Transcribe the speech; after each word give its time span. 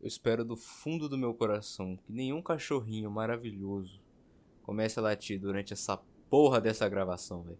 eu 0.00 0.08
espero 0.08 0.44
do 0.44 0.56
fundo 0.56 1.08
do 1.08 1.18
meu 1.18 1.34
coração 1.34 1.96
que 1.96 2.12
nenhum 2.12 2.40
cachorrinho 2.40 3.10
maravilhoso 3.10 4.00
comece 4.62 4.98
a 4.98 5.02
latir 5.02 5.38
durante 5.38 5.74
essa 5.74 5.98
porra 6.30 6.60
dessa 6.60 6.88
gravação, 6.88 7.42
velho. 7.42 7.58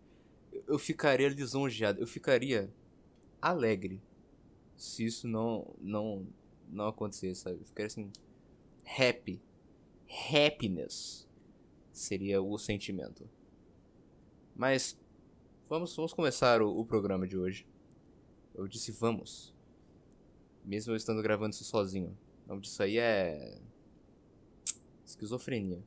Eu, 0.67 0.79
ficaria 0.79 1.29
lisonjeado, 1.29 2.01
eu 2.01 2.07
ficaria 2.07 2.73
alegre 3.43 4.01
se 4.77 5.05
isso 5.05 5.29
não 5.29 5.75
não 5.81 6.27
não 6.69 6.87
acontecer, 6.87 7.35
sabe? 7.35 7.59
Eu 7.59 7.65
ficaria 7.65 7.89
assim 7.89 8.11
happy. 8.99 9.43
Happiness 10.09 11.29
seria 11.93 12.41
o 12.41 12.57
sentimento. 12.57 13.29
Mas 14.57 14.99
vamos 15.69 15.95
vamos 15.95 16.15
começar 16.15 16.63
o, 16.63 16.81
o 16.81 16.87
programa 16.87 17.27
de 17.27 17.37
hoje. 17.37 17.67
Eu 18.55 18.67
disse 18.67 18.93
vamos. 18.93 19.55
Mesmo 20.65 20.93
eu 20.93 20.97
estando 20.97 21.23
gravando 21.23 21.55
isso 21.55 21.65
sozinho. 21.65 22.17
O 22.51 22.55
nome 22.55 22.63
disso 22.63 22.83
aí 22.83 22.99
é. 22.99 23.61
Esquizofrenia. 25.07 25.81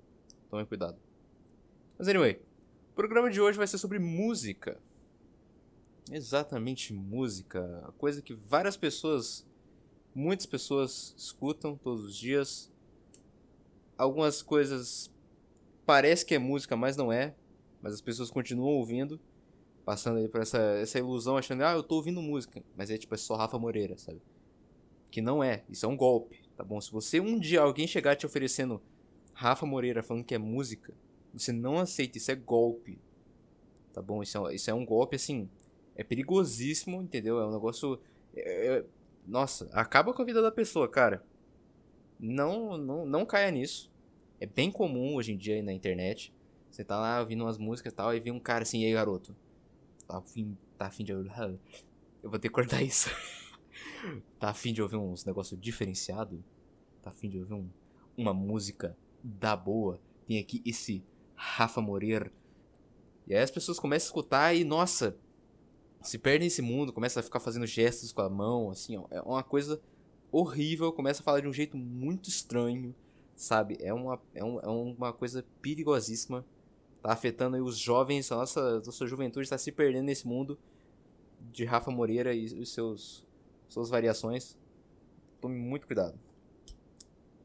Tomem 0.49 0.65
cuidado. 0.65 0.97
Mas 1.99 2.07
anyway, 2.07 2.39
o 2.89 2.95
programa 2.95 3.29
de 3.29 3.41
hoje 3.41 3.57
vai 3.57 3.67
ser 3.67 3.77
sobre 3.77 3.99
música. 3.99 4.79
Exatamente 6.09 6.93
música. 6.93 7.83
A 7.85 7.91
coisa 7.91 8.21
que 8.21 8.33
várias 8.33 8.77
pessoas, 8.77 9.45
muitas 10.15 10.45
pessoas 10.45 11.13
escutam 11.17 11.75
todos 11.75 12.05
os 12.05 12.15
dias. 12.15 12.71
Algumas 13.97 14.41
coisas 14.41 15.13
parece 15.85 16.25
que 16.25 16.33
é 16.33 16.39
música, 16.39 16.77
mas 16.77 16.95
não 16.95 17.11
é. 17.11 17.35
Mas 17.81 17.93
as 17.93 18.01
pessoas 18.01 18.31
continuam 18.31 18.75
ouvindo, 18.75 19.19
passando 19.83 20.19
aí 20.19 20.29
por 20.29 20.39
essa, 20.39 20.59
essa 20.59 20.97
ilusão, 20.97 21.35
achando, 21.35 21.65
ah, 21.65 21.73
eu 21.73 21.83
tô 21.83 21.95
ouvindo 21.95 22.21
música. 22.21 22.63
Mas 22.73 22.89
é 22.89 22.97
tipo, 22.97 23.13
é 23.13 23.17
só 23.17 23.35
Rafa 23.35 23.59
Moreira, 23.59 23.97
sabe? 23.97 24.21
Que 25.11 25.21
não 25.21 25.43
é, 25.43 25.65
isso 25.69 25.85
é 25.85 25.89
um 25.89 25.97
golpe, 25.97 26.42
tá 26.55 26.63
bom? 26.63 26.79
Se 26.79 26.91
você 26.91 27.19
um 27.19 27.39
dia 27.39 27.61
alguém 27.61 27.87
chegar 27.87 28.15
te 28.15 28.25
oferecendo 28.25 28.81
Rafa 29.33 29.65
Moreira 29.65 30.03
falando 30.03 30.23
que 30.23 30.35
é 30.35 30.37
música, 30.37 30.93
você 31.33 31.51
não 31.51 31.79
aceita, 31.79 32.17
isso 32.17 32.31
é 32.31 32.35
golpe. 32.35 32.99
Tá 33.91 34.01
bom? 34.01 34.21
Isso 34.21 34.47
é, 34.47 34.55
isso 34.55 34.69
é 34.69 34.73
um 34.73 34.85
golpe, 34.85 35.15
assim, 35.15 35.49
é 35.95 36.03
perigosíssimo, 36.03 37.01
entendeu? 37.01 37.39
É 37.39 37.47
um 37.47 37.51
negócio. 37.51 37.99
É, 38.35 38.77
é, 38.77 38.85
nossa, 39.25 39.69
acaba 39.71 40.13
com 40.13 40.21
a 40.21 40.25
vida 40.25 40.41
da 40.41 40.51
pessoa, 40.51 40.87
cara. 40.87 41.23
Não, 42.19 42.77
não, 42.77 43.05
não 43.05 43.25
caia 43.25 43.51
nisso. 43.51 43.91
É 44.39 44.45
bem 44.45 44.71
comum 44.71 45.15
hoje 45.15 45.33
em 45.33 45.37
dia 45.37 45.61
na 45.61 45.73
internet. 45.73 46.33
Você 46.69 46.83
tá 46.83 46.99
lá 46.99 47.19
ouvindo 47.19 47.43
umas 47.43 47.57
músicas 47.57 47.93
e 47.93 47.95
tal, 47.95 48.15
e 48.15 48.19
vem 48.19 48.33
um 48.33 48.39
cara 48.39 48.63
assim, 48.63 48.81
e 48.81 48.85
aí 48.85 48.93
garoto? 48.93 49.35
Tá 50.07 50.17
afim, 50.17 50.57
tá 50.77 50.87
afim 50.87 51.03
de. 51.03 51.11
Eu 52.23 52.29
vou 52.29 52.39
ter 52.39 52.47
que 52.47 52.53
cortar 52.53 52.81
isso. 52.81 53.09
tá 54.39 54.49
afim 54.49 54.73
de 54.73 54.81
ouvir 54.81 54.97
uns 54.97 55.25
negócio 55.25 55.57
diferenciado? 55.57 56.43
Tá 57.01 57.09
afim 57.09 57.29
de 57.29 57.39
ouvir 57.39 57.53
um, 57.53 57.69
uma 58.17 58.33
música 58.33 58.97
da 59.23 59.55
boa? 59.55 59.99
Tem 60.25 60.39
aqui 60.39 60.61
esse 60.65 61.03
Rafa 61.35 61.81
Moreira. 61.81 62.31
E 63.27 63.35
aí 63.35 63.41
as 63.41 63.51
pessoas 63.51 63.79
começam 63.79 64.07
a 64.07 64.09
escutar 64.09 64.53
e, 64.53 64.63
nossa, 64.63 65.17
se 66.01 66.17
perdem 66.17 66.47
nesse 66.47 66.61
mundo, 66.61 66.91
começa 66.91 67.19
a 67.19 67.23
ficar 67.23 67.39
fazendo 67.39 67.65
gestos 67.65 68.11
com 68.11 68.21
a 68.21 68.29
mão, 68.29 68.69
assim, 68.69 68.97
ó, 68.97 69.05
é 69.09 69.21
uma 69.21 69.43
coisa 69.43 69.81
horrível, 70.31 70.91
começa 70.91 71.21
a 71.21 71.23
falar 71.23 71.39
de 71.39 71.47
um 71.47 71.53
jeito 71.53 71.77
muito 71.77 72.27
estranho, 72.29 72.93
sabe? 73.35 73.77
É 73.79 73.93
uma, 73.93 74.19
é, 74.33 74.43
um, 74.43 74.59
é 74.59 74.67
uma 74.67 75.13
coisa 75.13 75.45
perigosíssima, 75.61 76.45
tá 77.01 77.13
afetando 77.13 77.63
os 77.63 77.77
jovens, 77.77 78.31
a 78.31 78.37
nossa, 78.37 78.79
nossa 78.79 79.07
juventude 79.07 79.45
está 79.45 79.57
se 79.57 79.71
perdendo 79.71 80.05
nesse 80.05 80.27
mundo 80.27 80.57
de 81.51 81.63
Rafa 81.65 81.91
Moreira 81.91 82.33
e 82.33 82.45
os 82.45 82.73
seus 82.73 83.25
suas 83.73 83.89
variações. 83.89 84.55
Tome 85.41 85.57
muito 85.57 85.87
cuidado. 85.87 86.17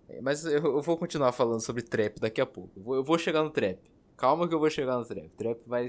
É, 0.09 0.21
mas 0.21 0.45
eu, 0.45 0.83
vou 0.83 0.97
continuar 0.97 1.33
falando 1.33 1.61
sobre 1.61 1.83
trap 1.83 2.21
daqui 2.21 2.41
a 2.41 2.47
pouco. 2.47 2.71
Eu 2.77 3.03
vou, 3.03 3.19
chegar 3.19 3.43
no 3.43 3.51
trap. 3.51 3.79
Calma 4.17 4.47
que 4.47 4.55
eu 4.55 4.59
vou 4.59 4.71
chegar 4.71 4.99
no 4.99 5.05
trap. 5.05 5.29
Trap 5.31 5.61
vai. 5.67 5.87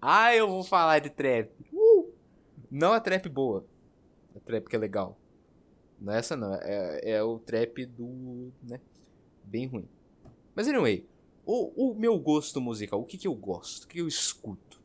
Ah, 0.00 0.34
eu 0.34 0.48
vou 0.48 0.64
falar 0.64 0.98
de 0.98 1.10
trap. 1.10 1.50
Não 2.70 2.92
a 2.92 3.00
trap 3.00 3.28
boa. 3.28 3.64
A 4.36 4.40
trap 4.40 4.66
que 4.66 4.76
é 4.76 4.78
legal. 4.78 5.16
Não 6.00 6.12
é 6.12 6.18
essa 6.18 6.36
não. 6.36 6.54
É, 6.54 7.00
é 7.12 7.22
o 7.22 7.38
trap 7.38 7.86
do. 7.86 8.52
né? 8.62 8.80
Bem 9.44 9.66
ruim. 9.66 9.88
Mas 10.54 10.68
anyway. 10.68 11.06
O, 11.46 11.92
o 11.92 11.94
meu 11.94 12.18
gosto 12.18 12.60
musical. 12.60 13.00
O 13.00 13.04
que, 13.04 13.16
que 13.16 13.26
eu 13.26 13.34
gosto? 13.34 13.84
O 13.84 13.88
que 13.88 14.00
eu 14.00 14.06
escuto? 14.06 14.77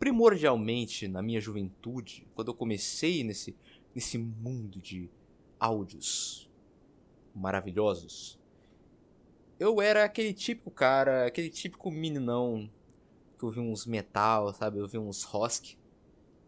Primordialmente, 0.00 1.06
na 1.06 1.22
minha 1.22 1.40
juventude, 1.40 2.26
quando 2.34 2.48
eu 2.48 2.54
comecei 2.54 3.22
nesse, 3.22 3.56
nesse 3.94 4.18
mundo 4.18 4.80
de 4.80 5.08
áudios 5.60 6.50
maravilhosos, 7.32 8.36
eu 9.60 9.80
era 9.80 10.04
aquele 10.04 10.32
típico 10.32 10.72
cara, 10.72 11.26
aquele 11.26 11.50
típico 11.50 11.88
meninão 11.88 12.68
que 13.38 13.44
ouvia 13.44 13.62
uns 13.62 13.86
metal, 13.86 14.52
sabe? 14.52 14.78
Eu 14.78 14.82
ouvia 14.82 15.00
uns 15.00 15.22
rock 15.22 15.78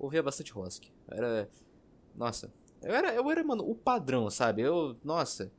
ouvia 0.02 0.22
bastante 0.22 0.52
Rosk. 0.52 0.84
Era. 1.08 1.48
Nossa. 2.14 2.52
Eu 2.82 2.92
era, 2.92 3.14
eu 3.14 3.30
era, 3.30 3.44
mano, 3.44 3.68
o 3.68 3.74
padrão, 3.74 4.28
sabe? 4.28 4.62
Eu. 4.62 4.96
Nossa. 5.04 5.50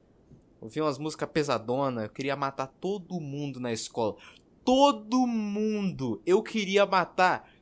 Ouvia 0.60 0.84
umas 0.84 0.98
músicas 0.98 1.30
pesadona. 1.32 2.04
Eu 2.04 2.10
queria 2.10 2.36
matar 2.36 2.68
todo 2.68 3.20
mundo 3.20 3.60
na 3.60 3.72
escola. 3.72 4.16
Todo 4.64 5.28
mundo! 5.28 6.22
Eu 6.26 6.42
queria 6.42 6.86
matar 6.86 7.53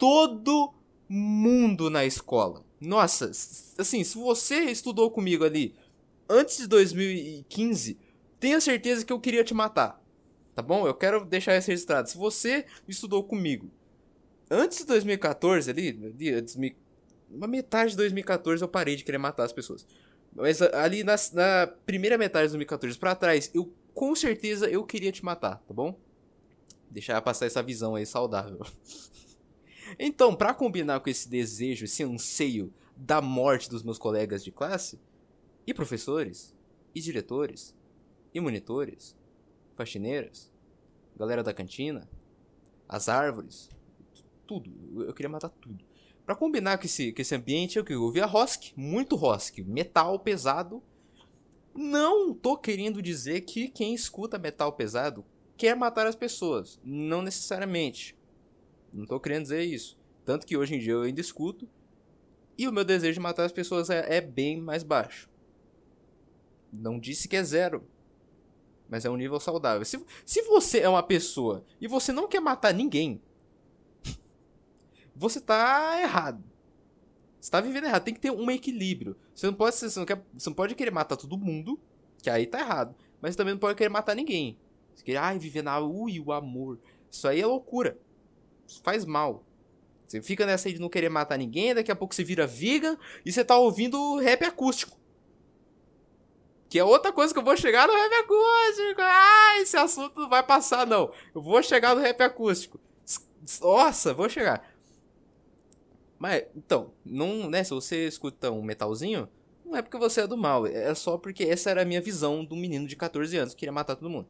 todo 0.00 0.72
mundo 1.06 1.90
na 1.90 2.06
escola. 2.06 2.64
Nossa, 2.80 3.30
assim, 3.78 4.02
se 4.02 4.16
você 4.16 4.60
estudou 4.64 5.10
comigo 5.10 5.44
ali 5.44 5.76
antes 6.26 6.56
de 6.56 6.66
2015, 6.66 7.98
tenha 8.40 8.58
certeza 8.60 9.04
que 9.04 9.12
eu 9.12 9.20
queria 9.20 9.44
te 9.44 9.52
matar. 9.52 10.02
Tá 10.54 10.62
bom? 10.62 10.86
Eu 10.86 10.94
quero 10.94 11.24
deixar 11.26 11.56
isso 11.58 11.68
registrado. 11.68 12.08
Se 12.08 12.16
você 12.16 12.64
estudou 12.88 13.22
comigo 13.22 13.70
antes 14.50 14.78
de 14.78 14.86
2014 14.86 15.70
ali, 15.70 16.14
uma 17.30 17.46
metade 17.46 17.90
de 17.90 17.96
2014 17.98 18.62
eu 18.62 18.68
parei 18.68 18.96
de 18.96 19.04
querer 19.04 19.18
matar 19.18 19.44
as 19.44 19.52
pessoas. 19.52 19.86
Mas 20.32 20.62
ali 20.62 21.04
na, 21.04 21.16
na 21.34 21.66
primeira 21.84 22.16
metade 22.16 22.46
de 22.46 22.52
2014 22.52 22.98
para 22.98 23.14
trás, 23.14 23.50
eu 23.52 23.70
com 23.92 24.14
certeza 24.14 24.68
eu 24.70 24.82
queria 24.84 25.12
te 25.12 25.24
matar, 25.24 25.62
tá 25.66 25.74
bom? 25.74 25.98
Deixar 26.90 27.20
passar 27.20 27.46
essa 27.46 27.62
visão 27.62 27.94
aí 27.94 28.06
saudável. 28.06 28.60
então, 29.98 30.34
para 30.34 30.54
combinar 30.54 31.00
com 31.00 31.10
esse 31.10 31.28
desejo, 31.28 31.84
esse 31.84 32.02
anseio 32.02 32.72
da 32.96 33.20
morte 33.20 33.68
dos 33.68 33.82
meus 33.82 33.98
colegas 33.98 34.44
de 34.44 34.52
classe, 34.52 35.00
e 35.66 35.74
professores, 35.74 36.54
e 36.94 37.00
diretores, 37.00 37.74
e 38.34 38.40
monitores, 38.40 39.16
faxineiras, 39.74 40.50
galera 41.16 41.42
da 41.42 41.54
cantina, 41.54 42.08
as 42.88 43.08
árvores, 43.08 43.70
tudo. 44.46 45.04
Eu 45.04 45.14
queria 45.14 45.28
matar 45.28 45.48
tudo. 45.48 45.84
Para 46.26 46.34
combinar 46.34 46.78
com 46.78 46.84
esse, 46.84 47.12
com 47.12 47.22
esse 47.22 47.34
ambiente, 47.34 47.78
eu, 47.78 48.02
ouvia 48.02 48.26
Rosk, 48.26 48.72
muito 48.76 49.16
Rosk, 49.16 49.58
metal 49.60 50.18
pesado. 50.18 50.82
Não 51.74 52.34
tô 52.34 52.56
querendo 52.56 53.00
dizer 53.00 53.42
que 53.42 53.68
quem 53.68 53.94
escuta 53.94 54.38
metal 54.38 54.72
pesado 54.72 55.24
quer 55.56 55.76
matar 55.76 56.06
as 56.06 56.16
pessoas. 56.16 56.80
Não 56.84 57.22
necessariamente. 57.22 58.16
Não 58.92 59.06
tô 59.06 59.18
querendo 59.20 59.42
dizer 59.42 59.62
isso. 59.62 59.98
Tanto 60.24 60.46
que 60.46 60.56
hoje 60.56 60.74
em 60.74 60.78
dia 60.78 60.92
eu 60.92 61.02
ainda 61.02 61.20
escuto. 61.20 61.68
E 62.56 62.68
o 62.68 62.72
meu 62.72 62.84
desejo 62.84 63.14
de 63.14 63.20
matar 63.20 63.44
as 63.44 63.52
pessoas 63.52 63.88
é, 63.88 64.16
é 64.16 64.20
bem 64.20 64.60
mais 64.60 64.82
baixo. 64.82 65.30
Não 66.72 66.98
disse 66.98 67.26
que 67.26 67.36
é 67.36 67.42
zero. 67.42 67.84
Mas 68.88 69.04
é 69.04 69.10
um 69.10 69.16
nível 69.16 69.38
saudável. 69.40 69.84
Se, 69.84 70.04
se 70.26 70.42
você 70.42 70.80
é 70.80 70.88
uma 70.88 71.02
pessoa 71.02 71.64
e 71.80 71.86
você 71.86 72.12
não 72.12 72.28
quer 72.28 72.40
matar 72.40 72.74
ninguém, 72.74 73.22
você 75.14 75.40
tá 75.40 76.00
errado. 76.02 76.42
Você 77.40 77.50
tá 77.50 77.60
vivendo 77.60 77.84
errado. 77.84 78.04
Tem 78.04 78.12
que 78.12 78.20
ter 78.20 78.30
um 78.30 78.50
equilíbrio. 78.50 79.16
Você 79.34 79.46
não 79.46 79.54
pode, 79.54 79.76
você 79.76 79.98
não, 79.98 80.06
quer, 80.06 80.22
você 80.34 80.50
não 80.50 80.54
pode 80.54 80.74
querer 80.74 80.90
matar 80.90 81.16
todo 81.16 81.38
mundo, 81.38 81.80
que 82.22 82.28
aí 82.28 82.46
tá 82.46 82.60
errado. 82.60 82.94
Mas 83.20 83.32
você 83.32 83.38
também 83.38 83.54
não 83.54 83.60
pode 83.60 83.76
querer 83.76 83.88
matar 83.88 84.14
ninguém. 84.14 84.58
Você 84.94 85.04
quer, 85.04 85.16
ai, 85.16 85.38
viver 85.38 85.62
na 85.62 85.78
ui, 85.78 86.20
o 86.20 86.32
amor. 86.32 86.78
Isso 87.10 87.26
aí 87.26 87.40
é 87.40 87.46
loucura. 87.46 87.98
Faz 88.82 89.04
mal. 89.04 89.44
Você 90.06 90.20
fica 90.20 90.44
nessa 90.44 90.68
aí 90.68 90.74
de 90.74 90.80
não 90.80 90.88
querer 90.88 91.08
matar 91.08 91.38
ninguém, 91.38 91.74
daqui 91.74 91.90
a 91.90 91.96
pouco 91.96 92.14
você 92.14 92.24
vira 92.24 92.46
vegan 92.46 92.96
e 93.24 93.32
você 93.32 93.44
tá 93.44 93.56
ouvindo 93.56 94.16
rap 94.16 94.44
acústico. 94.44 94.98
Que 96.68 96.78
é 96.78 96.84
outra 96.84 97.12
coisa 97.12 97.32
que 97.32 97.38
eu 97.38 97.44
vou 97.44 97.56
chegar 97.56 97.86
no 97.86 97.94
rap 97.94 98.12
acústico. 98.14 99.00
Ah, 99.00 99.60
esse 99.60 99.76
assunto 99.76 100.20
não 100.20 100.28
vai 100.28 100.42
passar, 100.42 100.86
não. 100.86 101.12
Eu 101.34 101.40
vou 101.40 101.62
chegar 101.62 101.94
no 101.94 102.00
rap 102.00 102.20
acústico. 102.20 102.80
Nossa, 103.60 104.14
vou 104.14 104.28
chegar. 104.28 104.68
Mas, 106.18 106.44
então, 106.54 106.92
não, 107.04 107.48
né, 107.48 107.64
se 107.64 107.70
você 107.70 108.06
escuta 108.06 108.50
um 108.50 108.62
metalzinho, 108.62 109.28
não 109.64 109.76
é 109.76 109.82
porque 109.82 109.96
você 109.96 110.22
é 110.22 110.26
do 110.26 110.36
mal, 110.36 110.66
é 110.66 110.94
só 110.94 111.16
porque 111.16 111.44
essa 111.44 111.70
era 111.70 111.82
a 111.82 111.84
minha 111.84 112.00
visão 112.00 112.46
um 112.50 112.56
menino 112.56 112.86
de 112.86 112.96
14 112.96 113.36
anos 113.36 113.54
que 113.54 113.60
queria 113.60 113.72
matar 113.72 113.96
todo 113.96 114.10
mundo. 114.10 114.28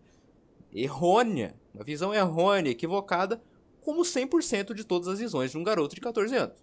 Errônea, 0.73 1.55
uma 1.75 1.83
visão 1.83 2.15
errônea, 2.15 2.71
equivocada, 2.71 3.43
como 3.81 4.03
100% 4.03 4.75
de 4.75 4.85
todas 4.85 5.09
as 5.09 5.19
visões 5.19 5.51
de 5.51 5.59
um 5.59 5.65
garoto 5.65 5.95
de 5.95 6.01
14 6.01 6.35
anos. 6.35 6.63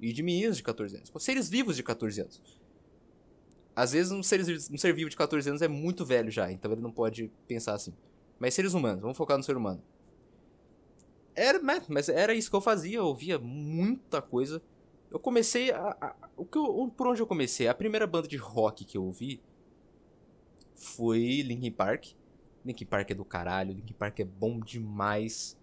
E 0.00 0.12
de 0.12 0.22
meninos 0.22 0.56
de 0.56 0.62
14 0.62 0.96
anos, 0.96 1.12
seres 1.20 1.48
vivos 1.48 1.76
de 1.76 1.82
14 1.82 2.20
anos. 2.20 2.42
Às 3.74 3.92
vezes 3.92 4.12
um 4.12 4.22
ser, 4.22 4.40
um 4.70 4.78
ser 4.78 4.94
vivo 4.94 5.10
de 5.10 5.16
14 5.16 5.48
anos 5.48 5.62
é 5.62 5.68
muito 5.68 6.04
velho 6.04 6.30
já, 6.30 6.50
então 6.50 6.70
ele 6.70 6.80
não 6.80 6.92
pode 6.92 7.30
pensar 7.48 7.74
assim. 7.74 7.92
Mas 8.38 8.54
seres 8.54 8.74
humanos, 8.74 9.02
vamos 9.02 9.16
focar 9.16 9.36
no 9.36 9.42
ser 9.42 9.56
humano. 9.56 9.82
Era, 11.34 11.60
né, 11.60 11.82
mas 11.88 12.08
era 12.08 12.34
isso 12.34 12.48
que 12.48 12.56
eu 12.56 12.60
fazia, 12.60 12.98
eu 12.98 13.06
ouvia 13.06 13.38
muita 13.38 14.22
coisa. 14.22 14.62
Eu 15.10 15.18
comecei 15.18 15.72
a. 15.72 15.96
a 16.00 16.16
o 16.36 16.44
que 16.44 16.58
eu, 16.58 16.92
por 16.96 17.08
onde 17.08 17.20
eu 17.20 17.26
comecei? 17.26 17.66
A 17.68 17.74
primeira 17.74 18.06
banda 18.06 18.28
de 18.28 18.36
rock 18.36 18.84
que 18.84 18.96
eu 18.96 19.04
ouvi 19.04 19.40
foi 20.74 21.42
Linkin 21.42 21.72
Park. 21.72 22.12
Linkin 22.64 22.86
Park 22.86 23.10
é 23.10 23.14
do 23.14 23.24
caralho, 23.24 23.74
Linkin 23.74 23.94
Park 23.94 24.20
é 24.20 24.24
bom 24.24 24.58
demais. 24.60 25.56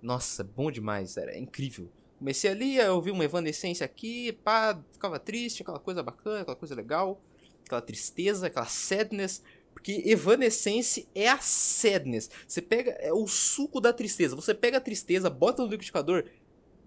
Nossa, 0.00 0.44
bom 0.44 0.70
demais, 0.70 1.16
era 1.16 1.36
incrível. 1.36 1.90
Comecei 2.18 2.50
ali, 2.50 2.76
eu 2.76 2.94
ouvi 2.94 3.10
uma 3.10 3.24
evanescência 3.24 3.84
aqui, 3.84 4.32
pá, 4.32 4.80
ficava 4.92 5.18
triste, 5.18 5.62
aquela 5.62 5.78
coisa 5.78 6.02
bacana, 6.02 6.40
aquela 6.40 6.56
coisa 6.56 6.74
legal, 6.74 7.20
aquela 7.64 7.80
tristeza, 7.80 8.46
aquela 8.46 8.66
sadness. 8.66 9.42
Porque 9.72 10.02
Evanescence 10.04 11.08
é 11.14 11.28
a 11.28 11.38
sadness. 11.38 12.28
Você 12.48 12.60
pega. 12.60 12.90
É 12.98 13.12
o 13.12 13.28
suco 13.28 13.80
da 13.80 13.92
tristeza. 13.92 14.34
Você 14.34 14.52
pega 14.52 14.78
a 14.78 14.80
tristeza, 14.80 15.30
bota 15.30 15.62
no 15.62 15.68
liquidificador, 15.68 16.24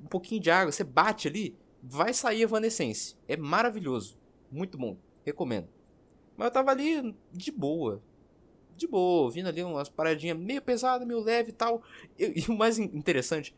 um 0.03 0.07
pouquinho 0.07 0.41
de 0.41 0.51
água, 0.51 0.73
você 0.73 0.83
bate 0.83 1.29
ali, 1.29 1.55
vai 1.81 2.13
sair 2.13 2.41
Evanescence. 2.41 3.15
É 3.29 3.37
maravilhoso. 3.37 4.17
Muito 4.51 4.77
bom. 4.77 4.97
Recomendo. 5.25 5.69
Mas 6.35 6.47
eu 6.47 6.51
tava 6.51 6.71
ali 6.71 7.15
de 7.31 7.51
boa. 7.51 8.03
De 8.81 8.87
boa, 8.87 9.23
ouvindo 9.23 9.47
ali 9.47 9.63
umas 9.63 9.89
paradinhas 9.89 10.37
meio 10.37 10.61
pesadas, 10.61 11.07
meio 11.07 11.19
leve 11.19 11.49
e 11.49 11.53
tal. 11.53 11.83
E, 12.17 12.41
e 12.41 12.51
o 12.51 12.57
mais 12.57 12.79
interessante, 12.79 13.55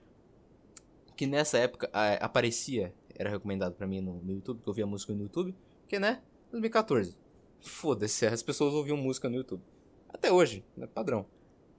que 1.16 1.26
nessa 1.26 1.58
época 1.58 1.90
a, 1.94 2.16
aparecia, 2.16 2.94
era 3.16 3.30
recomendado 3.30 3.74
para 3.74 3.88
mim 3.88 4.02
no, 4.02 4.22
no 4.22 4.34
YouTube, 4.34 4.62
que 4.62 4.70
eu 4.70 4.74
via 4.74 4.86
música 4.86 5.14
no 5.14 5.22
YouTube, 5.22 5.56
porque 5.82 5.98
né, 5.98 6.22
2014 6.52 7.16
foda-se, 7.64 8.26
as 8.26 8.44
pessoas 8.44 8.74
ouviam 8.74 8.98
música 8.98 9.30
no 9.30 9.36
YouTube. 9.36 9.64
Até 10.10 10.32
hoje, 10.32 10.64
né? 10.76 10.88
Padrão. 10.88 11.26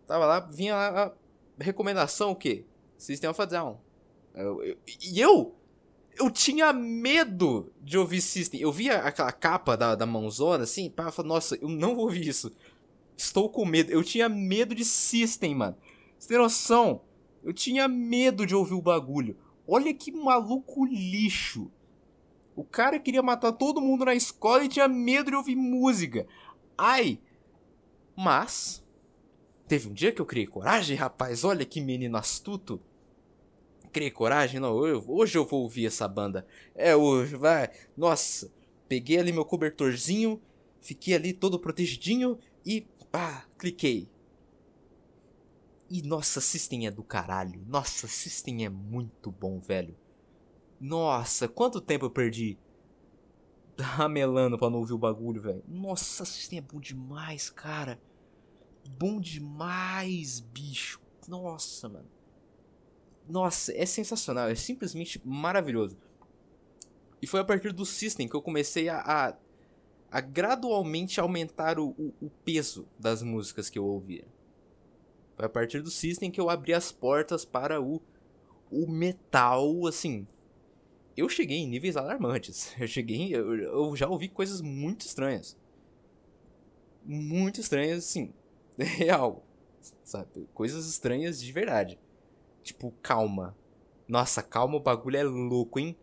Tava 0.07 0.27
lá, 0.27 0.41
vinha 0.41 0.75
lá 0.75 1.07
a 1.07 1.13
recomendação 1.63 2.31
o 2.31 2.37
quê? 2.37 2.65
System 2.97 3.31
of 3.31 3.41
a 3.41 3.45
Down. 3.45 3.79
Eu, 4.35 4.63
eu, 4.63 4.77
e 5.03 5.21
eu, 5.21 5.55
eu 6.19 6.31
tinha 6.31 6.73
medo 6.73 7.73
de 7.81 7.99
ouvir 7.99 8.21
System. 8.21 8.61
Eu 8.61 8.73
via 8.73 8.99
aquela 8.99 9.31
capa 9.31 9.77
da, 9.77 9.95
da 9.95 10.07
mãozona 10.07 10.65
assim, 10.65 10.91
pá, 10.91 11.05
eu 11.05 11.13
falei, 11.13 11.29
nossa, 11.29 11.57
eu 11.57 11.69
não 11.69 11.95
vou 11.95 12.05
ouvir 12.05 12.27
isso. 12.27 12.51
Estou 13.17 13.49
com 13.49 13.65
medo. 13.65 13.91
Eu 13.91 14.03
tinha 14.03 14.29
medo 14.29 14.75
de 14.75 14.85
System, 14.85 15.55
mano. 15.55 15.77
Você 16.19 16.29
tem 16.29 16.39
noção? 16.39 17.03
Eu 17.43 17.53
tinha 17.53 17.87
medo 17.87 18.47
de 18.47 18.55
ouvir 18.55 18.75
o 18.75 18.83
bagulho. 18.83 19.37
Olha 19.67 19.93
que 19.93 20.13
maluco 20.13 20.85
lixo. 20.85 21.71
O 22.57 22.65
cara 22.65 22.99
queria 22.99 23.23
matar 23.23 23.53
todo 23.53 23.81
mundo 23.81 24.05
na 24.05 24.15
escola 24.15 24.65
e 24.65 24.69
tinha 24.69 24.87
medo 24.87 25.31
de 25.31 25.37
ouvir 25.37 25.57
música. 25.57 26.27
Ai! 26.79 27.19
Mas. 28.17 28.83
Teve 29.67 29.89
um 29.89 29.93
dia 29.93 30.13
que 30.13 30.21
eu 30.21 30.27
criei 30.27 30.47
coragem, 30.47 30.97
rapaz. 30.97 31.45
Olha 31.45 31.65
que 31.65 31.81
menino 31.81 32.17
astuto. 32.17 32.81
Criei 33.93 34.11
coragem, 34.11 34.61
não. 34.61 34.75
Hoje 34.75 35.37
eu 35.37 35.45
vou 35.45 35.63
ouvir 35.63 35.87
essa 35.87 36.07
banda. 36.07 36.47
É 36.75 36.95
hoje, 36.95 37.37
vai. 37.37 37.71
Nossa. 37.97 38.53
Peguei 38.89 39.19
ali 39.19 39.33
meu 39.33 39.45
cobertorzinho. 39.45 40.41
Fiquei 40.81 41.15
ali 41.15 41.33
todo 41.33 41.59
protegidinho. 41.59 42.39
E. 42.65 42.87
Pá, 43.15 43.47
cliquei. 43.57 44.11
E 45.89 46.03
nossa, 46.03 46.41
System 46.41 46.89
é 46.89 46.91
do 46.91 47.05
caralho. 47.05 47.65
Nossa, 47.69 48.09
System 48.09 48.65
é 48.65 48.69
muito 48.69 49.31
bom, 49.31 49.61
velho. 49.61 49.97
Nossa, 50.81 51.47
quanto 51.47 51.81
tempo 51.81 52.07
eu 52.07 52.11
perdi 52.11 52.59
ramelando 53.79 54.59
pra 54.59 54.69
não 54.69 54.81
ouvir 54.81 54.95
o 54.95 54.99
bagulho, 54.99 55.41
velho. 55.41 55.63
Nossa, 55.69 56.25
System 56.25 56.59
é 56.59 56.63
bom 56.63 56.81
demais, 56.81 57.51
cara. 57.51 58.01
Bom 58.99 59.21
demais, 59.21 60.41
bicho. 60.41 61.01
Nossa, 61.29 61.89
mano. 61.89 62.11
Nossa, 63.29 63.73
é 63.77 63.87
sensacional. 63.87 64.49
É 64.49 64.57
simplesmente 64.57 65.23
maravilhoso. 65.25 65.97
E 67.23 67.29
foi 67.29 67.39
a 67.39 67.45
partir 67.45 67.73
do 67.73 67.87
System 67.87 68.27
que 68.27 68.35
eu 68.35 68.43
comecei 68.43 68.89
a, 68.89 68.99
a, 68.99 69.37
a 70.15 70.21
gradualmente 70.21 71.19
aumentar 71.19 71.77
o, 71.77 71.89
o, 71.89 72.15
o, 72.23 72.31
peso 72.45 72.87
das 72.97 73.21
músicas 73.21 73.69
que 73.69 73.77
eu 73.77 73.85
ouvia. 73.85 74.25
Foi 75.35 75.45
a 75.45 75.49
partir 75.49 75.83
do 75.83 75.91
System 75.91 76.31
que 76.31 76.41
eu 76.41 76.49
abri 76.49 76.73
as 76.73 76.93
portas 76.93 77.45
para 77.45 77.83
o, 77.83 78.01
o 78.71 78.89
metal, 78.89 79.89
assim, 79.89 80.25
eu 81.17 81.29
cheguei 81.29 81.59
em 81.59 81.67
níveis 81.67 81.97
alarmantes. 81.97 82.73
Eu 82.79 82.87
cheguei. 82.87 83.35
Eu, 83.35 83.57
eu 83.57 83.97
já 83.97 84.09
ouvi 84.09 84.29
coisas 84.29 84.61
muito 84.61 85.05
estranhas. 85.05 85.57
Muito 87.05 87.61
estranhas, 87.61 87.99
assim. 87.99 88.33
Real. 88.79 89.45
Sabe? 90.05 90.49
Coisas 90.55 90.87
estranhas 90.87 91.41
de 91.41 91.51
verdade. 91.51 91.99
Tipo, 92.63 92.93
calma. 93.03 93.57
Nossa, 94.07 94.45
calma, 94.45 94.77
o 94.77 94.81
bagulho 94.81 95.17
é 95.17 95.25
louco, 95.25 95.81
hein? 95.81 95.97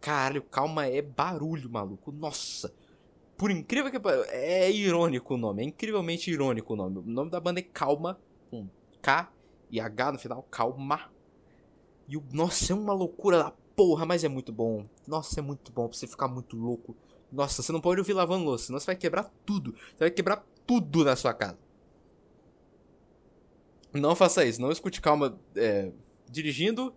Caralho, 0.00 0.42
calma 0.42 0.86
é 0.86 1.00
barulho, 1.00 1.70
maluco. 1.70 2.10
Nossa. 2.10 2.72
Por 3.42 3.50
incrível 3.50 3.90
que 3.90 3.98
é 4.28 4.70
irônico 4.70 5.34
o 5.34 5.36
nome, 5.36 5.64
é 5.64 5.66
incrivelmente 5.66 6.30
irônico 6.30 6.74
o 6.74 6.76
nome. 6.76 6.98
O 6.98 7.02
nome 7.02 7.28
da 7.28 7.40
banda 7.40 7.58
é 7.58 7.62
Calma, 7.64 8.16
com 8.48 8.68
K 9.02 9.32
e 9.68 9.80
H 9.80 10.12
no 10.12 10.18
final, 10.20 10.44
Calma. 10.44 11.10
E 12.06 12.16
o 12.16 12.22
nossa, 12.30 12.72
é 12.72 12.76
uma 12.76 12.92
loucura 12.92 13.38
da 13.38 13.52
Porra, 13.74 14.06
mas 14.06 14.22
é 14.22 14.28
muito 14.28 14.52
bom. 14.52 14.86
Nossa, 15.08 15.40
é 15.40 15.42
muito 15.42 15.72
bom 15.72 15.88
pra 15.88 15.98
você 15.98 16.06
ficar 16.06 16.28
muito 16.28 16.56
louco. 16.56 16.96
Nossa, 17.32 17.64
você 17.64 17.72
não 17.72 17.80
pode 17.80 17.98
ouvir 17.98 18.12
lavando 18.12 18.44
louça, 18.44 18.66
senão 18.66 18.78
você 18.78 18.86
vai 18.86 18.94
quebrar 18.94 19.28
tudo. 19.44 19.72
Você 19.72 20.04
vai 20.04 20.10
quebrar 20.12 20.46
tudo 20.64 21.04
na 21.04 21.16
sua 21.16 21.34
casa. 21.34 21.58
Não 23.92 24.14
faça 24.14 24.44
isso, 24.44 24.60
não 24.60 24.70
escute 24.70 25.00
calma 25.00 25.36
é, 25.56 25.90
dirigindo, 26.30 26.94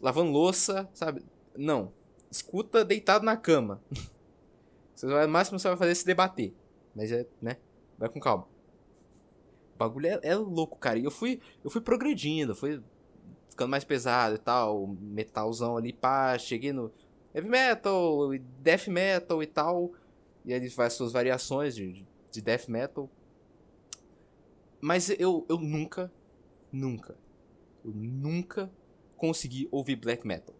lavando 0.00 0.30
louça, 0.30 0.88
sabe? 0.94 1.24
Não. 1.58 1.92
Escuta 2.30 2.84
deitado 2.84 3.24
na 3.24 3.36
cama. 3.36 3.82
Você 5.02 5.06
vai, 5.08 5.26
o 5.26 5.28
máximo 5.28 5.58
você 5.58 5.66
vai 5.66 5.76
fazer 5.76 5.90
é 5.90 5.94
se 5.96 6.06
debater. 6.06 6.54
Mas 6.94 7.10
é, 7.10 7.26
né? 7.40 7.56
Vai 7.98 8.08
com 8.08 8.20
calma. 8.20 8.46
O 9.74 9.78
bagulho 9.78 10.06
é, 10.06 10.20
é 10.22 10.36
louco, 10.36 10.78
cara. 10.78 10.96
E 10.96 11.02
eu 11.02 11.10
fui, 11.10 11.40
eu 11.64 11.70
fui 11.70 11.80
progredindo, 11.80 12.54
fui 12.54 12.80
ficando 13.48 13.70
mais 13.70 13.82
pesado 13.82 14.36
e 14.36 14.38
tal, 14.38 14.86
metalzão 14.86 15.76
ali, 15.76 15.92
pá, 15.92 16.38
cheguei 16.38 16.72
no 16.72 16.92
heavy 17.34 17.48
metal, 17.48 18.30
death 18.60 18.86
metal 18.86 19.42
e 19.42 19.46
tal, 19.46 19.92
e 20.44 20.54
aí 20.54 20.70
faz 20.70 20.92
suas 20.92 21.12
variações 21.12 21.74
de, 21.74 22.06
de 22.30 22.40
death 22.40 22.68
metal. 22.68 23.10
Mas 24.80 25.10
eu, 25.10 25.44
eu 25.48 25.58
nunca, 25.58 26.12
nunca, 26.70 27.16
eu 27.84 27.90
nunca 27.92 28.70
consegui 29.16 29.68
ouvir 29.72 29.96
black 29.96 30.24
metal. 30.24 30.54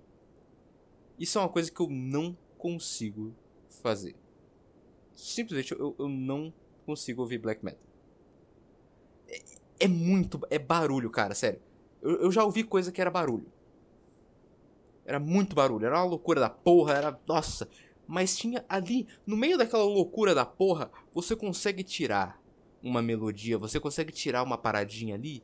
Isso 1.16 1.38
é 1.38 1.42
uma 1.42 1.48
coisa 1.48 1.70
que 1.70 1.80
eu 1.80 1.88
não 1.88 2.36
consigo 2.58 3.32
fazer. 3.80 4.20
Simplesmente 5.14 5.72
eu, 5.72 5.94
eu 5.98 6.08
não 6.08 6.52
consigo 6.84 7.22
ouvir 7.22 7.38
black 7.38 7.64
metal. 7.64 7.86
É, 9.28 9.42
é 9.80 9.88
muito. 9.88 10.40
É 10.50 10.58
barulho, 10.58 11.10
cara, 11.10 11.34
sério. 11.34 11.60
Eu, 12.00 12.22
eu 12.22 12.32
já 12.32 12.44
ouvi 12.44 12.64
coisa 12.64 12.90
que 12.90 13.00
era 13.00 13.10
barulho. 13.10 13.46
Era 15.04 15.18
muito 15.18 15.56
barulho, 15.56 15.86
era 15.86 15.96
uma 15.96 16.04
loucura 16.04 16.40
da 16.40 16.50
porra, 16.50 16.94
era. 16.94 17.20
Nossa! 17.26 17.68
Mas 18.06 18.36
tinha 18.36 18.64
ali, 18.68 19.06
no 19.26 19.36
meio 19.36 19.56
daquela 19.56 19.84
loucura 19.84 20.34
da 20.34 20.44
porra, 20.44 20.90
você 21.12 21.34
consegue 21.34 21.82
tirar 21.82 22.40
uma 22.82 23.00
melodia, 23.00 23.56
você 23.56 23.78
consegue 23.78 24.12
tirar 24.12 24.42
uma 24.42 24.58
paradinha 24.58 25.14
ali 25.14 25.42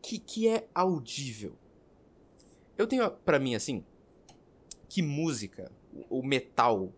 que, 0.00 0.18
que 0.18 0.48
é 0.48 0.68
audível. 0.74 1.56
Eu 2.76 2.86
tenho 2.86 3.10
para 3.10 3.38
mim 3.38 3.54
assim 3.54 3.84
que 4.88 5.02
música, 5.02 5.72
o 6.08 6.22
metal 6.22 6.92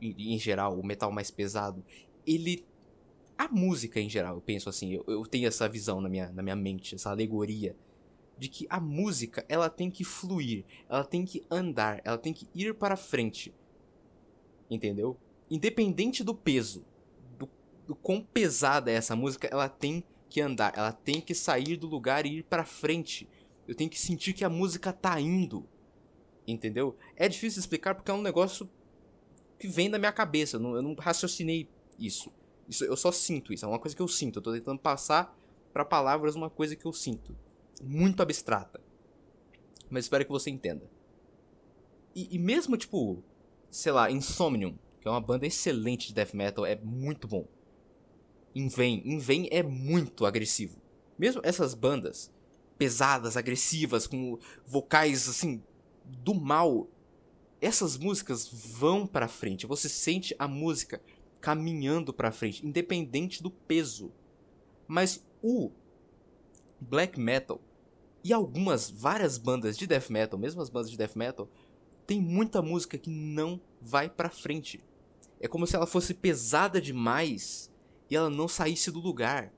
em, 0.00 0.38
geral, 0.38 0.78
o 0.78 0.84
metal 0.84 1.10
mais 1.12 1.30
pesado, 1.30 1.84
ele 2.26 2.64
a 3.36 3.48
música 3.48 3.98
em 3.98 4.08
geral, 4.08 4.34
eu 4.34 4.40
penso 4.42 4.68
assim, 4.68 4.92
eu, 4.92 5.04
eu 5.06 5.24
tenho 5.24 5.48
essa 5.48 5.66
visão 5.66 6.00
na 6.00 6.10
minha, 6.10 6.30
na 6.30 6.42
minha 6.42 6.56
mente, 6.56 6.94
essa 6.94 7.10
alegoria 7.10 7.74
de 8.40 8.48
que 8.48 8.66
a 8.70 8.80
música 8.80 9.44
ela 9.48 9.68
tem 9.68 9.90
que 9.90 10.02
fluir, 10.02 10.64
ela 10.88 11.04
tem 11.04 11.24
que 11.24 11.44
andar, 11.50 12.00
ela 12.04 12.16
tem 12.16 12.32
que 12.32 12.48
ir 12.54 12.74
para 12.74 12.96
frente. 12.96 13.54
Entendeu? 14.70 15.18
Independente 15.50 16.24
do 16.24 16.34
peso, 16.34 16.84
do, 17.38 17.48
do 17.86 17.94
quão 17.94 18.22
pesada 18.22 18.90
é 18.90 18.94
essa 18.94 19.14
música, 19.14 19.46
ela 19.48 19.68
tem 19.68 20.02
que 20.28 20.40
andar, 20.40 20.72
ela 20.76 20.92
tem 20.92 21.20
que 21.20 21.34
sair 21.34 21.76
do 21.76 21.86
lugar 21.86 22.24
e 22.24 22.38
ir 22.38 22.44
para 22.44 22.64
frente. 22.64 23.28
Eu 23.68 23.74
tenho 23.74 23.90
que 23.90 23.98
sentir 24.00 24.32
que 24.32 24.44
a 24.44 24.48
música 24.48 24.92
tá 24.92 25.20
indo. 25.20 25.68
Entendeu? 26.46 26.96
É 27.16 27.28
difícil 27.28 27.60
explicar 27.60 27.94
porque 27.94 28.10
é 28.10 28.14
um 28.14 28.22
negócio 28.22 28.68
que 29.60 29.68
vem 29.68 29.90
da 29.90 29.98
minha 29.98 30.10
cabeça, 30.10 30.56
eu 30.56 30.60
não, 30.60 30.74
eu 30.74 30.82
não 30.82 30.94
raciocinei 30.94 31.68
isso. 31.98 32.32
Isso, 32.66 32.84
eu 32.84 32.96
só 32.96 33.12
sinto 33.12 33.52
isso, 33.52 33.64
é 33.64 33.68
uma 33.68 33.78
coisa 33.78 33.94
que 33.94 34.00
eu 34.00 34.08
sinto. 34.08 34.38
Eu 34.38 34.42
tô 34.42 34.52
tentando 34.52 34.78
passar 34.78 35.36
para 35.72 35.84
palavras 35.84 36.34
uma 36.34 36.48
coisa 36.48 36.74
que 36.74 36.86
eu 36.86 36.92
sinto. 36.92 37.36
Muito 37.82 38.22
abstrata. 38.22 38.80
Mas 39.90 40.04
espero 40.04 40.24
que 40.24 40.30
você 40.30 40.50
entenda. 40.50 40.88
E, 42.14 42.28
e 42.34 42.38
mesmo, 42.38 42.76
tipo, 42.76 43.22
sei 43.70 43.92
lá, 43.92 44.10
Insomnium, 44.10 44.78
que 45.00 45.06
é 45.06 45.10
uma 45.10 45.20
banda 45.20 45.46
excelente 45.46 46.08
de 46.08 46.14
death 46.14 46.32
metal, 46.32 46.64
é 46.64 46.76
muito 46.76 47.28
bom. 47.28 47.46
Inven, 48.54 49.02
Inven 49.04 49.48
é 49.50 49.62
muito 49.62 50.24
agressivo. 50.24 50.80
Mesmo 51.18 51.40
essas 51.44 51.74
bandas 51.74 52.32
pesadas, 52.78 53.36
agressivas, 53.36 54.06
com 54.06 54.38
vocais 54.66 55.28
assim 55.28 55.62
do 56.04 56.34
mal, 56.34 56.88
essas 57.60 57.96
músicas 57.96 58.48
vão 58.48 59.06
para 59.06 59.28
frente. 59.28 59.66
Você 59.66 59.88
sente 59.88 60.34
a 60.38 60.48
música 60.48 61.00
caminhando 61.40 62.12
para 62.12 62.32
frente, 62.32 62.66
independente 62.66 63.42
do 63.42 63.50
peso. 63.50 64.12
Mas 64.86 65.24
o 65.42 65.70
black 66.80 67.18
metal 67.18 67.60
e 68.22 68.32
algumas 68.32 68.90
várias 68.90 69.38
bandas 69.38 69.76
de 69.76 69.86
death 69.86 70.10
metal, 70.10 70.38
mesmo 70.38 70.60
as 70.60 70.68
bandas 70.68 70.90
de 70.90 70.96
death 70.96 71.16
metal, 71.16 71.48
tem 72.06 72.20
muita 72.20 72.60
música 72.60 72.98
que 72.98 73.10
não 73.10 73.60
vai 73.80 74.08
para 74.08 74.30
frente. 74.30 74.82
É 75.38 75.48
como 75.48 75.66
se 75.66 75.76
ela 75.76 75.86
fosse 75.86 76.12
pesada 76.12 76.80
demais 76.80 77.70
e 78.10 78.16
ela 78.16 78.28
não 78.28 78.48
saísse 78.48 78.90
do 78.90 79.00
lugar. 79.00 79.52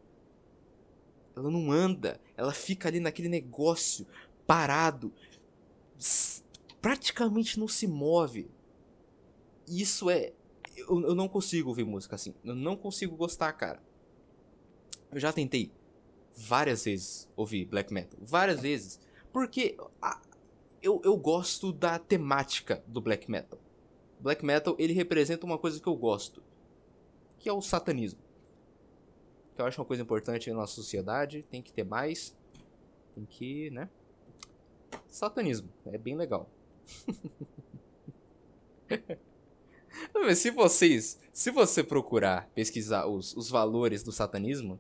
Ela 1.35 1.51
não 1.51 1.73
anda, 1.73 2.21
ela 2.37 2.53
fica 2.53 2.89
ali 2.89 3.01
naquele 3.01 3.29
negócio 3.29 4.07
parado, 4.47 5.13
praticamente 6.83 7.59
não 7.59 7.69
se 7.69 7.87
move. 7.87 8.51
Isso 9.67 10.11
é 10.11 10.35
eu, 10.77 11.01
eu 11.03 11.15
não 11.15 11.29
consigo 11.29 11.69
ouvir 11.69 11.85
música 11.85 12.17
assim. 12.17 12.35
Eu 12.45 12.55
não 12.55 12.77
consigo 12.77 13.17
gostar, 13.17 13.53
cara. 13.53 13.83
Eu 15.11 15.21
já 15.21 15.33
tentei 15.33 15.73
várias 16.37 16.85
vezes 16.85 17.29
ouvir 17.37 17.67
black 17.67 17.93
metal. 17.93 18.19
Várias 18.23 18.61
vezes. 18.61 19.01
Porque 19.33 19.77
a, 20.01 20.21
eu, 20.83 21.01
eu 21.05 21.17
gosto 21.17 21.73
da 21.73 21.99
temática 21.99 22.83
do 22.87 23.01
black 23.01 23.31
metal. 23.31 23.59
Black 24.19 24.45
metal, 24.45 24.77
ele 24.79 24.93
representa 24.93 25.45
uma 25.45 25.59
coisa 25.59 25.81
que 25.81 25.89
eu 25.89 25.97
gosto. 25.97 26.43
Que 27.39 27.49
é 27.49 27.53
o 27.53 27.61
satanismo. 27.61 28.21
Que 29.55 29.61
eu 29.61 29.67
acho 29.67 29.81
uma 29.81 29.87
coisa 29.87 30.03
importante 30.03 30.51
na 30.51 30.57
nossa 30.57 30.75
sociedade. 30.75 31.43
Tem 31.51 31.61
que 31.61 31.73
ter 31.73 31.85
mais. 31.85 32.37
Tem 33.15 33.25
que, 33.25 33.71
né? 33.71 33.89
Satanismo. 35.09 35.69
É 35.87 35.99
bem 35.99 36.17
legal. 36.17 36.49
Se 40.35 40.51
vocês, 40.51 41.19
se 41.33 41.51
você 41.51 41.83
procurar 41.83 42.49
pesquisar 42.55 43.07
os, 43.07 43.37
os 43.37 43.51
valores 43.51 44.03
do 44.03 44.13
satanismo, 44.13 44.79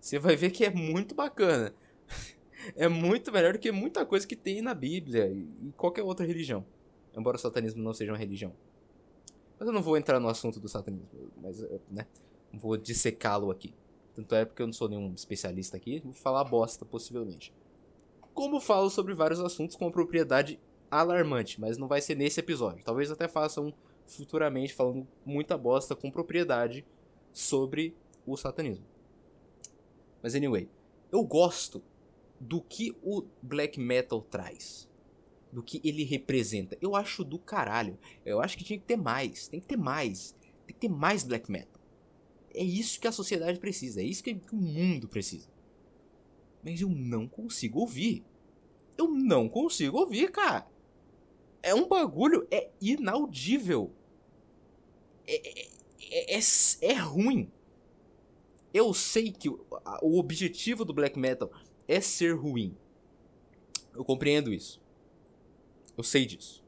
você 0.00 0.18
vai 0.18 0.36
ver 0.36 0.50
que 0.50 0.64
é 0.64 0.70
muito 0.70 1.14
bacana. 1.14 1.74
É 2.76 2.88
muito 2.88 3.30
melhor 3.30 3.52
do 3.52 3.58
que 3.58 3.70
muita 3.70 4.06
coisa 4.06 4.26
que 4.26 4.34
tem 4.34 4.62
na 4.62 4.72
Bíblia 4.72 5.30
e 5.30 5.70
qualquer 5.76 6.02
outra 6.02 6.24
religião. 6.24 6.64
Embora 7.14 7.36
o 7.36 7.38
satanismo 7.38 7.82
não 7.82 7.92
seja 7.92 8.10
uma 8.10 8.16
religião. 8.16 8.54
Mas 9.58 9.68
eu 9.68 9.74
não 9.74 9.82
vou 9.82 9.98
entrar 9.98 10.18
no 10.18 10.28
assunto 10.28 10.58
do 10.58 10.66
satanismo, 10.66 11.30
mas, 11.42 11.60
né, 11.90 12.06
vou 12.54 12.78
dissecá-lo 12.78 13.50
aqui. 13.50 13.74
Tanto 14.14 14.34
é 14.34 14.46
porque 14.46 14.62
eu 14.62 14.66
não 14.66 14.72
sou 14.72 14.88
nenhum 14.88 15.12
especialista 15.12 15.76
aqui, 15.76 16.00
vou 16.00 16.14
falar 16.14 16.44
bosta, 16.44 16.86
possivelmente. 16.86 17.52
Como 18.32 18.58
falo 18.60 18.88
sobre 18.88 19.12
vários 19.12 19.40
assuntos 19.40 19.76
com 19.76 19.90
propriedade 19.90 20.58
alarmante, 20.90 21.60
mas 21.60 21.76
não 21.76 21.88
vai 21.88 22.00
ser 22.00 22.16
nesse 22.16 22.40
episódio. 22.40 22.84
Talvez 22.84 23.10
até 23.10 23.28
faça 23.28 23.60
um 23.60 23.72
futuramente 24.06 24.74
falando 24.74 25.06
muita 25.24 25.56
bosta 25.56 25.96
com 25.96 26.10
propriedade 26.10 26.84
sobre 27.32 27.96
o 28.26 28.36
satanismo. 28.36 28.84
Mas 30.22 30.34
anyway, 30.34 30.68
eu 31.10 31.22
gosto 31.24 31.82
do 32.40 32.60
que 32.60 32.96
o 33.02 33.24
black 33.42 33.78
metal 33.78 34.22
traz. 34.22 34.88
Do 35.52 35.62
que 35.62 35.80
ele 35.84 36.02
representa. 36.02 36.76
Eu 36.80 36.96
acho 36.96 37.22
do 37.22 37.38
caralho. 37.38 37.98
Eu 38.24 38.40
acho 38.40 38.56
que 38.58 38.64
tinha 38.64 38.78
que 38.78 38.84
ter 38.84 38.96
mais. 38.96 39.46
Tem 39.46 39.60
que 39.60 39.66
ter 39.66 39.76
mais. 39.76 40.34
Tem 40.66 40.74
que 40.74 40.80
ter 40.80 40.88
mais 40.88 41.22
black 41.22 41.50
metal. 41.50 41.80
É 42.52 42.62
isso 42.62 43.00
que 43.00 43.06
a 43.06 43.12
sociedade 43.12 43.60
precisa. 43.60 44.00
É 44.00 44.04
isso 44.04 44.22
que 44.22 44.40
o 44.52 44.56
mundo 44.56 45.08
precisa. 45.08 45.48
Mas 46.62 46.80
eu 46.80 46.88
não 46.88 47.28
consigo 47.28 47.80
ouvir. 47.80 48.24
Eu 48.98 49.08
não 49.08 49.48
consigo 49.48 49.98
ouvir, 49.98 50.30
cara 50.32 50.73
é 51.64 51.74
um 51.74 51.88
bagulho, 51.88 52.46
é 52.50 52.70
inaudível. 52.80 53.90
É, 55.26 55.62
é, 55.62 55.68
é, 56.10 56.38
é, 56.38 56.40
é 56.82 56.92
ruim. 56.92 57.50
Eu 58.72 58.92
sei 58.92 59.32
que 59.32 59.48
o, 59.48 59.64
o 60.02 60.18
objetivo 60.18 60.84
do 60.84 60.92
black 60.92 61.18
metal 61.18 61.50
é 61.88 62.00
ser 62.00 62.36
ruim. 62.36 62.76
Eu 63.94 64.04
compreendo 64.04 64.52
isso. 64.52 64.78
Eu 65.96 66.04
sei 66.04 66.26
disso. 66.26 66.62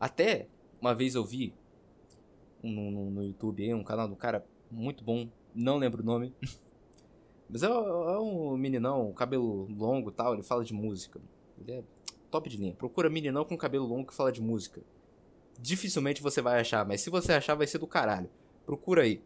Até 0.00 0.48
uma 0.80 0.94
vez 0.94 1.14
eu 1.14 1.24
vi 1.24 1.52
no, 2.62 2.90
no, 2.90 3.10
no 3.10 3.22
YouTube 3.22 3.74
um 3.74 3.84
canal 3.84 4.08
do 4.08 4.16
cara 4.16 4.46
muito 4.70 5.04
bom, 5.04 5.28
não 5.54 5.76
lembro 5.76 6.02
o 6.02 6.06
nome. 6.06 6.32
Mas 7.50 7.62
é, 7.62 7.66
é 7.66 7.70
um 8.18 8.56
meninão, 8.56 9.12
cabelo 9.12 9.68
longo 9.76 10.08
e 10.08 10.12
tal, 10.12 10.32
ele 10.32 10.42
fala 10.42 10.64
de 10.64 10.72
música. 10.72 11.20
Ele 11.60 11.72
é 11.72 11.84
top 12.36 12.50
de 12.50 12.56
linha. 12.58 12.74
Procura 12.74 13.08
meninão 13.08 13.44
com 13.44 13.56
cabelo 13.56 13.86
longo 13.86 14.06
que 14.06 14.14
fala 14.14 14.30
de 14.30 14.42
música. 14.42 14.82
Dificilmente 15.58 16.22
você 16.22 16.42
vai 16.42 16.60
achar, 16.60 16.86
mas 16.86 17.00
se 17.00 17.08
você 17.08 17.32
achar, 17.32 17.54
vai 17.54 17.66
ser 17.66 17.78
do 17.78 17.86
caralho. 17.86 18.28
Procura 18.66 19.02
aí. 19.02 19.22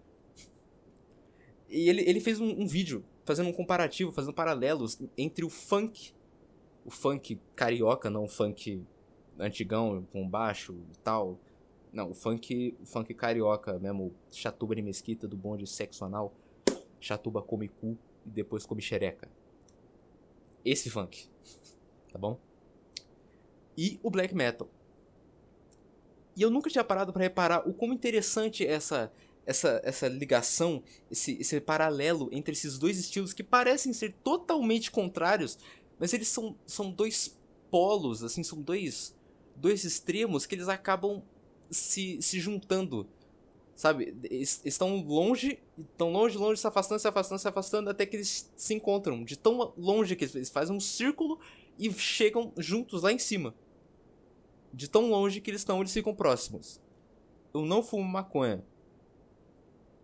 E 1.68 1.88
ele, 1.88 2.02
ele 2.08 2.20
fez 2.20 2.40
um, 2.40 2.62
um 2.62 2.66
vídeo 2.66 3.04
fazendo 3.24 3.48
um 3.48 3.52
comparativo, 3.52 4.12
fazendo 4.12 4.32
paralelos 4.32 5.00
entre 5.18 5.44
o 5.44 5.50
funk, 5.50 6.12
o 6.84 6.90
funk 6.90 7.38
carioca, 7.56 8.08
não 8.08 8.24
o 8.24 8.28
funk 8.28 8.82
antigão, 9.38 10.06
com 10.12 10.28
baixo 10.28 10.76
e 10.92 10.98
tal. 10.98 11.38
Não, 11.92 12.10
o 12.10 12.14
funk, 12.14 12.76
o 12.80 12.86
funk 12.86 13.12
carioca 13.14 13.76
mesmo, 13.78 14.14
chatuba 14.30 14.76
de 14.76 14.82
mesquita, 14.82 15.26
do 15.26 15.36
bonde 15.36 15.66
sexo 15.66 16.04
anal, 16.04 16.32
chatuba 17.00 17.42
come 17.42 17.66
cu 17.66 17.98
e 18.24 18.30
depois 18.30 18.64
come 18.64 18.80
xereca. 18.80 19.28
Esse 20.64 20.88
funk, 20.90 21.28
tá 22.12 22.18
bom? 22.18 22.38
E 23.76 23.98
o 24.02 24.10
black 24.10 24.34
metal. 24.34 24.68
E 26.36 26.42
eu 26.42 26.50
nunca 26.50 26.70
tinha 26.70 26.84
parado 26.84 27.12
para 27.12 27.22
reparar 27.22 27.68
o 27.68 27.74
quão 27.74 27.92
interessante 27.92 28.66
é 28.66 28.72
essa 28.72 29.12
essa 29.46 29.80
essa 29.82 30.06
ligação, 30.06 30.82
esse, 31.10 31.36
esse 31.40 31.60
paralelo 31.60 32.28
entre 32.30 32.52
esses 32.52 32.78
dois 32.78 32.98
estilos 32.98 33.32
que 33.32 33.42
parecem 33.42 33.92
ser 33.92 34.12
totalmente 34.22 34.90
contrários, 34.90 35.58
mas 35.98 36.12
eles 36.12 36.28
são, 36.28 36.56
são 36.66 36.90
dois 36.90 37.36
polos, 37.70 38.22
assim, 38.22 38.42
são 38.42 38.60
dois 38.60 39.14
dois 39.56 39.84
extremos 39.84 40.46
que 40.46 40.54
eles 40.54 40.68
acabam 40.68 41.22
se, 41.70 42.20
se 42.20 42.40
juntando. 42.40 43.06
Sabe? 43.74 44.14
Estão 44.64 44.96
longe, 44.96 45.58
estão 45.78 46.12
longe, 46.12 46.36
longe, 46.36 46.60
se 46.60 46.66
afastando, 46.66 47.00
se 47.00 47.08
afastando, 47.08 47.40
se 47.40 47.48
afastando, 47.48 47.90
até 47.90 48.04
que 48.04 48.16
eles 48.16 48.50
se 48.54 48.74
encontram. 48.74 49.24
De 49.24 49.38
tão 49.38 49.72
longe 49.76 50.14
que 50.16 50.24
eles 50.24 50.50
fazem 50.50 50.76
um 50.76 50.80
círculo 50.80 51.40
e 51.80 51.90
chegam 51.94 52.52
juntos 52.58 53.02
lá 53.02 53.10
em 53.10 53.18
cima. 53.18 53.54
De 54.72 54.88
tão 54.88 55.08
longe 55.08 55.40
que 55.40 55.50
eles 55.50 55.62
estão, 55.62 55.80
eles 55.80 55.92
ficam 55.92 56.14
próximos. 56.14 56.78
Eu 57.54 57.62
não 57.62 57.82
fumo 57.82 58.04
maconha. 58.04 58.62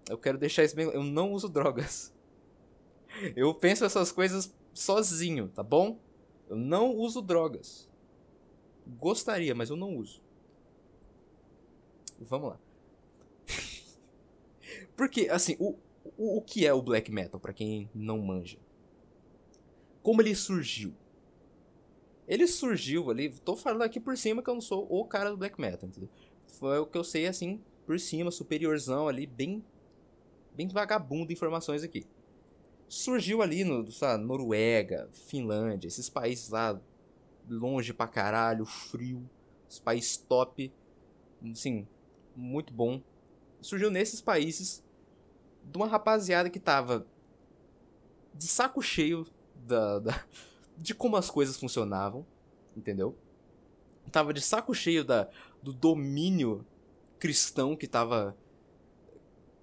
Eu 0.09 0.17
quero 0.17 0.39
deixar 0.39 0.65
isso 0.65 0.75
bem. 0.75 0.87
Eu 0.87 1.05
não 1.05 1.33
uso 1.33 1.49
drogas. 1.49 2.13
Eu 3.37 3.55
penso 3.55 3.85
essas 3.85 4.11
coisas 4.11 4.55
sozinho, 4.75 5.49
tá 5.49 5.63
bom? 5.63 5.99
Eu 6.49 6.57
não 6.57 6.95
uso 6.95 7.23
drogas. 7.23 7.89
Gostaria, 8.87 9.55
mas 9.55 9.71
eu 9.71 9.77
não 9.77 9.97
uso. 9.97 10.23
Vamos 12.21 12.51
lá. 12.51 12.61
Porque, 14.95 15.29
assim, 15.29 15.57
o, 15.59 15.77
o, 16.17 16.39
o 16.39 16.43
que 16.43 16.67
é 16.67 16.73
o 16.73 16.83
black 16.83 17.11
metal, 17.11 17.41
para 17.41 17.53
quem 17.53 17.91
não 17.95 18.19
manja? 18.19 18.59
Como 20.03 20.21
ele 20.21 20.35
surgiu? 20.35 20.95
Ele 22.27 22.47
surgiu 22.47 23.11
ali, 23.11 23.31
tô 23.31 23.57
falando 23.57 23.83
aqui 23.83 24.01
por 24.01 24.17
cima 24.17 24.43
que 24.43 24.51
eu 24.51 24.55
não 24.55 24.61
sou 24.61 24.87
o 24.91 25.05
cara 25.05 25.31
do 25.31 25.37
black 25.37 25.61
metal, 25.61 25.89
entendeu? 25.89 26.09
Foi 26.49 26.79
o 26.79 26.87
que 26.87 26.99
eu 26.99 27.05
sei 27.05 27.27
assim, 27.27 27.63
por 27.85 28.01
cima, 28.01 28.31
superiorzão 28.31 29.07
ali, 29.07 29.27
bem 29.27 29.65
bem 30.55 30.67
vagabundo 30.69 31.33
informações 31.33 31.83
aqui. 31.83 32.07
Surgiu 32.89 33.43
ali 33.43 33.63
no, 33.63 33.91
sabe, 33.93 34.25
Noruega, 34.25 35.09
Finlândia, 35.13 35.87
esses 35.87 36.09
países 36.09 36.49
lá 36.49 36.81
longe 37.49 37.93
pra 37.93 38.09
caralho, 38.09 38.65
frio, 38.65 39.29
os 39.69 39.79
países 39.79 40.17
top, 40.17 40.73
assim, 41.51 41.87
muito 42.35 42.73
bom. 42.73 43.03
Surgiu 43.61 43.91
nesses 43.91 44.21
países 44.21 44.83
de 45.63 45.77
uma 45.77 45.87
rapaziada 45.87 46.49
que 46.49 46.59
tava 46.59 47.07
de 48.35 48.47
saco 48.47 48.81
cheio 48.81 49.27
da, 49.55 49.99
da 49.99 50.25
de 50.77 50.95
como 50.95 51.17
as 51.17 51.31
coisas 51.31 51.57
funcionavam, 51.57 52.27
entendeu? 52.77 53.17
Tava 54.13 54.33
de 54.33 54.41
saco 54.41 54.75
cheio 54.75 55.05
da, 55.05 55.29
do 55.63 55.73
domínio 55.73 56.65
cristão 57.19 57.75
que 57.75 57.87
tava 57.87 58.37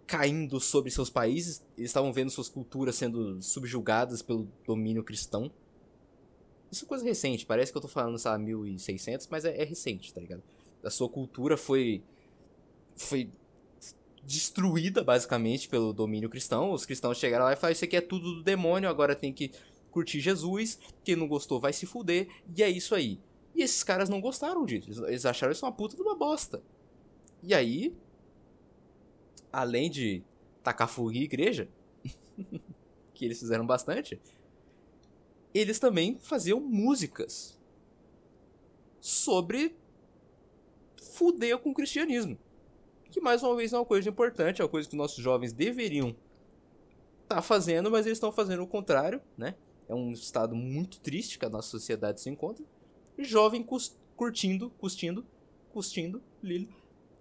caindo 0.06 0.60
sobre 0.60 0.92
seus 0.92 1.10
países. 1.10 1.64
Eles 1.78 1.90
estavam 1.90 2.12
vendo 2.12 2.30
suas 2.30 2.50
culturas 2.50 2.96
sendo 2.96 3.42
subjugadas 3.42 4.22
pelo 4.22 4.48
domínio 4.66 5.04
cristão. 5.04 5.52
Isso 6.72 6.86
é 6.86 6.88
coisa 6.88 7.06
recente, 7.06 7.46
parece 7.46 7.72
que 7.72 7.78
eu 7.78 7.82
tô 7.82 7.88
falando, 7.88 8.18
sabe, 8.18 8.44
1600, 8.44 9.28
mas 9.28 9.46
é, 9.46 9.62
é 9.62 9.64
recente, 9.64 10.12
tá 10.12 10.20
ligado? 10.20 10.42
A 10.84 10.90
sua 10.90 11.08
cultura 11.08 11.56
foi. 11.56 12.04
foi 12.96 13.30
destruída, 14.24 15.04
basicamente, 15.04 15.68
pelo 15.68 15.94
domínio 15.94 16.30
cristão. 16.30 16.72
Os 16.72 16.86
cristãos 16.86 17.18
chegaram 17.18 17.46
lá 17.46 17.54
e 17.54 17.56
falaram: 17.56 17.74
Isso 17.74 17.86
aqui 17.86 17.96
é 17.96 18.02
tudo 18.02 18.36
do 18.36 18.44
demônio, 18.44 18.90
agora 18.90 19.16
tem 19.16 19.32
que 19.32 19.52
curtir 19.94 20.20
Jesus. 20.20 20.80
Quem 21.04 21.16
não 21.16 21.28
gostou 21.28 21.60
vai 21.60 21.72
se 21.72 21.86
fuder. 21.86 22.28
E 22.56 22.64
é 22.64 22.70
isso 22.70 22.96
aí. 22.96 23.20
E 23.56 23.62
esses 23.62 23.84
caras 23.84 24.10
não 24.10 24.20
gostaram 24.20 24.66
disso. 24.66 25.06
Eles 25.06 25.26
acharam 25.26 25.54
isso 25.54 25.66
uma 25.66 25.72
puta 25.72 25.96
de 25.96 26.02
uma 26.02 26.16
bosta. 26.16 26.62
E 27.42 27.54
aí, 27.54 27.96
além 29.52 29.90
de 29.90 30.24
tacar 30.64 30.88
fogo 30.88 31.12
em 31.12 31.22
igreja, 31.22 31.70
que 33.14 33.24
eles 33.24 33.40
fizeram 33.40 33.66
bastante, 33.66 34.20
eles 35.54 35.78
também 35.78 36.18
faziam 36.20 36.60
músicas 36.60 37.60
sobre 39.00 39.76
fuder 40.98 41.58
com 41.60 41.70
o 41.70 41.74
cristianismo. 41.74 42.38
Que 43.12 43.22
mais 43.22 43.44
uma 43.44 43.56
vez 43.56 43.72
é 43.72 43.78
uma 43.78 43.86
coisa 43.86 44.10
importante, 44.10 44.62
é 44.62 44.64
uma 44.64 44.70
coisa 44.70 44.90
que 44.90 44.96
nossos 44.96 45.24
jovens 45.24 45.54
deveriam 45.54 46.16
estar 47.22 47.36
tá 47.36 47.42
fazendo, 47.42 47.92
mas 47.92 48.08
eles 48.08 48.16
estão 48.16 48.32
fazendo 48.32 48.64
o 48.64 48.68
contrário, 48.68 49.22
né? 49.38 49.54
É 49.88 49.94
um 49.94 50.12
estado 50.12 50.56
muito 50.56 51.00
triste 51.00 51.38
que 51.38 51.46
a 51.46 51.50
nossa 51.50 51.70
sociedade 51.70 52.22
se 52.22 52.30
encontra. 52.30 52.66
Jovem 53.18 53.66
curtindo, 54.16 54.70
custindo, 54.72 55.26
custindo, 55.72 56.22
lilo, 56.42 56.68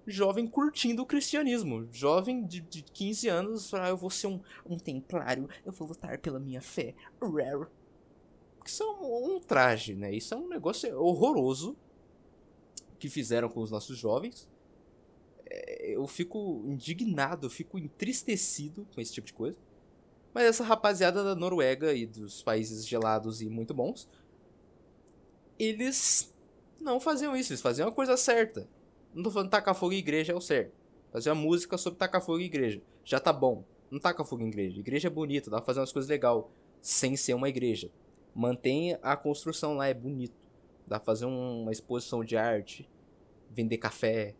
jovem 0.06 0.46
curtindo 0.46 1.02
o 1.02 1.06
cristianismo. 1.06 1.88
Jovem 1.92 2.44
de, 2.44 2.60
de 2.60 2.82
15 2.82 3.28
anos, 3.28 3.74
ah, 3.74 3.88
eu 3.88 3.96
vou 3.96 4.10
ser 4.10 4.26
um, 4.26 4.40
um 4.66 4.78
templário, 4.78 5.48
eu 5.64 5.72
vou 5.72 5.88
lutar 5.88 6.18
pela 6.18 6.38
minha 6.38 6.60
fé. 6.60 6.94
Rare. 7.20 7.66
Isso 8.64 8.82
é 8.82 8.86
um, 8.86 9.36
um 9.36 9.40
traje, 9.40 9.94
né? 9.94 10.14
Isso 10.14 10.34
é 10.34 10.36
um 10.36 10.48
negócio 10.48 10.96
horroroso 11.00 11.76
que 12.98 13.08
fizeram 13.08 13.48
com 13.48 13.60
os 13.60 13.70
nossos 13.70 13.98
jovens. 13.98 14.48
É, 15.46 15.96
eu 15.96 16.06
fico 16.06 16.62
indignado, 16.66 17.46
eu 17.46 17.50
fico 17.50 17.78
entristecido 17.78 18.86
com 18.94 19.00
esse 19.00 19.12
tipo 19.12 19.26
de 19.26 19.32
coisa. 19.32 19.58
Mas 20.34 20.44
essa 20.44 20.64
rapaziada 20.64 21.22
da 21.22 21.34
Noruega 21.34 21.92
e 21.92 22.06
dos 22.06 22.42
países 22.42 22.86
gelados 22.86 23.42
e 23.42 23.48
muito 23.48 23.74
bons, 23.74 24.08
eles 25.58 26.34
não 26.80 26.98
faziam 26.98 27.36
isso, 27.36 27.52
eles 27.52 27.60
faziam 27.60 27.88
a 27.88 27.92
coisa 27.92 28.16
certa. 28.16 28.68
Não 29.14 29.22
tô 29.22 29.30
falando 29.30 29.50
tacar 29.50 29.74
fogo 29.74 29.92
em 29.92 29.98
igreja 29.98 30.32
é 30.32 30.36
o 30.36 30.40
certo. 30.40 30.72
Fazer 31.12 31.32
música 31.34 31.76
sobre 31.76 31.98
tacar 31.98 32.22
fogo 32.22 32.40
em 32.40 32.44
igreja. 32.44 32.80
Já 33.04 33.20
tá 33.20 33.32
bom. 33.32 33.64
Não 33.90 34.00
taca 34.00 34.24
fogo 34.24 34.42
em 34.42 34.48
igreja. 34.48 34.80
Igreja 34.80 35.08
é 35.08 35.10
bonita, 35.10 35.50
dá 35.50 35.58
pra 35.58 35.66
fazer 35.66 35.80
umas 35.80 35.92
coisas 35.92 36.08
legais 36.08 36.42
sem 36.80 37.14
ser 37.14 37.34
uma 37.34 37.48
igreja. 37.48 37.90
Mantém 38.34 38.96
a 39.02 39.14
construção 39.14 39.74
lá, 39.74 39.86
é 39.86 39.92
bonito. 39.92 40.34
Dá 40.86 40.98
pra 40.98 41.04
fazer 41.04 41.26
uma 41.26 41.70
exposição 41.70 42.24
de 42.24 42.34
arte, 42.34 42.88
vender 43.50 43.76
café, 43.76 44.34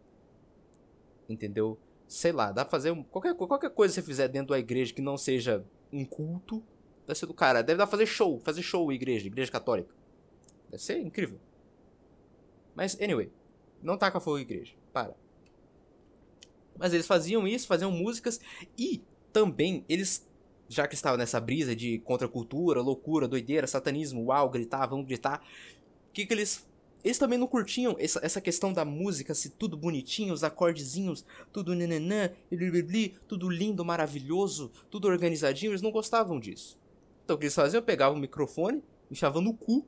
entendeu? 1.29 1.79
Sei 2.09 2.33
lá, 2.33 2.51
dá 2.51 2.65
pra 2.65 2.71
fazer 2.71 2.97
qualquer, 3.11 3.35
qualquer 3.35 3.71
coisa 3.71 3.93
que 3.93 4.01
você 4.01 4.07
fizer 4.07 4.29
dentro 4.29 4.49
da 4.49 4.59
igreja 4.59 4.95
que 4.95 5.03
não 5.03 5.19
seja 5.19 5.63
um 5.93 6.05
culto, 6.05 6.63
deve 7.07 7.19
ser 7.19 7.27
do 7.27 7.35
cara. 7.35 7.63
Deve 7.63 7.79
dar 7.79 7.87
pra 7.87 7.91
fazer 7.91 8.07
show, 8.07 8.41
fazer 8.41 8.63
show 8.63 8.93
igreja, 8.93 9.27
igreja 9.27 9.51
católica. 9.51 9.95
Deve 10.71 10.83
ser 10.83 10.99
incrível. 10.99 11.39
Mas, 12.75 12.99
anyway, 13.01 13.31
não 13.83 13.99
taca 13.99 14.21
fogo 14.21 14.39
em 14.39 14.43
igreja, 14.43 14.75
para. 14.93 15.15
Mas 16.79 16.93
eles 16.95 17.07
faziam 17.07 17.47
isso, 17.47 17.67
faziam 17.67 17.91
músicas 17.91 18.41
e 18.79 19.03
também 19.33 19.85
eles, 19.89 20.27
já 20.69 20.89
que 20.89 20.95
estavam 20.95 21.19
nessa 21.19 21.39
brisa 21.39 21.77
de 21.77 21.99
contracultura, 21.99 22.81
loucura, 22.81 23.29
doideira, 23.29 23.67
satanismo, 23.67 24.25
uau, 24.27 24.49
gritar, 24.49 24.87
vamos 24.87 25.07
gritar, 25.07 25.45
o 26.09 26.13
que 26.13 26.25
que 26.25 26.33
eles 26.33 26.67
eles 27.05 27.19
também 27.19 27.39
não 27.39 27.49
curtiam 27.49 27.97
essa, 27.99 28.21
essa 28.23 28.41
questão 28.41 28.73
da 28.73 28.85
música, 28.85 29.35
se 29.35 29.51
tudo 29.51 29.77
bonitinho, 29.77 30.33
os 30.33 30.45
acordezinhos, 30.45 31.25
tudo 31.53 31.75
nananã, 31.75 32.31
tudo 33.27 33.51
lindo, 33.51 33.85
maravilhoso, 33.85 34.71
tudo 34.89 35.09
organizadinho, 35.09 35.73
eles 35.73 35.83
não 35.83 35.91
gostavam 35.91 36.39
disso. 36.39 36.79
Então 37.25 37.35
o 37.35 37.39
que 37.39 37.47
eles 37.47 37.55
faziam? 37.55 37.81
Eu 37.81 37.85
pegava 37.85 38.15
o 38.15 38.19
microfone, 38.19 38.83
enxava 39.11 39.41
no 39.41 39.53
cu 39.53 39.85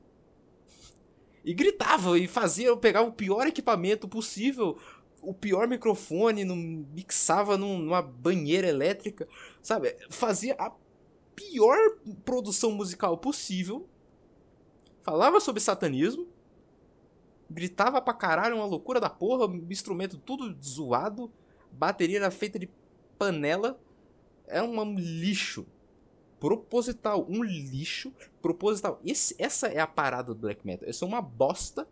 e 1.44 1.54
gritava 1.54 2.18
e 2.18 2.26
fazia, 2.26 2.66
eu 2.66 2.76
pegava 2.76 3.08
o 3.08 3.12
pior 3.12 3.46
equipamento 3.46 4.08
possível, 4.08 4.76
o 5.22 5.32
pior 5.32 5.68
microfone, 5.68 6.44
não 6.44 6.56
mixava 6.56 7.56
num, 7.56 7.78
numa 7.78 8.02
banheira 8.02 8.66
elétrica, 8.66 9.28
sabe? 9.62 9.96
Fazia 10.10 10.54
a 10.58 10.72
pior 11.36 11.78
produção 12.24 12.72
musical 12.72 13.16
possível. 13.18 13.88
Falava 15.02 15.38
sobre 15.38 15.60
satanismo 15.60 16.33
gritava 17.54 18.02
pra 18.02 18.12
caralho, 18.12 18.56
uma 18.56 18.66
loucura 18.66 19.00
da 19.00 19.08
porra, 19.08 19.46
instrumento 19.70 20.18
tudo 20.18 20.54
zoado, 20.62 21.30
bateria 21.70 22.18
era 22.18 22.30
feita 22.30 22.58
de 22.58 22.68
panela, 23.16 23.80
é 24.46 24.60
um 24.60 24.98
lixo 24.98 25.64
proposital, 26.40 27.24
um 27.28 27.42
lixo 27.42 28.12
proposital. 28.42 29.00
Esse, 29.04 29.34
essa 29.38 29.68
é 29.68 29.78
a 29.78 29.86
parada 29.86 30.34
do 30.34 30.40
black 30.40 30.66
metal. 30.66 30.88
Isso 30.88 31.04
é 31.04 31.08
uma 31.08 31.22
bosta 31.22 31.88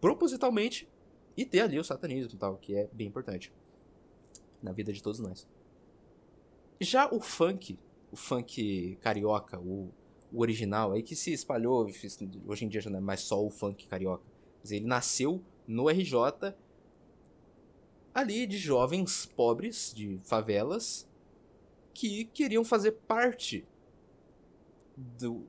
propositalmente 0.00 0.88
e 1.36 1.44
ter 1.44 1.60
ali 1.60 1.78
o 1.78 1.84
satanismo 1.84 2.34
e 2.34 2.38
tal, 2.38 2.56
que 2.58 2.76
é 2.76 2.88
bem 2.92 3.08
importante 3.08 3.52
na 4.62 4.70
vida 4.70 4.92
de 4.92 5.02
todos 5.02 5.18
nós. 5.18 5.48
Já 6.78 7.10
o 7.10 7.20
funk, 7.20 7.78
o 8.12 8.16
funk 8.16 8.98
carioca, 9.00 9.58
o, 9.58 9.90
o 10.30 10.40
original, 10.40 10.92
aí 10.92 11.02
que 11.02 11.16
se 11.16 11.32
espalhou, 11.32 11.88
hoje 12.46 12.64
em 12.64 12.68
dia 12.68 12.80
já 12.80 12.90
não 12.90 12.98
é 12.98 13.02
mais 13.02 13.20
só 13.20 13.42
o 13.42 13.50
funk 13.50 13.86
carioca 13.86 14.31
ele 14.70 14.86
nasceu 14.86 15.42
no 15.66 15.88
RJ 15.88 16.54
ali 18.14 18.46
de 18.46 18.58
jovens 18.58 19.26
pobres 19.26 19.92
de 19.94 20.20
favelas 20.24 21.08
que 21.94 22.24
queriam 22.26 22.64
fazer 22.64 22.92
parte 22.92 23.64
do, 24.96 25.46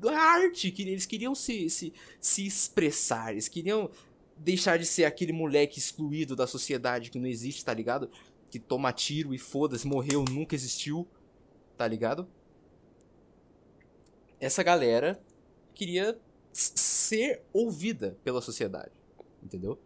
da 0.00 0.18
arte, 0.18 0.70
que 0.70 0.82
eles 0.82 1.06
queriam 1.06 1.34
se, 1.34 1.68
se, 1.70 1.92
se 2.20 2.46
expressar, 2.46 3.32
eles 3.32 3.48
queriam 3.48 3.90
deixar 4.36 4.78
de 4.78 4.84
ser 4.84 5.04
aquele 5.04 5.32
moleque 5.32 5.78
excluído 5.78 6.34
da 6.34 6.46
sociedade 6.46 7.10
que 7.10 7.18
não 7.18 7.26
existe, 7.26 7.64
tá 7.64 7.72
ligado? 7.72 8.10
Que 8.50 8.58
toma 8.58 8.92
tiro 8.92 9.32
e 9.32 9.38
foda-se, 9.38 9.86
morreu, 9.86 10.24
nunca 10.30 10.54
existiu, 10.54 11.06
tá 11.76 11.86
ligado? 11.86 12.28
Essa 14.40 14.62
galera 14.62 15.22
queria 15.74 16.18
ser 16.52 17.42
ouvida 17.52 18.16
pela 18.22 18.40
sociedade, 18.40 18.92
entendeu? 19.42 19.78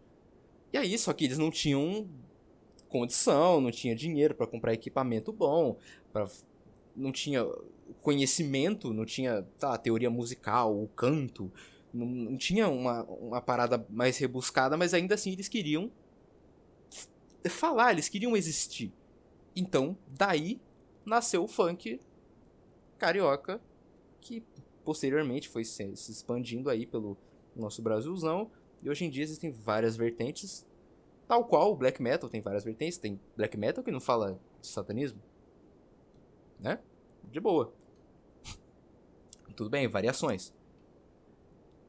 E 0.71 0.77
aí, 0.77 0.97
só 0.97 1.13
que 1.13 1.25
eles 1.25 1.37
não 1.37 1.49
tinham 1.49 2.07
condição, 2.89 3.61
não 3.61 3.71
tinha 3.71 3.95
dinheiro 3.95 4.35
para 4.35 4.47
comprar 4.47 4.73
equipamento 4.73 5.31
bom, 5.31 5.77
pra, 6.11 6.27
não 6.95 7.11
tinha 7.11 7.45
conhecimento, 8.01 8.93
não 8.93 9.05
tinha 9.05 9.43
tá, 9.57 9.77
teoria 9.77 10.09
musical, 10.09 10.75
o 10.75 10.87
canto, 10.89 11.51
não, 11.93 12.05
não 12.05 12.37
tinha 12.37 12.67
uma, 12.67 13.03
uma 13.03 13.41
parada 13.41 13.85
mais 13.89 14.17
rebuscada, 14.17 14.75
mas 14.77 14.93
ainda 14.93 15.15
assim 15.15 15.31
eles 15.31 15.47
queriam 15.47 15.91
falar, 17.49 17.91
eles 17.91 18.09
queriam 18.09 18.35
existir. 18.35 18.91
Então, 19.55 19.97
daí 20.07 20.59
nasceu 21.05 21.43
o 21.43 21.47
funk 21.47 21.99
carioca, 22.97 23.61
que 24.19 24.43
posteriormente 24.87 25.49
foi 25.49 25.65
se, 25.65 25.93
se 25.97 26.13
expandindo 26.13 26.69
aí 26.69 26.85
pelo 26.85 27.17
nosso 27.53 27.81
Brasilzão. 27.81 28.49
E 28.81 28.89
hoje 28.89 29.03
em 29.03 29.09
dia 29.09 29.21
existem 29.21 29.51
várias 29.51 29.97
vertentes, 29.97 30.65
tal 31.27 31.43
qual 31.43 31.73
o 31.73 31.75
black 31.75 32.01
metal 32.01 32.29
tem 32.29 32.39
várias 32.39 32.63
vertentes. 32.63 32.97
Tem 32.97 33.19
black 33.35 33.57
metal 33.57 33.83
que 33.83 33.91
não 33.91 33.99
fala 33.99 34.39
de 34.61 34.67
satanismo, 34.67 35.21
né? 36.57 36.79
De 37.29 37.41
boa. 37.41 37.73
Tudo 39.57 39.69
bem, 39.69 39.89
variações. 39.89 40.53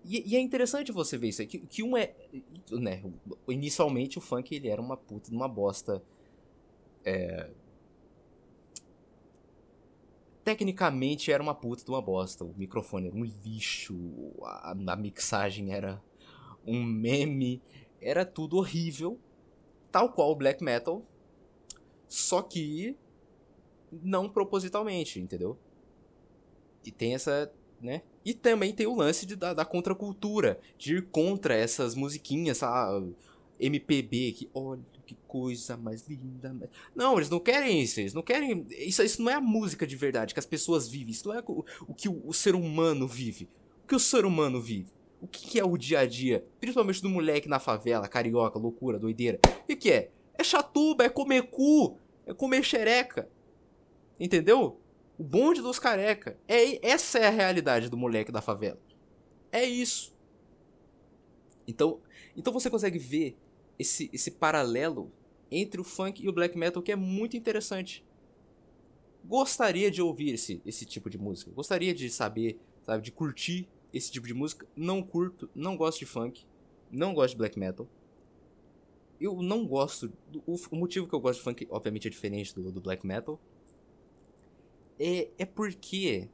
E, 0.04 0.32
e, 0.32 0.34
é 0.34 0.40
interessante 0.40 0.90
você 0.90 1.16
ver 1.16 1.28
isso 1.28 1.40
aí, 1.40 1.46
que, 1.46 1.60
que 1.60 1.84
um 1.84 1.96
é... 1.96 2.16
Né, 2.72 3.04
inicialmente 3.46 4.18
o 4.18 4.20
funk 4.20 4.56
ele 4.56 4.68
era 4.68 4.82
uma 4.82 4.96
puta, 4.96 5.30
uma 5.30 5.46
bosta... 5.46 6.02
É, 7.04 7.48
tecnicamente 10.48 11.30
era 11.30 11.42
uma 11.42 11.54
puta 11.54 11.84
de 11.84 11.90
uma 11.90 12.00
bosta. 12.00 12.42
O 12.42 12.54
microfone 12.56 13.08
era 13.08 13.14
um 13.14 13.22
lixo, 13.22 13.94
a, 14.42 14.70
a 14.70 14.96
mixagem 14.96 15.74
era 15.74 16.02
um 16.66 16.82
meme, 16.82 17.60
era 18.00 18.24
tudo 18.24 18.56
horrível, 18.56 19.18
tal 19.92 20.10
qual 20.10 20.30
o 20.30 20.34
black 20.34 20.64
metal, 20.64 21.02
só 22.08 22.40
que 22.40 22.96
não 23.92 24.26
propositalmente, 24.26 25.20
entendeu? 25.20 25.58
E 26.82 26.90
tem 26.90 27.12
essa, 27.12 27.52
né? 27.78 28.00
E 28.24 28.32
também 28.32 28.72
tem 28.72 28.86
o 28.86 28.96
lance 28.96 29.26
de, 29.26 29.36
da, 29.36 29.52
da 29.52 29.66
contracultura, 29.66 30.58
de 30.78 30.96
ir 30.96 31.08
contra 31.10 31.54
essas 31.54 31.94
musiquinhas, 31.94 32.62
a 32.62 33.02
MPB, 33.60 34.32
que 34.32 34.50
olha 34.54 34.80
que 35.08 35.16
coisa 35.26 35.74
mais 35.74 36.06
linda. 36.06 36.54
Não, 36.94 37.16
eles 37.16 37.30
não 37.30 37.40
querem 37.40 37.80
isso. 37.80 37.98
Eles 37.98 38.12
não 38.12 38.20
querem. 38.20 38.66
Isso, 38.68 39.02
isso 39.02 39.22
não 39.22 39.30
é 39.30 39.34
a 39.34 39.40
música 39.40 39.86
de 39.86 39.96
verdade 39.96 40.34
que 40.34 40.40
as 40.40 40.44
pessoas 40.44 40.86
vivem. 40.86 41.10
Isso 41.10 41.26
não 41.26 41.34
é 41.34 41.42
o, 41.46 41.64
o 41.86 41.94
que 41.94 42.10
o, 42.10 42.22
o, 42.26 42.34
ser 42.34 42.54
humano 42.54 43.08
vive. 43.08 43.48
O 43.82 43.86
que 43.88 43.94
o 43.94 43.98
ser 43.98 44.26
humano 44.26 44.60
vive? 44.60 44.92
O 45.18 45.26
que, 45.26 45.48
que, 45.48 45.58
é 45.58 45.64
o 45.64 45.78
dia 45.78 46.00
a 46.00 46.06
dia? 46.06 46.44
Principalmente 46.60 47.00
do 47.00 47.08
moleque 47.08 47.48
na 47.48 47.58
favela, 47.58 48.06
carioca, 48.06 48.58
loucura, 48.58 48.98
doideira. 48.98 49.40
O 49.62 49.66
que, 49.66 49.76
que 49.76 49.90
é? 49.90 50.10
É 50.34 50.44
chatuba, 50.44 51.04
é 51.04 51.08
comer 51.08 51.44
cu, 51.44 51.98
é 52.26 52.34
comer 52.34 52.62
xereca. 52.62 53.28
Entendeu? 54.20 54.78
O 55.16 55.24
bonde 55.24 55.62
dos 55.62 55.78
careca. 55.78 56.38
É, 56.46 56.86
essa 56.86 57.18
é 57.18 57.26
a 57.26 57.30
realidade 57.30 57.88
do 57.88 57.96
moleque 57.96 58.30
da 58.30 58.42
favela. 58.42 58.78
É 59.50 59.64
isso. 59.64 60.14
Então, 61.66 61.98
então 62.36 62.52
você 62.52 62.68
consegue 62.68 62.98
ver 62.98 63.36
esse, 63.78 64.10
esse 64.12 64.30
paralelo 64.30 65.10
entre 65.50 65.80
o 65.80 65.84
funk 65.84 66.22
e 66.22 66.28
o 66.28 66.32
black 66.32 66.56
metal 66.58 66.82
que 66.82 66.92
é 66.92 66.96
muito 66.96 67.36
interessante. 67.36 68.04
Gostaria 69.24 69.90
de 69.90 70.00
ouvir 70.00 70.34
esse, 70.34 70.60
esse 70.64 70.84
tipo 70.84 71.08
de 71.08 71.18
música. 71.18 71.50
Gostaria 71.52 71.94
de 71.94 72.08
saber, 72.10 72.58
sabe, 72.82 73.02
de 73.02 73.12
curtir 73.12 73.68
esse 73.92 74.10
tipo 74.10 74.26
de 74.26 74.34
música. 74.34 74.66
Não 74.76 75.02
curto, 75.02 75.48
não 75.54 75.76
gosto 75.76 76.00
de 76.00 76.06
funk, 76.06 76.44
não 76.90 77.14
gosto 77.14 77.32
de 77.32 77.38
black 77.38 77.58
metal. 77.58 77.86
Eu 79.20 79.42
não 79.42 79.66
gosto. 79.66 80.12
Do, 80.30 80.42
o, 80.46 80.76
motivo 80.76 81.08
que 81.08 81.14
eu 81.14 81.20
gosto 81.20 81.38
de 81.38 81.44
funk, 81.44 81.66
obviamente, 81.70 82.06
é 82.06 82.10
diferente 82.10 82.54
do, 82.54 82.70
do 82.70 82.80
black 82.80 83.06
metal. 83.06 83.38
É, 84.98 85.28
é 85.38 85.44
porque. 85.44 86.28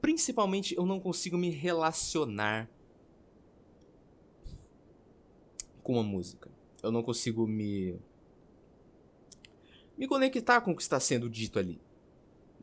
Principalmente 0.00 0.76
eu 0.76 0.86
não 0.86 1.00
consigo 1.00 1.36
me 1.36 1.50
relacionar 1.50 2.70
com 5.88 5.98
a 5.98 6.02
música. 6.02 6.50
Eu 6.82 6.92
não 6.92 7.02
consigo 7.02 7.46
me 7.46 7.98
me 9.96 10.06
conectar 10.06 10.60
com 10.60 10.72
o 10.72 10.76
que 10.76 10.82
está 10.82 11.00
sendo 11.00 11.30
dito 11.30 11.58
ali. 11.58 11.80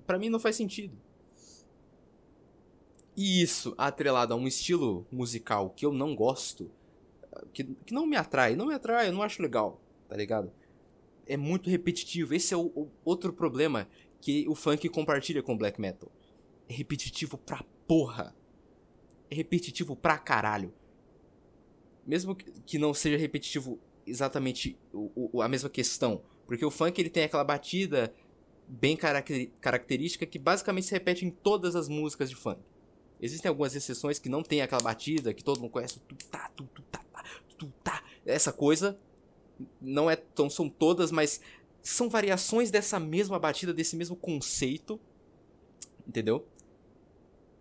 Para 0.06 0.20
mim 0.20 0.30
não 0.30 0.40
faz 0.40 0.56
sentido. 0.56 0.96
E 3.18 3.42
isso, 3.42 3.74
atrelado 3.80 4.32
a 4.32 4.38
um 4.38 4.46
estilo 4.46 5.08
musical 5.12 5.72
que 5.72 5.84
eu 5.84 5.92
não 5.92 6.16
gosto, 6.16 6.70
que, 7.52 7.64
que 7.64 7.96
não 7.96 8.06
me 8.06 8.16
atrai, 8.16 8.56
não 8.56 8.68
me 8.68 8.76
atrai, 8.76 9.08
eu 9.08 9.14
não 9.14 9.24
acho 9.24 9.42
legal, 9.42 9.82
tá 10.08 10.16
ligado? 10.16 10.52
É 11.26 11.36
muito 11.36 11.68
repetitivo. 11.68 12.36
Esse 12.36 12.54
é 12.54 12.58
o, 12.58 12.68
o 12.76 12.92
outro 13.04 13.34
problema 13.34 13.88
que 14.22 14.48
o 14.48 14.54
funk 14.54 14.88
compartilha 14.90 15.42
com 15.42 15.56
o 15.56 15.58
black 15.58 15.82
metal. 15.82 16.12
É 16.70 16.74
repetitivo 16.76 17.40
pra 17.40 17.66
porra. 17.88 18.36
É 19.32 19.36
repetitivo 19.36 19.96
pra 19.96 20.20
caralho. 20.20 20.72
Mesmo 22.06 22.36
que 22.36 22.78
não 22.78 22.94
seja 22.94 23.18
repetitivo 23.18 23.80
exatamente 24.06 24.78
o, 24.94 25.30
o, 25.34 25.42
a 25.42 25.48
mesma 25.48 25.70
questão. 25.70 26.22
Porque 26.46 26.66
o 26.66 26.72
funk 26.72 27.00
ele 27.02 27.10
tem 27.10 27.24
aquela 27.24 27.44
batida 27.44 28.14
bem 28.68 28.98
característica 28.98 30.26
que 30.26 30.40
basicamente 30.40 30.88
se 30.88 30.94
repete 30.94 31.26
em 31.26 31.32
todas 31.32 31.76
as 31.76 31.88
músicas 31.88 32.30
de 32.30 32.36
funk. 32.36 32.60
Existem 33.22 33.50
algumas 33.50 33.76
exceções 33.76 34.20
que 34.20 34.30
não 34.30 34.44
tem 34.44 34.62
aquela 34.62 34.82
batida 34.82 35.34
que 35.34 35.44
todo 35.44 35.60
mundo 35.60 35.72
conhece, 35.72 36.00
tá, 36.30 36.52
tá, 36.90 37.02
tá. 37.84 38.04
Essa 38.26 38.52
coisa 38.52 38.98
não 39.82 40.10
é 40.10 40.16
tão 40.16 40.50
são 40.50 40.70
todas, 40.70 41.12
mas 41.12 41.40
são 41.82 42.10
variações 42.10 42.72
dessa 42.72 43.00
mesma 43.00 43.40
batida, 43.40 43.74
desse 43.74 43.96
mesmo 43.96 44.16
conceito. 44.16 45.00
Entendeu? 46.08 46.46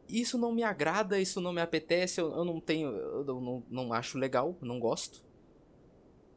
Isso 0.09 0.37
não 0.37 0.53
me 0.53 0.63
agrada, 0.63 1.21
isso 1.21 1.41
não 1.41 1.53
me 1.53 1.61
apetece, 1.61 2.21
eu, 2.21 2.31
eu 2.33 2.45
não 2.45 2.61
tenho, 2.61 2.89
eu 2.91 3.41
não, 3.41 3.63
não 3.71 3.93
acho 3.93 4.19
legal, 4.19 4.57
não 4.61 4.79
gosto. 4.79 5.25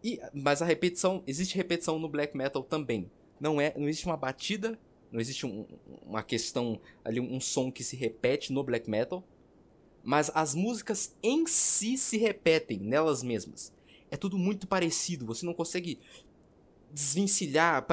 E, 0.04 0.20
mas 0.34 0.62
a 0.62 0.66
repetição, 0.66 1.24
existe 1.28 1.56
repetição 1.56 2.00
no 2.00 2.08
black 2.08 2.36
metal 2.38 2.64
também. 2.64 3.12
Não 3.40 3.60
é, 3.60 3.74
não 3.78 3.88
existe 3.88 4.06
uma 4.06 4.18
batida, 4.18 4.80
não 5.12 5.20
existe 5.20 5.46
um, 5.46 5.66
uma 6.06 6.24
questão 6.24 6.80
ali, 7.04 7.20
um 7.20 7.40
som 7.40 7.72
que 7.72 7.84
se 7.84 7.96
repete 7.96 8.54
no 8.54 8.64
black 8.64 8.90
metal, 8.90 9.24
mas 10.04 10.32
as 10.34 10.56
músicas 10.56 11.16
em 11.22 11.46
si 11.46 11.98
se 11.98 12.18
repetem 12.18 12.80
nelas 12.80 13.22
mesmas. 13.22 13.74
É 14.10 14.16
tudo 14.16 14.38
muito 14.38 14.68
parecido, 14.68 15.26
você 15.26 15.46
não 15.46 15.54
consegue 15.54 16.00
desvencilhar. 16.92 17.86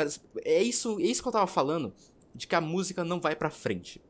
É 0.44 0.62
isso, 0.62 1.00
é 1.00 1.04
isso 1.04 1.22
que 1.22 1.28
eu 1.28 1.32
tava 1.32 1.46
falando, 1.46 1.92
de 2.34 2.46
que 2.46 2.54
a 2.54 2.60
música 2.60 3.04
não 3.04 3.20
vai 3.20 3.34
pra 3.34 3.50
frente. 3.50 4.00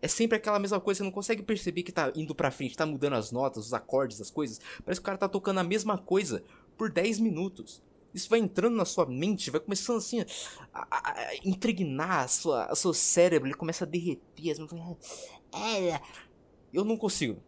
É 0.00 0.06
sempre 0.08 0.36
aquela 0.36 0.58
mesma 0.58 0.80
coisa, 0.80 0.98
você 0.98 1.04
não 1.04 1.10
consegue 1.10 1.42
perceber 1.42 1.82
que 1.82 1.90
tá 1.90 2.12
indo 2.14 2.34
pra 2.34 2.50
frente, 2.50 2.76
tá 2.76 2.86
mudando 2.86 3.14
as 3.14 3.32
notas, 3.32 3.66
os 3.66 3.74
acordes, 3.74 4.20
as 4.20 4.30
coisas. 4.30 4.60
Parece 4.84 5.00
que 5.00 5.04
o 5.04 5.06
cara 5.06 5.18
tá 5.18 5.28
tocando 5.28 5.58
a 5.58 5.64
mesma 5.64 5.98
coisa 5.98 6.44
por 6.76 6.90
10 6.90 7.18
minutos. 7.18 7.82
Isso 8.14 8.30
vai 8.30 8.38
entrando 8.38 8.76
na 8.76 8.84
sua 8.84 9.06
mente, 9.06 9.50
vai 9.50 9.60
começando 9.60 9.98
assim 9.98 10.20
a, 10.20 10.26
a, 10.72 11.10
a 11.12 11.36
impregnar 11.44 12.20
a 12.24 12.28
sua, 12.28 12.64
a 12.66 12.74
seu 12.74 12.94
cérebro, 12.94 13.48
ele 13.48 13.56
começa 13.56 13.84
a 13.84 13.86
derreter. 13.86 14.52
Assim, 14.52 14.66
eu 16.72 16.84
não 16.84 16.96
consigo. 16.96 17.42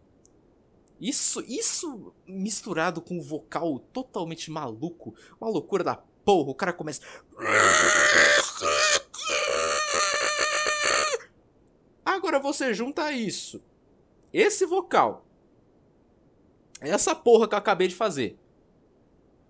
Isso, 1.00 1.42
isso 1.48 2.12
misturado 2.26 3.00
com 3.00 3.18
o 3.18 3.22
vocal 3.22 3.78
totalmente 3.78 4.50
maluco, 4.50 5.14
uma 5.40 5.48
loucura 5.50 5.82
da 5.82 5.96
porra, 5.96 6.50
o 6.50 6.54
cara 6.54 6.72
começa. 6.72 7.00
Agora 12.20 12.38
você 12.38 12.74
junta 12.74 13.10
isso, 13.12 13.62
esse 14.30 14.66
vocal, 14.66 15.24
essa 16.78 17.14
porra 17.14 17.48
que 17.48 17.54
eu 17.54 17.58
acabei 17.58 17.88
de 17.88 17.94
fazer, 17.94 18.38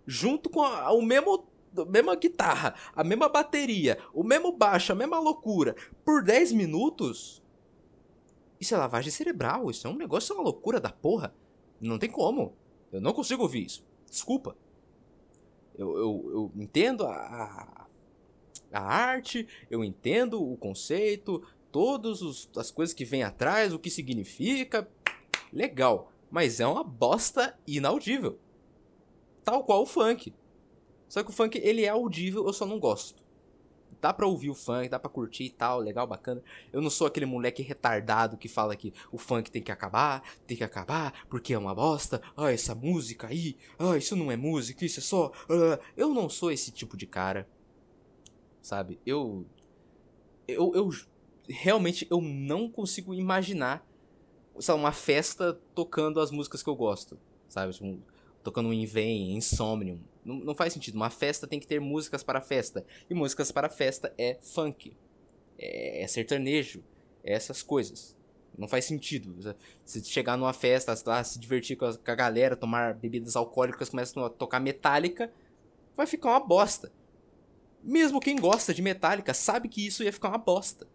junto 0.07 0.49
com 0.49 0.63
a, 0.63 0.93
o 0.93 1.03
mesmo 1.03 1.49
mesma 1.89 2.15
guitarra, 2.15 2.77
a 2.95 3.03
mesma 3.03 3.29
bateria, 3.29 3.99
o 4.15 4.23
mesmo 4.23 4.53
baixo, 4.53 4.93
a 4.93 4.95
mesma 4.95 5.19
loucura, 5.19 5.75
por 6.05 6.23
10 6.23 6.53
minutos, 6.53 7.43
isso 8.61 8.73
é 8.73 8.79
lavagem 8.79 9.11
cerebral, 9.11 9.69
isso 9.69 9.89
é 9.89 9.91
um 9.91 9.97
negócio, 9.97 10.33
é 10.33 10.37
uma 10.37 10.45
loucura 10.45 10.79
da 10.79 10.91
porra. 10.91 11.35
Não 11.81 11.99
tem 11.99 12.09
como. 12.09 12.55
Eu 12.93 13.01
não 13.01 13.13
consigo 13.13 13.43
ouvir 13.43 13.67
isso. 13.67 13.85
Desculpa. 14.09 14.57
Eu, 15.75 15.97
eu, 15.97 16.31
eu 16.31 16.63
entendo 16.63 17.05
a, 17.05 17.89
a 18.73 18.81
arte, 18.81 19.49
eu 19.69 19.83
entendo 19.83 20.41
o 20.41 20.57
conceito, 20.57 21.43
todas 21.71 22.49
as 22.57 22.71
coisas 22.71 22.95
que 22.95 23.05
vem 23.05 23.23
atrás, 23.23 23.73
o 23.73 23.79
que 23.79 23.91
significa. 23.91 24.89
Legal. 25.53 26.13
Mas 26.31 26.61
é 26.61 26.67
uma 26.67 26.85
bosta 26.85 27.59
inaudível. 27.67 28.39
Tal 29.45 29.65
qual 29.65 29.83
o 29.83 29.87
funk. 29.87 30.33
Só 31.09 31.23
que 31.23 31.31
o 31.31 31.33
funk, 31.33 31.59
ele 31.59 31.85
é 31.85 31.89
audível, 31.89 32.47
eu 32.47 32.53
só 32.53 32.65
não 32.65 32.79
gosto. 32.79 33.21
Dá 34.01 34.15
pra 34.15 34.27
ouvir 34.27 34.49
o 34.49 34.55
funk, 34.55 34.89
dá 34.89 34.99
pra 34.99 35.11
curtir 35.11 35.45
e 35.45 35.51
tal, 35.51 35.79
legal, 35.81 36.07
bacana. 36.07 36.43
Eu 36.73 36.81
não 36.81 36.89
sou 36.89 37.07
aquele 37.07 37.27
moleque 37.27 37.63
retardado 37.63 38.37
que 38.37 38.49
fala 38.49 38.75
que 38.75 38.95
o 39.13 39.19
funk 39.19 39.51
tem 39.51 39.61
que 39.61 39.73
acabar, 39.73 40.23
tem 40.47 40.57
que 40.57 40.65
acabar, 40.65 41.27
porque 41.29 41.53
é 41.53 41.59
uma 41.59 41.75
bosta. 41.75 42.23
Ah, 42.37 42.51
essa 42.51 42.75
música 42.75 43.27
aí, 43.27 43.57
ah, 43.79 43.97
isso 43.97 44.17
não 44.17 44.31
é 44.31 44.37
música, 44.37 44.85
isso 44.85 45.01
é 45.01 45.03
só. 45.03 45.33
Ah. 45.49 45.79
Eu 45.97 46.15
não 46.15 46.31
sou 46.31 46.51
esse 46.51 46.71
tipo 46.71 46.97
de 46.97 47.07
cara. 47.07 47.47
Sabe? 48.63 48.99
Eu. 49.05 49.45
Eu, 50.49 50.73
eu 50.75 50.91
realmente 51.51 52.07
eu 52.11 52.21
não 52.21 52.69
consigo 52.69 53.13
imaginar 53.13 53.87
sabe, 54.59 54.79
uma 54.79 54.93
festa 54.93 55.59
tocando 55.75 56.21
as 56.21 56.31
músicas 56.31 56.63
que 56.63 56.69
eu 56.69 56.77
gosto. 56.77 57.19
Sabe? 57.49 57.73
Tipo, 57.73 57.99
tocando 58.43 58.69
um 58.69 58.73
Invém, 58.73 59.33
Insomnium. 59.37 60.01
Não, 60.25 60.37
não 60.37 60.55
faz 60.55 60.73
sentido. 60.73 60.95
Uma 60.95 61.11
festa 61.11 61.47
tem 61.47 61.59
que 61.59 61.67
ter 61.67 61.81
músicas 61.81 62.23
para 62.23 62.41
festa. 62.41 62.85
E 63.09 63.15
músicas 63.15 63.51
para 63.51 63.69
festa 63.69 64.13
é 64.17 64.39
funk. 64.41 64.97
É, 65.59 66.03
é 66.03 66.07
sertanejo. 66.07 66.83
É 67.25 67.33
essas 67.33 67.63
coisas. 67.63 68.17
Não 68.57 68.69
faz 68.69 68.85
sentido. 68.85 69.35
Se 69.85 70.05
chegar 70.05 70.37
numa 70.37 70.53
festa, 70.53 70.95
lá, 71.07 71.23
se 71.25 71.39
divertir 71.39 71.77
com 71.77 71.87
a, 71.87 71.97
com 71.97 72.11
a 72.11 72.15
galera, 72.15 72.57
tomar 72.57 72.95
bebidas 72.95 73.37
alcoólicas, 73.37 73.89
começa 73.89 74.27
a 74.27 74.29
tocar 74.29 74.61
metálica, 74.61 75.33
vai 75.97 76.07
ficar 76.07 76.31
uma 76.31 76.41
bosta. 76.41 76.93
Mesmo 77.83 78.21
quem 78.21 78.37
gosta 78.37 78.75
de 78.75 78.83
metálica 78.83 79.33
sabe 79.33 79.69
que 79.69 79.87
isso 79.87 80.03
ia 80.03 80.13
ficar 80.13 80.29
uma 80.29 80.39
bosta. 80.39 80.87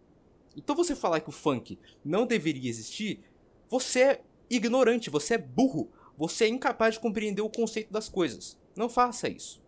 Então 0.56 0.74
você 0.74 0.96
falar 0.96 1.20
que 1.20 1.28
o 1.28 1.32
funk 1.32 1.78
não 2.04 2.26
deveria 2.26 2.70
existir, 2.70 3.20
você 3.68 4.00
é 4.00 4.20
ignorante, 4.48 5.10
você 5.10 5.34
é 5.34 5.38
burro. 5.38 5.90
Você 6.16 6.44
é 6.44 6.48
incapaz 6.48 6.94
de 6.94 7.00
compreender 7.00 7.42
o 7.42 7.50
conceito 7.50 7.92
das 7.92 8.08
coisas. 8.08 8.58
Não 8.74 8.88
faça 8.88 9.28
isso. 9.28 9.62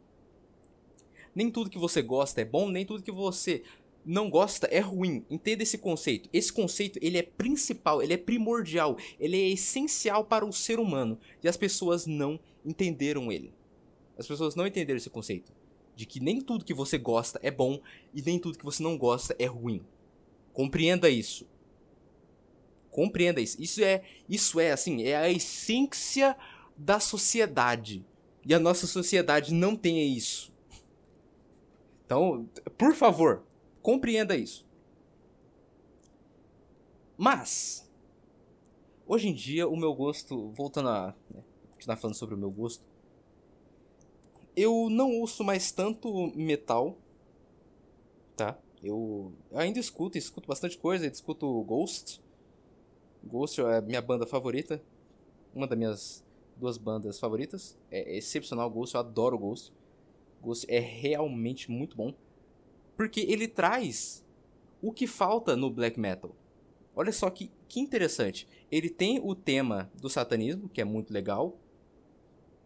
Nem 1.35 1.51
tudo 1.51 1.70
que 1.70 1.79
você 1.79 2.01
gosta 2.01 2.40
é 2.40 2.44
bom, 2.44 2.68
nem 2.70 2.87
tudo 2.87 3.03
que 3.03 3.12
você 3.12 3.62
não 4.05 4.31
gosta 4.31 4.66
é 4.68 4.81
ruim. 4.81 5.24
Entenda 5.29 5.62
esse 5.62 5.77
conceito. 5.77 6.29
Esse 6.33 6.53
conceito 6.53 6.98
ele 7.03 7.18
é 7.18 7.22
principal, 7.22 8.03
ele 8.03 8.14
é 8.14 8.16
primordial, 8.16 8.96
ele 9.20 9.37
é 9.37 9.48
essencial 9.51 10.24
para 10.24 10.44
o 10.44 10.53
ser 10.53 10.81
humano 10.81 11.18
e 11.42 11.48
as 11.48 11.57
pessoas 11.57 12.07
não 12.07 12.40
entenderam 12.64 13.31
ele. 13.31 13.53
As 14.16 14.27
pessoas 14.27 14.55
não 14.55 14.66
entenderam 14.66 14.96
esse 14.96 15.11
conceito 15.11 15.53
de 15.94 16.07
que 16.07 16.20
nem 16.20 16.40
tudo 16.40 16.64
que 16.64 16.72
você 16.72 16.96
gosta 16.96 17.40
é 17.42 17.51
bom 17.51 17.81
e 18.14 18.22
nem 18.22 18.38
tudo 18.38 18.57
que 18.57 18.64
você 18.64 18.83
não 18.83 18.96
gosta 18.96 19.35
é 19.38 19.46
ruim. 19.46 19.85
Compreenda 20.59 21.09
isso. 21.09 21.47
Compreenda 22.90 23.40
isso. 23.40 23.62
Isso 23.62 23.81
é, 23.81 24.03
isso 24.29 24.59
é 24.59 24.73
assim, 24.73 25.05
é 25.05 25.14
a 25.14 25.31
essência 25.31 26.37
da 26.77 26.99
sociedade. 26.99 28.05
E 28.44 28.53
a 28.53 28.59
nossa 28.59 28.85
sociedade 28.85 29.55
não 29.55 29.77
tem 29.77 30.12
isso. 30.16 30.53
Então, 32.05 32.49
por 32.77 32.92
favor, 32.92 33.44
compreenda 33.81 34.37
isso. 34.37 34.66
Mas, 37.16 37.88
hoje 39.07 39.29
em 39.29 39.35
dia, 39.35 39.68
o 39.68 39.77
meu 39.77 39.94
gosto, 39.94 40.51
voltando 40.57 40.88
a 40.88 41.14
né, 41.31 41.44
continuar 41.71 41.99
falando 41.99 42.16
sobre 42.16 42.35
o 42.35 42.38
meu 42.38 42.51
gosto, 42.51 42.85
Eu 44.57 44.90
não 44.90 45.12
ouço 45.21 45.44
mais 45.44 45.71
tanto 45.71 46.33
metal, 46.35 46.99
tá? 48.35 48.59
Eu 48.82 49.32
ainda 49.52 49.78
escuto, 49.78 50.16
escuto 50.16 50.46
bastante 50.46 50.78
coisa, 50.78 51.06
escuto 51.06 51.62
Ghost. 51.64 52.20
Ghost 53.24 53.60
é 53.60 53.80
minha 53.80 54.00
banda 54.00 54.26
favorita, 54.26 54.82
uma 55.54 55.66
das 55.66 55.78
minhas 55.78 56.26
duas 56.56 56.78
bandas 56.78 57.18
favoritas. 57.18 57.76
É 57.90 58.16
excepcional 58.16 58.70
Ghost, 58.70 58.94
eu 58.94 59.00
adoro 59.00 59.38
Ghost. 59.38 59.72
Ghost 60.40 60.66
é 60.68 60.78
realmente 60.78 61.70
muito 61.70 61.96
bom, 61.96 62.14
porque 62.96 63.20
ele 63.20 63.48
traz 63.48 64.24
o 64.80 64.92
que 64.92 65.06
falta 65.06 65.56
no 65.56 65.70
black 65.70 65.98
metal. 65.98 66.34
Olha 66.94 67.12
só 67.12 67.28
que, 67.30 67.50
que 67.68 67.80
interessante. 67.80 68.48
Ele 68.70 68.88
tem 68.88 69.20
o 69.20 69.34
tema 69.34 69.90
do 69.94 70.08
satanismo, 70.08 70.68
que 70.68 70.80
é 70.80 70.84
muito 70.84 71.12
legal. 71.12 71.56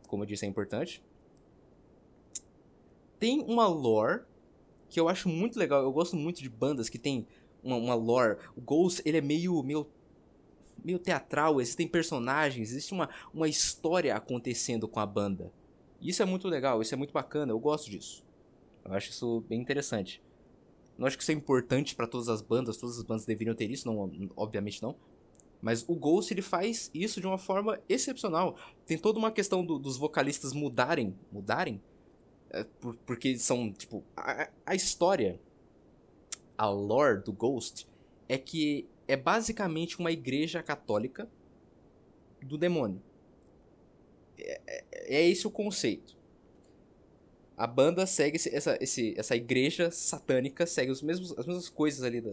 Como 0.07 0.23
eu 0.23 0.27
disse, 0.27 0.45
é 0.45 0.49
importante 0.49 1.03
tem 3.23 3.41
uma 3.43 3.69
lore 3.69 4.23
que 4.93 5.01
eu 5.01 5.09
acho 5.09 5.27
muito 5.27 5.59
legal. 5.59 5.83
Eu 5.83 5.91
gosto 5.91 6.15
muito 6.15 6.43
de 6.43 6.51
bandas 6.51 6.91
que 6.91 6.99
tem 6.99 7.27
uma, 7.65 7.77
uma 7.77 7.95
lore. 7.95 8.37
O 8.55 8.61
Ghost, 8.61 9.01
ele 9.07 9.17
é 9.17 9.21
meio, 9.23 9.63
meio, 9.63 9.89
meio 10.85 10.99
teatral. 10.99 11.63
Existem 11.63 11.89
personagens, 11.89 12.71
existe 12.71 12.93
uma, 12.93 13.09
uma 13.33 13.49
história 13.49 14.15
acontecendo 14.15 14.87
com 14.87 15.01
a 15.01 15.07
banda. 15.07 15.51
Isso 15.99 16.23
é 16.23 16.27
muito 16.27 16.47
legal, 16.47 16.83
isso 16.83 16.93
é 16.93 16.97
muito 16.97 17.11
bacana. 17.11 17.53
Eu 17.53 17.59
gosto 17.59 17.91
disso. 17.91 18.23
Eu 18.85 18.93
acho 18.93 19.09
isso 19.09 19.41
bem 19.49 19.63
interessante. 19.63 20.23
Não 20.99 21.07
acho 21.07 21.17
que 21.17 21.23
isso 21.23 21.33
é 21.33 21.35
importante 21.35 21.97
para 21.97 22.07
todas 22.07 22.29
as 22.29 22.43
bandas. 22.43 22.77
Todas 22.77 22.99
as 22.99 23.03
bandas 23.03 23.25
deveriam 23.25 23.55
ter 23.55 23.71
isso, 23.71 23.91
não, 23.91 24.31
obviamente 24.37 24.83
não. 24.83 24.95
Mas 25.63 25.89
o 25.89 25.95
Ghost 25.95 26.35
ele 26.35 26.43
faz 26.43 26.91
isso 26.93 27.19
de 27.19 27.27
uma 27.27 27.39
forma 27.39 27.81
excepcional. 27.89 28.57
Tem 28.85 28.99
toda 28.99 29.19
uma 29.19 29.31
questão 29.31 29.65
do, 29.65 29.79
dos 29.79 29.97
vocalistas 29.97 30.53
mudarem, 30.53 31.17
mudarem 31.33 31.81
porque 33.07 33.39
são, 33.39 33.73
tipo, 33.73 34.05
a, 34.17 34.49
a 34.67 34.75
história, 34.75 35.41
a 36.57 36.69
lore 36.69 37.23
do 37.23 37.33
Ghost 37.33 37.87
é 38.29 38.37
que 38.39 38.87
é 39.09 39.17
basicamente 39.17 39.99
uma 39.99 40.13
igreja 40.13 40.63
católica 40.63 41.29
do 42.43 42.59
demônio. 42.59 43.03
É, 44.39 44.61
é, 44.67 45.17
é 45.17 45.29
esse 45.29 45.47
o 45.47 45.51
conceito. 45.51 46.17
A 47.57 47.67
banda 47.67 48.07
segue 48.07 48.37
esse, 48.37 48.55
essa, 48.55 48.79
esse, 48.81 49.15
essa 49.17 49.37
igreja 49.37 49.91
satânica, 49.91 50.67
segue 50.67 50.91
os 50.91 51.03
mesmos, 51.03 51.37
as 51.39 51.47
mesmas 51.47 51.69
coisas 51.69 52.03
ali 52.03 52.21
da, 52.21 52.33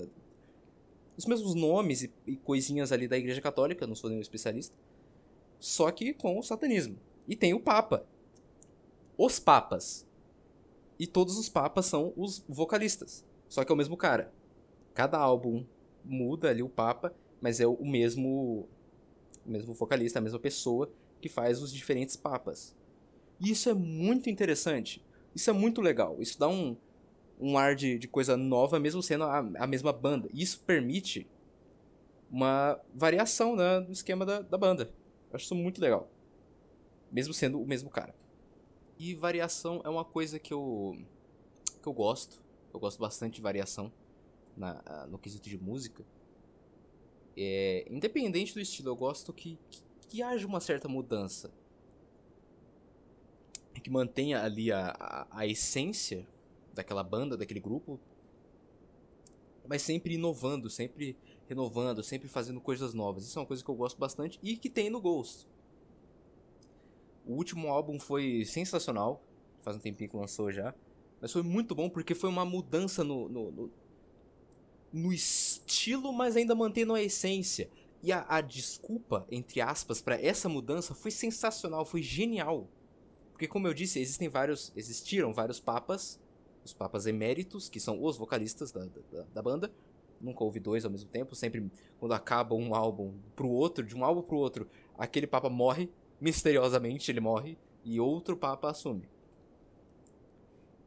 os 1.19 1.25
mesmos 1.25 1.53
nomes 1.53 2.03
e, 2.03 2.11
e, 2.25 2.37
coisinhas 2.37 2.93
ali 2.93 3.05
da 3.05 3.17
Igreja 3.17 3.41
Católica, 3.41 3.85
não 3.85 3.93
sou 3.93 4.09
nenhum 4.09 4.21
especialista, 4.21 4.73
só 5.59 5.91
que 5.91 6.13
com 6.13 6.39
o 6.39 6.41
satanismo. 6.41 6.97
E 7.27 7.35
tem 7.35 7.53
o 7.53 7.59
Papa. 7.59 8.05
Os 9.17 9.37
Papas. 9.37 10.07
E 10.99 11.07
todos 11.07 11.37
os 11.37 11.47
papas 11.47 11.85
são 11.85 12.13
os 12.17 12.43
vocalistas. 12.47 13.23
Só 13.47 13.63
que 13.63 13.71
é 13.71 13.73
o 13.73 13.77
mesmo 13.77 13.95
cara. 13.95 14.31
Cada 14.93 15.17
álbum 15.17 15.65
muda 16.03 16.49
ali 16.49 16.61
o 16.61 16.69
papa, 16.69 17.13
mas 17.41 17.59
é 17.59 17.67
o 17.67 17.85
mesmo 17.85 18.67
o 19.45 19.49
mesmo 19.51 19.73
vocalista, 19.73 20.19
a 20.19 20.21
mesma 20.21 20.39
pessoa 20.39 20.91
que 21.21 21.29
faz 21.29 21.61
os 21.61 21.73
diferentes 21.73 22.15
papas. 22.15 22.75
E 23.39 23.51
isso 23.51 23.69
é 23.69 23.73
muito 23.73 24.29
interessante. 24.29 25.03
Isso 25.33 25.49
é 25.49 25.53
muito 25.53 25.81
legal. 25.81 26.17
Isso 26.19 26.37
dá 26.37 26.47
um, 26.47 26.75
um 27.39 27.57
ar 27.57 27.75
de, 27.75 27.97
de 27.97 28.07
coisa 28.07 28.35
nova, 28.35 28.79
mesmo 28.79 29.01
sendo 29.01 29.23
a, 29.23 29.39
a 29.39 29.67
mesma 29.67 29.93
banda. 29.93 30.29
Isso 30.33 30.61
permite 30.65 31.25
uma 32.29 32.79
variação 32.93 33.55
né, 33.55 33.79
no 33.79 33.93
esquema 33.93 34.25
da, 34.25 34.41
da 34.41 34.57
banda. 34.57 34.91
Eu 35.31 35.35
acho 35.35 35.45
isso 35.45 35.55
muito 35.55 35.81
legal. 35.81 36.11
Mesmo 37.11 37.33
sendo 37.33 37.61
o 37.61 37.65
mesmo 37.65 37.89
cara. 37.89 38.13
E 38.99 39.15
variação 39.15 39.81
é 39.85 39.89
uma 39.89 40.03
coisa 40.03 40.37
que 40.37 40.53
eu, 40.53 41.01
que 41.81 41.87
eu 41.87 41.93
gosto. 41.93 42.43
Eu 42.73 42.79
gosto 42.79 42.99
bastante 42.99 43.35
de 43.35 43.41
variação 43.41 43.91
na, 44.57 45.07
no 45.07 45.17
quesito 45.17 45.47
de 45.47 45.57
música. 45.57 46.05
É, 47.37 47.87
independente 47.89 48.53
do 48.53 48.59
estilo, 48.59 48.89
eu 48.89 48.95
gosto 48.97 49.31
que, 49.31 49.57
que, 49.71 49.81
que 50.09 50.21
haja 50.21 50.45
uma 50.45 50.59
certa 50.59 50.89
mudança. 50.89 51.49
Que 53.81 53.89
mantenha 53.89 54.43
ali 54.43 54.73
a, 54.73 54.89
a, 54.99 55.27
a 55.31 55.47
essência 55.47 56.27
daquela 56.73 57.01
banda, 57.01 57.37
daquele 57.37 57.61
grupo, 57.61 57.97
mas 59.65 59.81
sempre 59.81 60.15
inovando, 60.15 60.69
sempre 60.69 61.15
renovando, 61.47 62.03
sempre 62.03 62.27
fazendo 62.27 62.59
coisas 62.59 62.93
novas. 62.93 63.23
Isso 63.23 63.39
é 63.39 63.41
uma 63.41 63.47
coisa 63.47 63.63
que 63.63 63.69
eu 63.69 63.75
gosto 63.75 63.97
bastante 63.97 64.37
e 64.43 64.57
que 64.57 64.69
tem 64.69 64.89
no 64.89 64.99
Ghost. 64.99 65.47
O 67.29 67.33
último 67.33 67.67
álbum 67.67 67.99
foi 67.99 68.43
sensacional. 68.43 69.23
Faz 69.59 69.77
um 69.77 69.79
tempinho 69.79 70.09
que 70.09 70.17
lançou 70.17 70.51
já. 70.51 70.73
Mas 71.21 71.31
foi 71.31 71.43
muito 71.43 71.75
bom 71.75 71.87
porque 71.87 72.15
foi 72.15 72.27
uma 72.27 72.43
mudança 72.43 73.03
no, 73.03 73.29
no, 73.29 73.51
no, 73.51 73.71
no 74.91 75.13
estilo, 75.13 76.11
mas 76.11 76.35
ainda 76.35 76.55
mantendo 76.55 76.95
a 76.95 77.03
essência. 77.03 77.69
E 78.01 78.11
a, 78.11 78.25
a 78.27 78.41
desculpa, 78.41 79.27
entre 79.29 79.61
aspas, 79.61 80.01
para 80.01 80.19
essa 80.19 80.49
mudança 80.49 80.95
foi 80.95 81.11
sensacional, 81.11 81.85
foi 81.85 82.01
genial. 82.01 82.67
Porque, 83.31 83.47
como 83.47 83.67
eu 83.67 83.75
disse, 83.75 83.99
existem 83.99 84.27
vários. 84.27 84.73
Existiram 84.75 85.31
vários 85.31 85.59
papas, 85.59 86.19
os 86.65 86.73
papas 86.73 87.05
eméritos, 87.05 87.69
que 87.69 87.79
são 87.79 88.03
os 88.03 88.17
vocalistas 88.17 88.71
da, 88.71 88.85
da, 88.85 89.21
da 89.35 89.41
banda. 89.43 89.71
Nunca 90.19 90.43
houve 90.43 90.59
dois 90.59 90.83
ao 90.83 90.89
mesmo 90.89 91.11
tempo. 91.11 91.35
Sempre 91.35 91.69
quando 91.99 92.13
acaba 92.13 92.55
um 92.55 92.73
álbum 92.73 93.13
pro 93.35 93.49
outro, 93.49 93.85
de 93.85 93.95
um 93.95 94.03
álbum 94.03 94.23
pro 94.23 94.37
outro, 94.37 94.67
aquele 94.97 95.27
papa 95.27 95.47
morre 95.47 95.91
misteriosamente 96.19 97.11
ele 97.11 97.19
morre 97.19 97.57
e 97.83 97.99
outro 97.99 98.35
papa 98.35 98.69
assume. 98.69 99.09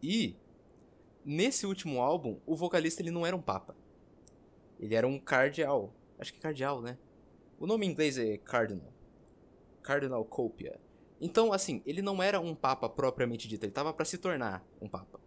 E 0.03 0.37
nesse 1.25 1.67
último 1.67 2.01
álbum, 2.01 2.39
o 2.45 2.57
vocalista 2.57 3.03
ele 3.03 3.11
não 3.11 3.27
era 3.27 3.37
um 3.37 3.43
papa. 3.43 3.75
Ele 4.79 4.95
era 4.95 5.07
um 5.07 5.19
cardeal. 5.19 5.93
Acho 6.19 6.33
que 6.33 6.39
é 6.39 6.43
cardeal, 6.43 6.81
né? 6.83 6.99
O 7.59 7.67
nome 7.67 7.87
em 7.87 7.91
inglês 7.91 8.19
é 8.19 8.37
cardinal. 8.39 8.93
Cardinal 9.83 10.25
Copia. 10.25 10.79
Então, 11.21 11.53
assim, 11.53 11.81
ele 11.87 12.03
não 12.03 12.21
era 12.21 12.41
um 12.41 12.55
papa 12.55 12.89
propriamente 12.89 13.47
dito, 13.47 13.63
ele 13.63 13.71
estava 13.71 13.93
para 13.93 14.05
se 14.05 14.19
tornar 14.19 14.65
um 14.81 14.89
papa. 14.89 15.21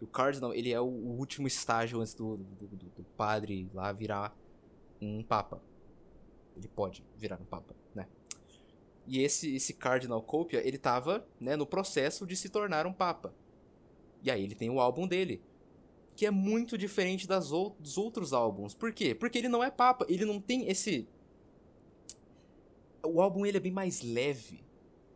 O 0.00 0.06
cardinal, 0.06 0.54
ele 0.54 0.72
é 0.72 0.80
o 0.80 0.86
último 0.86 1.46
estágio 1.46 2.00
antes 2.00 2.14
do, 2.14 2.36
do, 2.36 2.66
do, 2.66 2.86
do 2.86 3.04
padre 3.16 3.70
lá 3.74 3.92
virar 3.92 4.34
um 5.00 5.22
papa. 5.22 5.60
Ele 6.56 6.68
pode 6.68 7.04
virar 7.16 7.38
um 7.38 7.44
papa, 7.44 7.74
né? 7.94 8.06
E 9.06 9.22
esse, 9.22 9.54
esse 9.54 9.72
Cardinal 9.72 10.20
Copia, 10.20 10.66
ele 10.66 10.78
tava 10.78 11.26
né, 11.40 11.54
no 11.54 11.66
processo 11.66 12.26
de 12.26 12.34
se 12.34 12.48
tornar 12.48 12.86
um 12.86 12.92
papa. 12.92 13.32
E 14.22 14.30
aí 14.30 14.42
ele 14.42 14.54
tem 14.54 14.68
o 14.68 14.80
álbum 14.80 15.06
dele, 15.06 15.40
que 16.16 16.26
é 16.26 16.30
muito 16.30 16.76
diferente 16.76 17.26
das 17.26 17.52
ou 17.52 17.76
dos 17.78 17.96
outros 17.96 18.32
álbuns. 18.32 18.74
Por 18.74 18.92
quê? 18.92 19.14
Porque 19.14 19.38
ele 19.38 19.48
não 19.48 19.62
é 19.62 19.70
papa, 19.70 20.04
ele 20.08 20.24
não 20.24 20.40
tem 20.40 20.68
esse... 20.68 21.08
O 23.04 23.20
álbum 23.20 23.46
ele 23.46 23.58
é 23.58 23.60
bem 23.60 23.70
mais 23.70 24.02
leve 24.02 24.64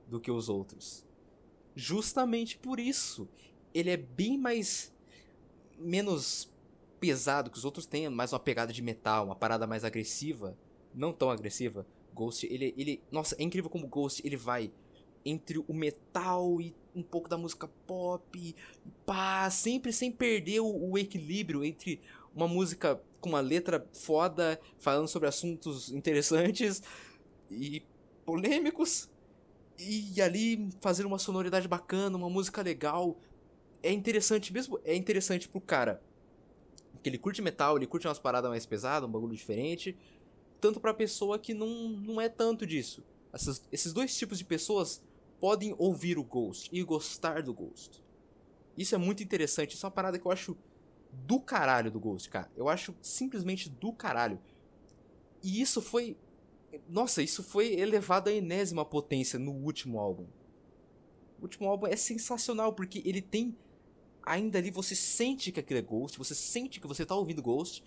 do 0.07 0.21
que 0.21 0.31
os 0.31 0.49
outros. 0.49 1.05
Justamente 1.75 2.57
por 2.57 2.79
isso. 2.79 3.29
Ele 3.75 3.91
é 3.91 3.97
bem 3.97 4.39
mais... 4.39 4.93
menos 5.77 6.49
pesado 7.01 7.51
que 7.51 7.59
os 7.59 7.65
outros 7.65 7.87
têm, 7.87 8.09
mais 8.09 8.33
uma 8.33 8.39
pegada 8.39 8.73
de 8.73 8.83
metal, 8.83 9.25
uma 9.25 9.35
parada 9.35 9.67
mais 9.67 9.85
agressiva. 9.85 10.57
Não 10.95 11.13
tão 11.13 11.31
agressiva, 11.31 11.87
Ghost, 12.21 12.47
ele, 12.47 12.75
ele. 12.77 13.03
Nossa, 13.11 13.35
é 13.39 13.43
incrível 13.43 13.71
como 13.71 13.87
Ghost 13.87 14.21
ele 14.23 14.37
vai 14.37 14.71
entre 15.25 15.59
o 15.59 15.73
metal 15.73 16.61
e 16.61 16.75
um 16.95 17.03
pouco 17.03 17.31
da 17.31 17.39
música 17.39 17.67
pop. 17.87 18.55
Pá, 19.07 19.49
sempre 19.49 19.91
sem 19.91 20.13
perder 20.13 20.61
o, 20.61 20.91
o 20.91 20.99
equilíbrio 20.99 21.65
entre 21.65 21.99
uma 22.35 22.47
música 22.47 23.01
com 23.23 23.31
uma 23.31 23.41
letra 23.41 23.87
foda, 23.95 24.61
falando 24.79 25.09
sobre 25.09 25.29
assuntos 25.29 25.91
interessantes 25.91 26.83
e 27.51 27.83
polêmicos. 28.27 29.09
E 29.79 30.21
ali 30.21 30.69
fazendo 30.83 31.07
uma 31.07 31.19
sonoridade 31.19 31.67
bacana, 31.67 32.19
uma 32.19 32.29
música 32.29 32.61
legal. 32.61 33.17
É 33.83 33.91
interessante 33.91 34.53
mesmo, 34.53 34.79
é 34.85 34.95
interessante 34.95 35.49
pro 35.49 35.59
cara. 35.59 36.03
Que 37.03 37.09
ele 37.09 37.17
curte 37.17 37.41
metal, 37.41 37.79
ele 37.79 37.87
curte 37.87 38.07
umas 38.07 38.19
paradas 38.19 38.51
mais 38.51 38.67
pesadas, 38.67 39.09
um 39.09 39.13
bagulho 39.13 39.35
diferente 39.35 39.97
tanto 40.61 40.81
para 40.81 40.93
pessoa 40.93 41.39
que 41.39 41.55
não, 41.55 41.89
não 41.89 42.21
é 42.21 42.29
tanto 42.29 42.67
disso. 42.67 43.03
Essas, 43.33 43.63
esses 43.71 43.93
dois 43.93 44.17
tipos 44.17 44.39
de 44.39 44.45
pessoas 44.45 45.03
podem 45.41 45.75
ouvir 45.79 46.19
o 46.19 46.25
Ghost 46.25 46.69
e 46.73 46.83
gostar 46.83 47.43
do 47.43 47.55
Ghost. 47.55 48.03
Isso 48.77 48.95
é 48.95 48.99
muito 48.99 49.23
interessante, 49.23 49.75
isso 49.75 49.87
é 49.87 49.89
uma 49.89 49.95
parada 49.95 50.19
que 50.19 50.27
eu 50.27 50.33
acho 50.33 50.57
do 51.13 51.41
caralho 51.41 51.91
do 51.91 51.99
Ghost, 51.99 52.29
cara. 52.29 52.51
Eu 52.57 52.69
acho 52.69 52.95
simplesmente 53.03 53.69
do 53.69 53.93
caralho. 53.93 54.39
E 55.43 55.61
isso 55.61 55.81
foi. 55.81 56.17
Nossa, 56.89 57.23
isso 57.23 57.43
foi 57.43 57.73
elevado 57.73 58.29
à 58.29 58.33
enésima 58.33 58.85
potência 58.85 59.39
no 59.39 59.53
último 59.53 59.99
álbum. 59.99 60.27
O 61.39 61.43
último 61.43 61.69
álbum 61.69 61.87
é 61.87 61.97
sensacional 61.97 62.73
porque 62.73 63.03
ele 63.05 63.23
tem. 63.23 63.57
Ainda 64.23 64.59
ali 64.59 64.71
você 64.71 64.95
sente 64.95 65.51
que 65.51 65.59
aquilo 65.59 65.79
é 65.79 65.83
Ghost, 65.83 66.19
você 66.19 66.35
sente 66.35 66.79
que 66.79 66.87
você 66.87 67.07
tá 67.07 67.17
ouvindo 67.17 67.43
Ghost, 67.43 67.83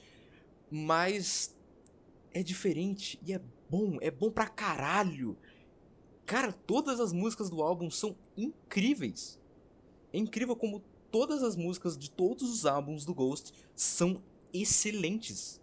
mas 0.69 1.55
é 2.34 2.43
diferente 2.43 3.19
e 3.26 3.34
é 3.34 3.41
bom, 3.69 3.98
é 4.02 4.12
bom 4.12 4.32
pra 4.32 4.48
caralho. 4.48 5.38
Cara, 6.26 6.52
todas 6.52 7.00
as 7.00 7.12
músicas 7.12 7.50
do 7.50 7.62
álbum 7.62 7.89
são 7.89 8.15
incríveis. 8.36 9.39
É 10.12 10.17
incrível 10.17 10.56
como 10.56 10.84
todas 11.12 11.43
as 11.43 11.56
músicas 11.56 11.98
de 11.98 12.10
todos 12.10 12.50
os 12.50 12.65
álbuns 12.65 13.06
do 13.06 13.13
Ghost 13.13 13.54
são 13.76 14.22
excelentes. 14.54 15.62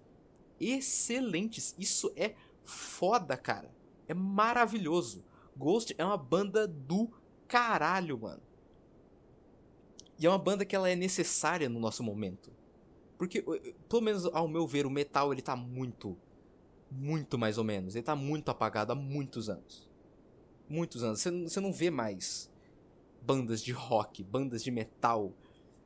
Excelentes. 0.61 1.75
Isso 1.79 2.13
é 2.15 2.35
foda, 2.63 3.37
cara. 3.37 3.75
É 4.07 4.15
maravilhoso. 4.15 5.25
Ghost 5.57 5.95
é 5.97 6.05
uma 6.05 6.17
banda 6.17 6.67
do 6.69 7.11
caralho, 7.49 8.19
mano. 8.19 8.43
E 10.19 10.27
é 10.27 10.29
uma 10.29 10.39
banda 10.39 10.65
que 10.65 10.77
ela 10.77 10.91
é 10.91 10.95
necessária 10.95 11.69
no 11.69 11.81
nosso 11.81 12.03
momento. 12.03 12.53
Porque, 13.17 13.43
pelo 13.89 14.03
menos 14.03 14.27
ao 14.27 14.47
meu 14.47 14.67
ver, 14.67 14.87
o 14.87 14.91
metal 14.91 15.33
ele 15.33 15.43
tá 15.43 15.57
muito, 15.57 16.17
muito 16.91 17.39
mais 17.39 17.59
ou 17.59 17.65
menos. 17.65 17.95
Ele 17.95 18.03
tá 18.03 18.17
muito 18.17 18.51
apagado 18.51 18.93
há 18.93 18.95
muitos 18.95 19.49
anos. 19.49 19.89
Muitos 20.69 21.03
anos. 21.03 21.21
Você 21.21 21.61
não 21.61 21.73
vê 21.73 21.91
mais 21.91 22.51
bandas 23.23 23.63
de 23.63 23.73
rock, 23.73 24.25
bandas 24.25 24.63
de 24.63 24.71
metal 24.71 25.33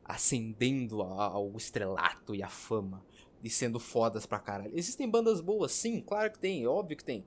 ascendendo 0.05 1.03
ao 1.03 1.57
estrelato 1.57 2.35
e 2.35 2.43
à 2.43 2.49
fama 2.49 3.05
e 3.43 3.51
sendo 3.51 3.79
fodas 3.79 4.27
pra 4.27 4.39
caralho. 4.39 4.73
Existem 4.75 5.09
bandas 5.09 5.41
boas, 5.41 5.73
sim, 5.73 6.01
claro 6.01 6.33
que 6.33 6.39
tem, 6.39 6.67
óbvio 6.67 6.97
que 6.97 7.05
tem. 7.05 7.25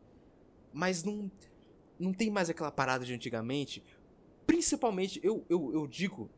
Mas 0.74 1.04
não, 1.04 1.32
não 2.00 2.14
tem 2.14 2.30
mais 2.30 2.50
aquela 2.50 2.72
parada 2.72 3.06
de 3.06 3.14
antigamente. 3.14 3.84
Principalmente, 4.46 5.20
eu, 5.24 5.46
eu, 5.50 5.74
eu 5.74 5.88
digo 5.88 6.30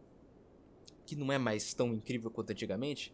que 1.05 1.15
não 1.15 1.31
é 1.31 1.37
mais 1.37 1.73
tão 1.73 1.93
incrível 1.93 2.29
quanto 2.29 2.51
antigamente, 2.51 3.13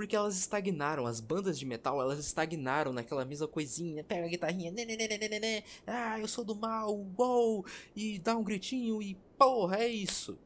porque 0.00 0.16
elas 0.16 0.38
estagnaram, 0.38 1.04
as 1.04 1.20
bandas 1.20 1.58
de 1.58 1.66
metal, 1.66 2.00
elas 2.00 2.18
estagnaram 2.18 2.90
naquela 2.90 3.22
mesma 3.22 3.46
coisinha, 3.46 4.02
pega 4.02 4.24
a 4.24 4.30
guitarrinha, 4.30 4.70
né, 4.72 4.86
né, 4.86 5.38
né, 5.38 5.62
ah, 5.86 6.18
eu 6.18 6.26
sou 6.26 6.42
do 6.42 6.54
mal, 6.54 6.98
uou, 7.18 7.66
e 7.94 8.18
dá 8.18 8.34
um 8.34 8.42
gritinho 8.42 9.02
e 9.02 9.14
porra, 9.36 9.76
é 9.76 9.88
isso. 9.88 10.38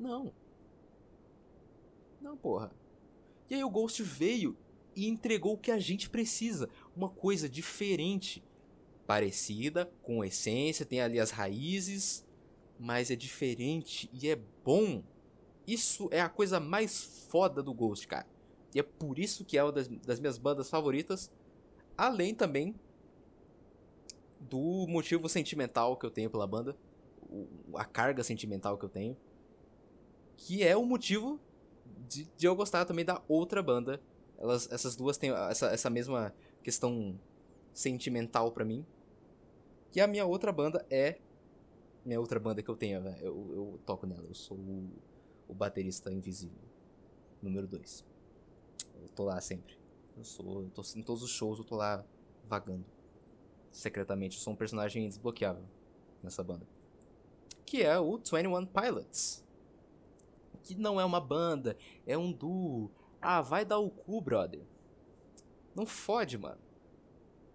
Não. 0.00 0.32
Não, 2.18 2.34
porra. 2.34 2.72
E 3.50 3.56
aí 3.56 3.62
o 3.62 3.68
Ghost 3.68 4.02
veio 4.02 4.56
e 4.96 5.06
entregou 5.06 5.52
o 5.52 5.58
que 5.58 5.70
a 5.70 5.78
gente 5.78 6.08
precisa, 6.08 6.66
uma 6.96 7.10
coisa 7.10 7.50
diferente, 7.50 8.42
parecida, 9.06 9.92
com 10.00 10.24
essência, 10.24 10.86
tem 10.86 11.02
ali 11.02 11.20
as 11.20 11.30
raízes, 11.30 12.24
mas 12.80 13.10
é 13.10 13.16
diferente 13.16 14.08
e 14.14 14.30
é 14.30 14.38
bom. 14.64 15.04
Isso 15.66 16.08
é 16.10 16.22
a 16.22 16.28
coisa 16.30 16.58
mais 16.58 17.26
foda 17.28 17.62
do 17.62 17.74
Ghost, 17.74 18.08
cara. 18.08 18.34
E 18.76 18.78
é 18.78 18.82
por 18.82 19.18
isso 19.18 19.42
que 19.42 19.56
é 19.56 19.64
uma 19.64 19.72
das, 19.72 19.88
das 19.88 20.20
minhas 20.20 20.36
bandas 20.36 20.68
favoritas. 20.68 21.32
Além 21.96 22.34
também 22.34 22.74
do 24.38 24.86
motivo 24.86 25.30
sentimental 25.30 25.96
que 25.96 26.04
eu 26.04 26.10
tenho 26.10 26.28
pela 26.28 26.46
banda. 26.46 26.76
a 27.74 27.86
carga 27.86 28.22
sentimental 28.22 28.76
que 28.76 28.84
eu 28.84 28.90
tenho. 28.90 29.16
Que 30.36 30.62
é 30.62 30.76
o 30.76 30.84
motivo 30.84 31.40
de, 32.06 32.26
de 32.36 32.46
eu 32.46 32.54
gostar 32.54 32.84
também 32.84 33.02
da 33.02 33.22
outra 33.26 33.62
banda. 33.62 33.98
Elas, 34.36 34.70
essas 34.70 34.94
duas 34.94 35.16
têm 35.16 35.30
essa, 35.30 35.68
essa 35.68 35.88
mesma 35.88 36.34
questão 36.62 37.18
sentimental 37.72 38.52
para 38.52 38.62
mim. 38.62 38.84
Que 39.90 40.02
a 40.02 40.06
minha 40.06 40.26
outra 40.26 40.52
banda 40.52 40.84
é. 40.90 41.18
Minha 42.04 42.20
outra 42.20 42.38
banda 42.38 42.62
que 42.62 42.70
eu 42.70 42.76
tenho, 42.76 43.02
velho. 43.02 43.24
Eu, 43.24 43.52
eu 43.54 43.80
toco 43.86 44.06
nela. 44.06 44.26
Eu 44.28 44.34
sou 44.34 44.58
o, 44.58 44.92
o 45.48 45.54
baterista 45.54 46.12
invisível. 46.12 46.60
Número 47.40 47.66
2. 47.66 48.15
Eu 49.06 49.12
tô 49.12 49.24
lá 49.24 49.40
sempre. 49.40 49.78
Eu 50.16 50.24
sou. 50.24 50.62
Eu 50.62 50.70
tô, 50.70 50.82
em 50.96 51.02
todos 51.02 51.22
os 51.22 51.30
shows 51.30 51.58
eu 51.58 51.64
tô 51.64 51.76
lá 51.76 52.04
vagando. 52.44 52.84
Secretamente. 53.70 54.36
Eu 54.36 54.42
sou 54.42 54.52
um 54.52 54.56
personagem 54.56 55.06
desbloqueável 55.06 55.64
nessa 56.22 56.42
banda. 56.42 56.66
Que 57.64 57.82
é 57.82 57.98
o 57.98 58.16
21 58.16 58.66
Pilots. 58.66 59.44
Que 60.62 60.74
não 60.74 61.00
é 61.00 61.04
uma 61.04 61.20
banda, 61.20 61.76
é 62.04 62.18
um 62.18 62.32
duo. 62.32 62.90
Ah, 63.22 63.40
vai 63.40 63.64
dar 63.64 63.78
o 63.78 63.90
cu, 63.90 64.20
brother. 64.20 64.62
Não 65.74 65.86
fode, 65.86 66.36
mano. 66.36 66.60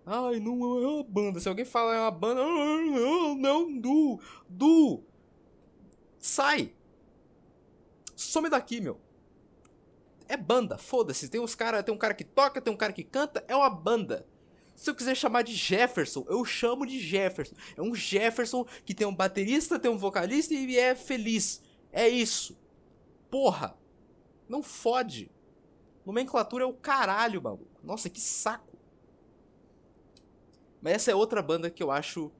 Ai, 0.06 0.40
não 0.40 0.54
é 0.82 0.88
uma 0.88 1.04
banda. 1.04 1.40
Se 1.40 1.50
alguém 1.50 1.66
falar 1.66 1.96
é 1.96 2.00
uma 2.02 2.12
banda, 2.12 2.42
não, 2.42 3.36
não, 3.36 3.80
du, 3.80 4.20
du. 4.48 5.04
Sai. 6.20 6.74
Some 8.16 8.50
daqui, 8.50 8.80
meu. 8.80 9.00
É 10.32 10.38
banda, 10.38 10.78
foda-se. 10.78 11.28
Tem 11.28 11.42
uns 11.42 11.56
cara, 11.56 11.84
tem 11.84 11.94
um 11.94 11.98
cara 11.98 12.14
que 12.14 12.24
toca, 12.24 12.62
tem 12.62 12.74
um 12.74 12.78
cara 12.78 12.94
que 12.94 13.04
canta, 13.04 13.44
é 13.50 13.56
uma 13.56 13.70
banda. 13.70 14.26
Se 14.74 14.90
eu 14.90 14.96
quiser 14.96 15.14
chamar 15.14 15.42
de 15.42 15.54
Jefferson, 15.54 16.26
eu 16.30 16.46
chamo 16.46 16.86
de 16.86 17.02
Jefferson. 17.02 17.54
É 17.76 17.82
um 17.82 17.94
Jefferson 17.94 18.66
que 18.86 18.94
tem 18.94 19.06
um 19.06 19.14
baterista, 19.14 19.78
tem 19.78 19.92
um 19.92 19.98
vocalista 19.98 20.54
e 20.54 20.78
é 20.78 20.96
feliz. 20.96 21.62
É 21.92 22.08
isso. 22.08 22.58
Porra. 23.30 23.78
Não 24.48 24.64
fode. 24.64 25.30
Nomenclatura 26.06 26.64
é 26.64 26.68
o 26.68 26.74
caralho, 26.74 27.42
maluco. 27.42 27.82
Nossa, 27.84 28.10
que 28.10 28.22
saco. 28.22 28.78
Mas 30.82 30.94
essa 30.94 31.12
é 31.12 31.16
outra 31.16 31.42
banda 31.42 31.70
que 31.70 31.84
eu 31.84 31.92
acho 31.92 32.32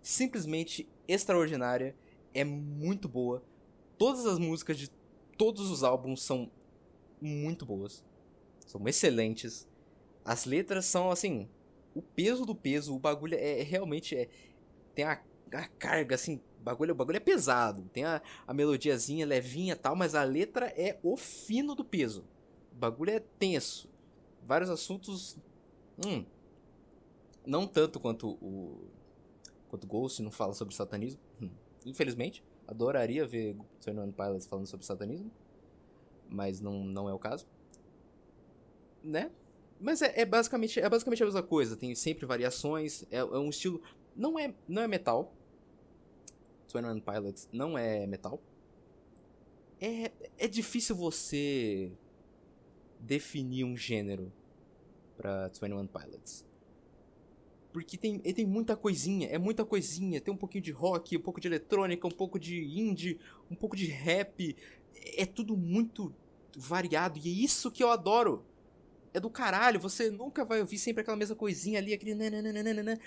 simplesmente 0.00 0.88
extraordinária. 1.06 1.94
É 2.32 2.42
muito 2.42 3.06
boa. 3.06 3.44
Todas 3.98 4.24
as 4.24 4.38
músicas 4.38 4.78
de 4.78 4.88
todos 5.36 5.70
os 5.70 5.84
álbuns 5.84 6.22
são 6.22 6.50
muito 7.20 7.64
boas. 7.66 8.04
São 8.66 8.86
excelentes. 8.86 9.66
As 10.24 10.44
letras 10.44 10.84
são 10.84 11.10
assim. 11.10 11.48
O 11.94 12.02
peso 12.02 12.44
do 12.44 12.54
peso, 12.54 12.94
o 12.94 12.98
bagulho 12.98 13.34
é, 13.34 13.60
é 13.60 13.62
realmente. 13.62 14.16
É, 14.16 14.28
tem 14.94 15.04
a, 15.04 15.20
a 15.52 15.68
carga, 15.68 16.14
assim. 16.14 16.40
O 16.60 16.62
bagulho, 16.62 16.92
o 16.92 16.96
bagulho 16.96 17.16
é 17.16 17.20
pesado. 17.20 17.88
Tem 17.92 18.04
a, 18.04 18.20
a 18.46 18.54
melodiazinha 18.54 19.26
levinha 19.26 19.74
tal, 19.74 19.96
mas 19.96 20.14
a 20.14 20.22
letra 20.22 20.66
é 20.76 20.98
o 21.02 21.16
fino 21.16 21.74
do 21.74 21.84
peso. 21.84 22.24
O 22.72 22.76
bagulho 22.76 23.10
é 23.10 23.20
tenso. 23.20 23.88
Vários 24.44 24.70
assuntos. 24.70 25.36
Hum. 26.04 26.24
Não 27.46 27.66
tanto 27.66 27.98
quanto 27.98 28.30
o. 28.42 28.88
Quanto 29.68 29.86
Ghost 29.86 30.22
não 30.22 30.30
fala 30.30 30.52
sobre 30.52 30.74
satanismo. 30.74 31.20
Hum. 31.40 31.50
Infelizmente. 31.86 32.44
Adoraria 32.66 33.26
ver 33.26 33.56
Fernando 33.80 34.12
Pilots 34.12 34.46
falando 34.46 34.66
sobre 34.66 34.84
satanismo 34.84 35.30
mas 36.28 36.60
não, 36.60 36.84
não 36.84 37.08
é 37.08 37.12
o 37.12 37.18
caso. 37.18 37.46
Né? 39.02 39.30
Mas 39.80 40.02
é, 40.02 40.20
é, 40.20 40.26
basicamente, 40.26 40.80
é 40.80 40.88
basicamente 40.88 41.22
a 41.22 41.26
mesma 41.26 41.42
coisa, 41.42 41.76
tem 41.76 41.94
sempre 41.94 42.26
variações, 42.26 43.04
é, 43.10 43.18
é 43.18 43.24
um 43.24 43.48
estilo. 43.48 43.80
Não 44.14 44.38
é, 44.38 44.52
não 44.66 44.82
é 44.82 44.88
metal. 44.88 45.32
21 46.72 47.00
Pilots 47.00 47.48
não 47.52 47.78
é 47.78 48.06
metal. 48.06 48.42
É, 49.80 50.10
é 50.36 50.48
difícil 50.48 50.94
você 50.96 51.92
definir 53.00 53.64
um 53.64 53.76
gênero 53.76 54.32
pra 55.16 55.48
21 55.48 55.86
Pilots. 55.86 56.44
Porque 57.72 57.96
tem, 57.96 58.18
tem 58.18 58.46
muita 58.46 58.76
coisinha, 58.76 59.28
é 59.28 59.38
muita 59.38 59.64
coisinha. 59.64 60.20
Tem 60.20 60.32
um 60.32 60.36
pouquinho 60.36 60.64
de 60.64 60.72
rock, 60.72 61.16
um 61.16 61.20
pouco 61.20 61.40
de 61.40 61.48
eletrônica, 61.48 62.06
um 62.06 62.10
pouco 62.10 62.38
de 62.38 62.64
indie, 62.64 63.20
um 63.50 63.54
pouco 63.54 63.76
de 63.76 63.86
rap, 63.86 64.56
é 65.16 65.26
tudo 65.26 65.56
muito 65.56 66.14
variado 66.56 67.18
e 67.18 67.28
é 67.28 67.44
isso 67.44 67.70
que 67.70 67.82
eu 67.82 67.90
adoro. 67.90 68.44
É 69.14 69.20
do 69.20 69.30
caralho, 69.30 69.80
você 69.80 70.10
nunca 70.10 70.44
vai 70.44 70.60
ouvir 70.60 70.78
sempre 70.78 71.00
aquela 71.00 71.16
mesma 71.16 71.34
coisinha 71.34 71.78
ali, 71.78 71.94
aquele 71.94 72.14
nananana, 72.14 73.00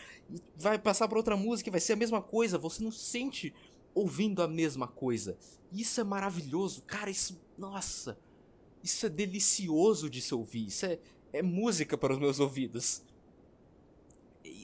vai 0.55 0.79
passar 0.79 1.07
para 1.07 1.17
outra 1.17 1.37
música 1.37 1.69
e 1.69 1.71
vai 1.71 1.79
ser 1.79 1.93
a 1.93 1.95
mesma 1.95 2.21
coisa, 2.21 2.57
você 2.57 2.83
não 2.83 2.91
sente 2.91 3.53
ouvindo 3.93 4.41
a 4.41 4.47
mesma 4.47 4.87
coisa. 4.87 5.37
Isso 5.71 6.01
é 6.01 6.03
maravilhoso, 6.03 6.81
cara, 6.83 7.09
isso, 7.09 7.39
nossa, 7.57 8.17
isso 8.83 9.05
é 9.05 9.09
delicioso 9.09 10.09
de 10.09 10.21
se 10.21 10.33
ouvir, 10.33 10.67
isso 10.67 10.85
é, 10.85 10.99
é 11.31 11.41
música 11.41 11.97
para 11.97 12.13
os 12.13 12.19
meus 12.19 12.39
ouvidos. 12.39 13.03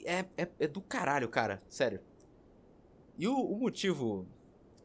É, 0.04 0.24
é, 0.36 0.48
é 0.58 0.66
do 0.66 0.80
caralho, 0.80 1.28
cara, 1.28 1.62
sério. 1.68 2.00
E 3.16 3.28
o, 3.28 3.36
o 3.36 3.58
motivo 3.58 4.26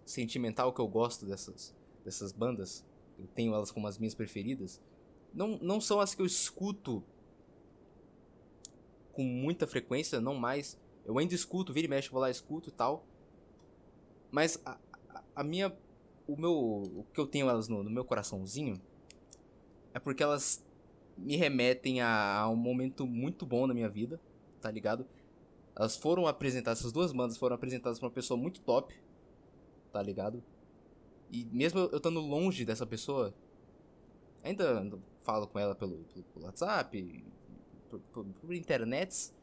sentimental 0.06 0.72
que 0.72 0.80
eu 0.80 0.88
gosto 0.88 1.26
dessas, 1.26 1.74
dessas 2.04 2.32
bandas, 2.32 2.86
eu 3.18 3.28
tenho 3.28 3.54
elas 3.54 3.72
como 3.72 3.88
as 3.88 3.98
minhas 3.98 4.16
preferidas, 4.16 4.82
não, 5.34 5.58
não 5.62 5.82
são 5.82 6.00
as 6.00 6.14
que 6.14 6.22
eu 6.22 6.26
escuto 6.26 7.04
com 9.12 9.24
muita 9.24 9.66
frequência, 9.66 10.22
não 10.22 10.36
mais. 10.36 10.78
Eu 11.06 11.18
ainda 11.18 11.34
escuto, 11.34 11.74
vira 11.74 11.88
e 11.88 11.90
mexe, 11.90 12.10
vou 12.10 12.22
lá, 12.22 12.30
escuto 12.30 12.70
e 12.70 12.72
tal. 12.72 13.06
Mas 14.32 14.62
a, 14.66 14.78
a, 15.36 15.44
minha. 15.44 15.76
O 16.28 16.36
meu. 16.36 16.54
O 16.54 17.06
que 17.14 17.20
eu 17.20 17.28
tenho 17.28 17.50
elas 17.50 17.68
no, 17.68 17.84
no, 17.84 17.90
meu 17.90 18.06
coraçãozinho 18.06 18.82
é 19.94 20.00
porque 20.00 20.24
elas 20.24 20.66
me 21.18 21.36
remetem 21.36 22.02
a, 22.02 22.40
a 22.40 22.50
um 22.50 22.56
momento 22.56 23.06
muito 23.06 23.46
bom 23.46 23.68
na 23.68 23.74
minha 23.74 23.90
vida, 23.90 24.20
tá 24.62 24.72
ligado? 24.72 25.06
Elas 25.76 25.96
foram 25.96 26.28
apresentadas, 26.28 26.80
essas 26.80 26.92
duas 26.92 27.12
bandas 27.12 27.38
foram 27.38 27.56
apresentadas 27.56 28.00
pra 28.00 28.08
uma 28.08 28.14
pessoa 28.14 28.38
muito 28.38 28.62
top, 28.62 28.96
tá 29.92 30.02
ligado? 30.02 30.44
E 31.34 31.50
mesmo 31.52 31.80
eu 31.80 31.98
estando 31.98 32.20
longe 32.20 32.64
dessa 32.64 32.86
pessoa, 32.86 33.34
ainda 34.44 34.88
falo 35.24 35.48
com 35.48 35.58
ela 35.58 35.74
pelo, 35.74 36.06
pelo 36.32 36.46
WhatsApp, 36.46 37.26
por, 37.90 38.00
por, 38.00 38.24
por 38.24 38.54
internet, 38.54 39.34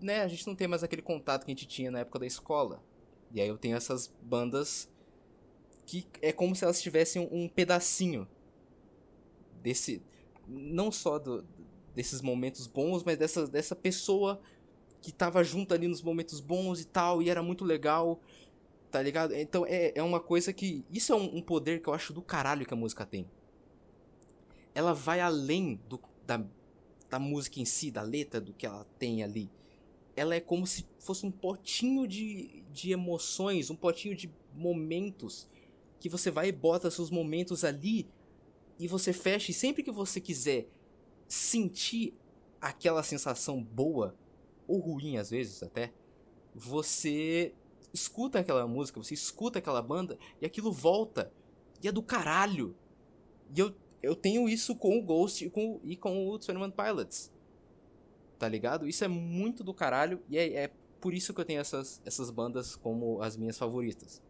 né? 0.00 0.22
A 0.22 0.28
gente 0.28 0.44
não 0.44 0.56
tem 0.56 0.66
mais 0.66 0.82
aquele 0.82 1.00
contato 1.00 1.44
que 1.44 1.52
a 1.52 1.54
gente 1.54 1.68
tinha 1.68 1.88
na 1.88 2.00
época 2.00 2.18
da 2.18 2.26
escola. 2.26 2.82
E 3.30 3.40
aí 3.40 3.46
eu 3.46 3.56
tenho 3.56 3.76
essas 3.76 4.12
bandas 4.20 4.90
que 5.86 6.04
é 6.20 6.32
como 6.32 6.56
se 6.56 6.64
elas 6.64 6.82
tivessem 6.82 7.28
um 7.30 7.48
pedacinho 7.48 8.26
desse 9.62 10.02
não 10.48 10.90
só 10.90 11.16
do, 11.16 11.46
desses 11.94 12.20
momentos 12.20 12.66
bons, 12.66 13.04
mas 13.04 13.16
dessa, 13.16 13.46
dessa 13.46 13.76
pessoa 13.76 14.40
que 15.00 15.12
tava 15.12 15.42
junto 15.44 15.74
ali 15.74 15.86
nos 15.86 16.02
momentos 16.02 16.40
bons 16.40 16.80
e 16.80 16.84
tal, 16.84 17.22
e 17.22 17.30
era 17.30 17.42
muito 17.42 17.64
legal, 17.64 18.20
tá 18.92 19.02
ligado? 19.02 19.34
Então 19.34 19.64
é, 19.66 19.92
é 19.96 20.02
uma 20.02 20.20
coisa 20.20 20.52
que. 20.52 20.84
Isso 20.90 21.12
é 21.12 21.16
um, 21.16 21.38
um 21.38 21.42
poder 21.42 21.80
que 21.80 21.88
eu 21.88 21.94
acho 21.94 22.12
do 22.12 22.20
caralho 22.20 22.66
que 22.66 22.74
a 22.74 22.76
música 22.76 23.06
tem. 23.06 23.26
Ela 24.74 24.92
vai 24.92 25.18
além 25.18 25.80
do, 25.88 25.98
da, 26.26 26.44
da 27.08 27.18
música 27.18 27.58
em 27.58 27.64
si, 27.64 27.90
da 27.90 28.02
letra, 28.02 28.40
do 28.40 28.52
que 28.52 28.66
ela 28.66 28.86
tem 28.98 29.22
ali. 29.24 29.50
Ela 30.14 30.34
é 30.34 30.40
como 30.40 30.66
se 30.66 30.86
fosse 30.98 31.24
um 31.24 31.30
potinho 31.30 32.06
de, 32.06 32.62
de 32.70 32.92
emoções, 32.92 33.70
um 33.70 33.76
potinho 33.76 34.14
de 34.14 34.30
momentos 34.54 35.48
que 35.98 36.08
você 36.08 36.30
vai 36.30 36.48
e 36.48 36.52
bota 36.52 36.90
seus 36.90 37.10
momentos 37.10 37.64
ali 37.64 38.06
e 38.78 38.86
você 38.86 39.12
fecha 39.12 39.50
e 39.50 39.54
sempre 39.54 39.82
que 39.82 39.90
você 39.90 40.20
quiser 40.20 40.66
sentir 41.28 42.12
aquela 42.60 43.02
sensação 43.02 43.62
boa 43.62 44.14
ou 44.66 44.78
ruim 44.80 45.16
às 45.16 45.30
vezes 45.30 45.62
até, 45.62 45.92
você 46.54 47.54
escuta 47.92 48.38
aquela 48.38 48.66
música, 48.66 49.02
você 49.02 49.14
escuta 49.14 49.58
aquela 49.58 49.82
banda 49.82 50.18
e 50.40 50.46
aquilo 50.46 50.72
volta 50.72 51.32
e 51.82 51.88
é 51.88 51.92
do 51.92 52.02
caralho. 52.02 52.74
E 53.54 53.60
eu, 53.60 53.74
eu 54.02 54.14
tenho 54.14 54.48
isso 54.48 54.74
com 54.76 54.98
o 54.98 55.02
Ghost 55.02 55.44
e 55.44 55.50
com, 55.50 55.80
e 55.82 55.96
com 55.96 56.28
o 56.28 56.38
Twenty 56.38 56.60
One 56.60 56.72
Pilots. 56.72 57.32
Tá 58.38 58.48
ligado? 58.48 58.88
Isso 58.88 59.04
é 59.04 59.08
muito 59.08 59.62
do 59.62 59.74
caralho 59.74 60.22
e 60.28 60.38
é, 60.38 60.64
é 60.64 60.70
por 61.00 61.12
isso 61.12 61.34
que 61.34 61.40
eu 61.40 61.44
tenho 61.44 61.60
essas, 61.60 62.00
essas 62.04 62.30
bandas 62.30 62.76
como 62.76 63.20
as 63.20 63.36
minhas 63.36 63.58
favoritas. 63.58 64.22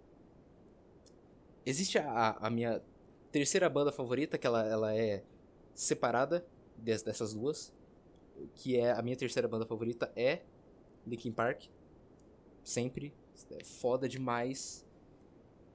Existe 1.65 1.99
a, 1.99 2.37
a 2.41 2.51
minha 2.51 2.83
terceira 3.31 3.69
banda 3.69 3.93
favorita, 3.93 4.37
que 4.37 4.47
ela, 4.47 4.67
ela 4.67 4.97
é 4.97 5.23
separada 5.75 6.45
des, 6.77 7.03
dessas 7.03 7.35
duas. 7.35 7.73
Que 8.55 8.77
é 8.77 8.91
a 8.91 9.03
minha 9.03 9.17
terceira 9.17 9.47
banda 9.47 9.65
favorita 9.65 10.11
é 10.17 10.41
Linkin 11.07 11.31
Park. 11.31 11.65
Sempre. 12.65 13.15
É 13.51 13.65
foda 13.65 14.09
demais. 14.09 14.87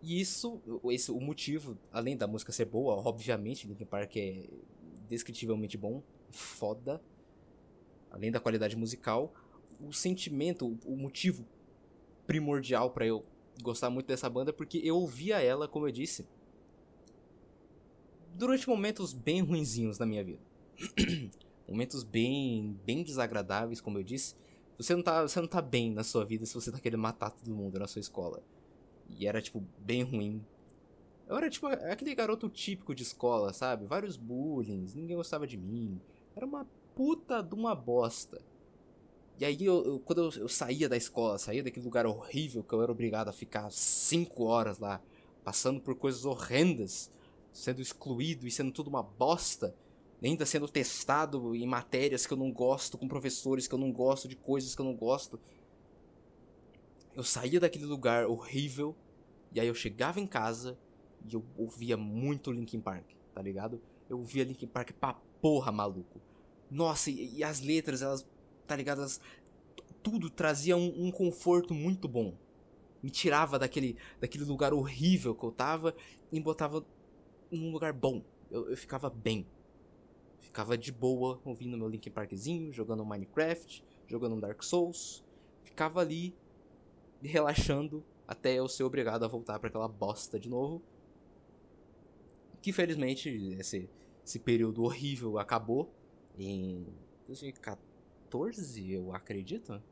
E 0.01 0.19
isso, 0.21 0.61
esse, 0.91 1.11
o 1.11 1.19
motivo, 1.19 1.77
além 1.91 2.15
da 2.15 2.27
música 2.27 2.51
ser 2.51 2.65
boa, 2.65 2.95
obviamente, 2.95 3.67
Linkin 3.67 3.85
Park 3.85 4.15
é 4.17 4.47
descritivelmente 5.07 5.77
bom, 5.77 6.03
foda. 6.29 7.01
Além 8.11 8.31
da 8.31 8.39
qualidade 8.39 8.75
musical, 8.75 9.33
o 9.79 9.91
sentimento, 9.91 10.77
o 10.85 10.95
motivo 10.95 11.45
primordial 12.25 12.91
para 12.91 13.05
eu 13.05 13.25
gostar 13.61 13.89
muito 13.89 14.07
dessa 14.07 14.29
banda 14.29 14.51
é 14.51 14.53
porque 14.53 14.79
eu 14.83 14.95
ouvia 14.97 15.41
ela, 15.41 15.67
como 15.67 15.87
eu 15.87 15.91
disse, 15.91 16.25
durante 18.35 18.67
momentos 18.67 19.13
bem 19.13 19.41
ruinzinhos 19.41 19.97
na 19.97 20.05
minha 20.05 20.23
vida. 20.23 20.39
momentos 21.67 22.03
bem, 22.03 22.79
bem 22.85 23.03
desagradáveis, 23.03 23.81
como 23.81 23.97
eu 23.97 24.03
disse. 24.03 24.35
Você 24.77 24.95
não, 24.95 25.01
tá, 25.01 25.23
você 25.23 25.41
não 25.41 25.47
tá 25.47 25.61
bem 25.61 25.91
na 25.91 26.03
sua 26.03 26.23
vida 26.23 26.45
se 26.45 26.53
você 26.53 26.71
tá 26.71 26.79
querendo 26.79 26.99
matar 26.99 27.31
todo 27.31 27.53
mundo 27.53 27.79
na 27.79 27.87
sua 27.87 27.99
escola. 27.99 28.43
E 29.09 29.25
era, 29.25 29.41
tipo, 29.41 29.63
bem 29.79 30.03
ruim. 30.03 30.45
Eu 31.27 31.35
era, 31.35 31.49
tipo, 31.49 31.65
aquele 31.65 32.13
garoto 32.13 32.47
típico 32.47 32.93
de 32.93 33.01
escola, 33.01 33.51
sabe? 33.53 33.85
Vários 33.85 34.17
bullying, 34.17 34.85
ninguém 34.95 35.17
gostava 35.17 35.47
de 35.47 35.57
mim. 35.57 35.99
Era 36.35 36.45
uma 36.45 36.67
puta 36.93 37.41
de 37.41 37.55
uma 37.55 37.73
bosta. 37.73 38.39
E 39.39 39.45
aí, 39.45 39.65
eu, 39.65 39.83
eu 39.83 39.99
quando 39.99 40.31
eu, 40.31 40.41
eu, 40.41 40.49
saía 40.49 40.87
da 40.87 40.95
escola, 40.95 41.37
saía 41.37 41.63
daquele 41.63 41.85
lugar 41.85 42.05
horrível 42.05 42.63
que 42.63 42.73
eu 42.73 42.81
era 42.81 42.91
obrigado 42.91 43.29
a 43.29 43.33
ficar 43.33 43.71
cinco 43.71 44.45
horas 44.45 44.77
lá, 44.79 45.01
passando 45.43 45.81
por 45.81 45.95
coisas 45.95 46.23
horrendas, 46.23 47.11
sendo 47.51 47.81
excluído 47.81 48.47
e 48.47 48.51
sendo 48.51 48.71
tudo 48.71 48.89
uma 48.89 49.03
bosta, 49.03 49.75
ainda 50.23 50.45
sendo 50.45 50.67
testado 50.67 51.55
em 51.55 51.65
matérias 51.67 52.25
que 52.25 52.33
eu 52.33 52.37
não 52.37 52.51
gosto, 52.51 52.97
com 52.97 53.07
professores 53.07 53.67
que 53.67 53.73
eu 53.73 53.79
não 53.79 53.91
gosto, 53.91 54.27
de 54.27 54.35
coisas 54.35 54.75
que 54.75 54.81
eu 54.81 54.85
não 54.85 54.95
gosto. 54.95 55.39
Eu 57.15 57.23
saía 57.23 57.59
daquele 57.59 57.85
lugar 57.85 58.25
horrível 58.25 58.95
e 59.53 59.59
aí 59.59 59.67
eu 59.67 59.75
chegava 59.75 60.19
em 60.19 60.27
casa 60.27 60.77
e 61.27 61.33
eu 61.33 61.43
ouvia 61.57 61.97
muito 61.97 62.51
Linkin 62.51 62.79
Park, 62.79 63.05
tá 63.33 63.41
ligado? 63.41 63.81
Eu 64.09 64.17
ouvia 64.19 64.43
Linkin 64.43 64.67
Park 64.67 64.91
pra 64.93 65.13
porra, 65.41 65.71
maluco. 65.71 66.21
Nossa, 66.69 67.09
e, 67.09 67.37
e 67.37 67.43
as 67.43 67.61
letras, 67.61 68.01
elas, 68.01 68.25
tá 68.65 68.75
ligado? 68.75 68.99
Elas, 68.99 69.21
tudo 70.01 70.29
trazia 70.29 70.75
um, 70.75 71.07
um 71.07 71.11
conforto 71.11 71.73
muito 71.73 72.07
bom. 72.07 72.35
Me 73.01 73.09
tirava 73.09 73.59
daquele, 73.59 73.97
daquele 74.19 74.43
lugar 74.43 74.73
horrível 74.73 75.35
que 75.35 75.43
eu 75.43 75.51
tava 75.51 75.95
e 76.31 76.35
me 76.35 76.41
botava 76.41 76.85
num 77.51 77.71
lugar 77.71 77.93
bom. 77.93 78.23
Eu, 78.49 78.69
eu 78.69 78.77
ficava 78.77 79.09
bem. 79.09 79.45
Ficava 80.47 80.77
de 80.77 80.93
boa 80.93 81.41
ouvindo 81.43 81.77
meu 81.77 81.89
Linkin 81.89 82.09
Parkzinho, 82.09 82.71
jogando 82.71 83.05
Minecraft, 83.05 83.83
jogando 84.07 84.39
Dark 84.39 84.63
Souls. 84.63 85.21
Ficava 85.61 85.99
ali 85.99 86.33
relaxando 87.21 88.01
até 88.25 88.55
eu 88.55 88.67
ser 88.69 88.85
obrigado 88.85 89.25
a 89.25 89.27
voltar 89.27 89.59
para 89.59 89.67
aquela 89.67 89.89
bosta 89.89 90.39
de 90.39 90.49
novo. 90.49 90.81
Que 92.61 92.71
felizmente 92.71 93.29
esse, 93.59 93.89
esse 94.25 94.39
período 94.39 94.83
horrível 94.83 95.37
acabou 95.37 95.93
em 96.37 96.87
2014, 97.27 98.89
eu 98.89 99.13
acredito. 99.13 99.83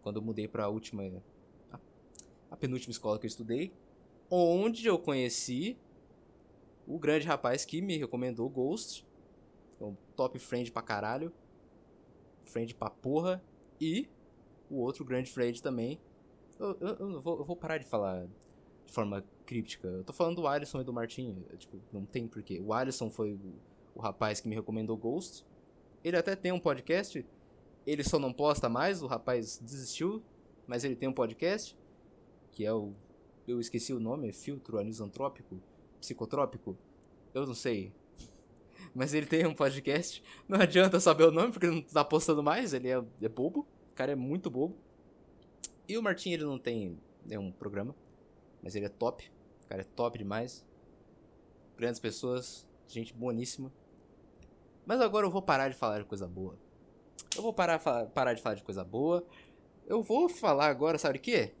Quando 0.00 0.16
eu 0.16 0.22
mudei 0.22 0.48
para 0.48 0.64
a 0.64 0.68
última 0.68 1.02
a, 1.70 1.78
a 2.50 2.56
penúltima 2.56 2.92
escola 2.92 3.18
que 3.18 3.26
eu 3.26 3.28
estudei, 3.28 3.74
onde 4.30 4.86
eu 4.86 4.98
conheci 4.98 5.76
o 6.86 6.98
grande 6.98 7.26
rapaz 7.26 7.66
que 7.66 7.82
me 7.82 7.98
recomendou 7.98 8.48
Ghost. 8.48 9.06
É 9.80 9.84
um 9.84 9.96
top 10.16 10.38
friend 10.38 10.70
pra 10.72 10.82
caralho. 10.82 11.32
Friend 12.42 12.74
pra 12.74 12.90
porra. 12.90 13.42
E 13.80 14.08
o 14.70 14.76
outro 14.76 15.04
grande 15.04 15.30
friend 15.30 15.62
também. 15.62 16.00
Eu, 16.58 16.76
eu, 16.80 16.96
eu, 16.96 17.20
vou, 17.20 17.38
eu 17.38 17.44
vou 17.44 17.56
parar 17.56 17.78
de 17.78 17.84
falar 17.84 18.26
de 18.84 18.92
forma 18.92 19.24
críptica. 19.46 19.86
Eu 19.88 20.04
tô 20.04 20.12
falando 20.12 20.36
do 20.36 20.46
Alisson 20.46 20.80
e 20.80 20.84
do 20.84 20.92
Martin. 20.92 21.44
Tipo, 21.56 21.78
não 21.92 22.04
tem 22.04 22.26
porquê. 22.26 22.60
O 22.60 22.72
Alisson 22.72 23.10
foi 23.10 23.32
o, 23.34 23.54
o 23.94 24.00
rapaz 24.00 24.40
que 24.40 24.48
me 24.48 24.54
recomendou 24.54 24.96
Ghost. 24.96 25.44
Ele 26.02 26.16
até 26.16 26.34
tem 26.34 26.52
um 26.52 26.60
podcast. 26.60 27.24
Ele 27.86 28.02
só 28.02 28.18
não 28.18 28.32
posta 28.32 28.68
mais. 28.68 29.02
O 29.02 29.06
rapaz 29.06 29.58
desistiu. 29.58 30.22
Mas 30.66 30.84
ele 30.84 30.96
tem 30.96 31.08
um 31.08 31.12
podcast. 31.12 31.76
Que 32.52 32.64
é 32.64 32.72
o. 32.72 32.92
Eu 33.46 33.60
esqueci 33.60 33.92
o 33.92 34.00
nome. 34.00 34.28
É 34.28 34.32
Filtro 34.32 34.78
Anisantrópico 34.78 35.60
psicotrópico? 36.00 36.76
Eu 37.34 37.46
não 37.46 37.54
sei. 37.54 37.92
Mas 38.94 39.14
ele 39.14 39.26
tem 39.26 39.46
um 39.46 39.54
podcast. 39.54 40.22
Não 40.48 40.60
adianta 40.60 40.98
saber 41.00 41.24
o 41.24 41.30
nome 41.30 41.52
porque 41.52 41.66
ele 41.66 41.76
não 41.76 41.82
tá 41.82 42.04
postando 42.04 42.42
mais. 42.42 42.72
Ele 42.72 42.88
é, 42.88 43.02
é 43.22 43.28
bobo. 43.28 43.66
O 43.90 43.94
cara 43.94 44.12
é 44.12 44.16
muito 44.16 44.50
bobo. 44.50 44.76
E 45.88 45.96
o 45.96 46.02
Martin, 46.02 46.30
ele 46.30 46.44
não 46.44 46.58
tem 46.58 46.98
nenhum 47.24 47.50
programa. 47.50 47.94
Mas 48.62 48.74
ele 48.74 48.86
é 48.86 48.88
top. 48.88 49.30
O 49.64 49.68
cara 49.68 49.82
é 49.82 49.84
top 49.84 50.18
demais. 50.18 50.64
Grandes 51.76 52.00
pessoas. 52.00 52.66
Gente 52.86 53.12
boníssima. 53.12 53.72
Mas 54.86 55.00
agora 55.00 55.26
eu 55.26 55.30
vou 55.30 55.42
parar 55.42 55.68
de 55.68 55.74
falar 55.74 55.98
de 55.98 56.04
coisa 56.06 56.26
boa. 56.26 56.58
Eu 57.36 57.42
vou 57.42 57.52
parar, 57.52 57.78
parar 57.78 58.32
de 58.32 58.40
falar 58.40 58.54
de 58.54 58.62
coisa 58.62 58.82
boa. 58.82 59.24
Eu 59.86 60.02
vou 60.02 60.28
falar 60.28 60.68
agora, 60.68 60.98
sabe 60.98 61.18
o 61.18 61.20
quê? 61.20 61.52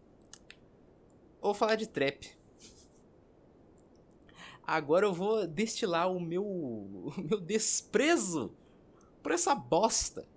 Vou 1.40 1.54
falar 1.54 1.76
de 1.76 1.86
trap. 1.86 2.37
Agora 4.68 5.06
eu 5.06 5.14
vou 5.14 5.46
destilar 5.46 6.12
o 6.12 6.20
meu, 6.20 6.44
o 6.44 7.14
meu 7.16 7.40
desprezo 7.40 8.54
por 9.22 9.32
essa 9.32 9.54
bosta. 9.54 10.28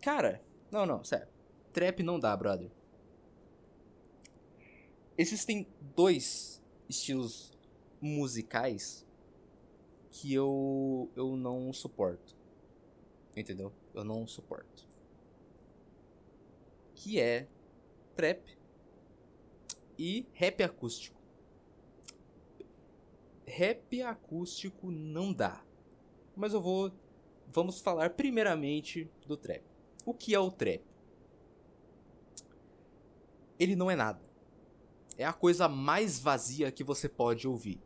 Cara, 0.00 0.40
não, 0.70 0.86
não, 0.86 1.02
sério. 1.02 1.26
Trap 1.72 2.04
não 2.04 2.20
dá, 2.20 2.36
brother. 2.36 2.70
Existem 5.18 5.66
dois 5.96 6.62
estilos 6.88 7.52
musicais 8.00 9.04
que 10.08 10.32
eu 10.32 11.10
eu 11.16 11.36
não 11.36 11.72
suporto. 11.72 12.36
Entendeu? 13.36 13.72
Eu 13.92 14.04
não 14.04 14.24
suporto. 14.24 14.86
Que 16.94 17.18
é 17.18 17.48
trap 18.14 18.56
e 19.98 20.28
rap 20.32 20.62
acústico 20.62 21.23
rap 23.46 24.02
acústico 24.02 24.90
não 24.90 25.32
dá. 25.32 25.62
Mas 26.36 26.52
eu 26.52 26.60
vou. 26.60 26.92
Vamos 27.48 27.80
falar 27.80 28.10
primeiramente 28.10 29.08
do 29.26 29.36
trap. 29.36 29.62
O 30.04 30.12
que 30.12 30.34
é 30.34 30.38
o 30.38 30.50
trap? 30.50 30.82
Ele 33.58 33.76
não 33.76 33.90
é 33.90 33.96
nada. 33.96 34.20
É 35.16 35.24
a 35.24 35.32
coisa 35.32 35.68
mais 35.68 36.18
vazia 36.18 36.72
que 36.72 36.82
você 36.82 37.08
pode 37.08 37.46
ouvir. 37.46 37.80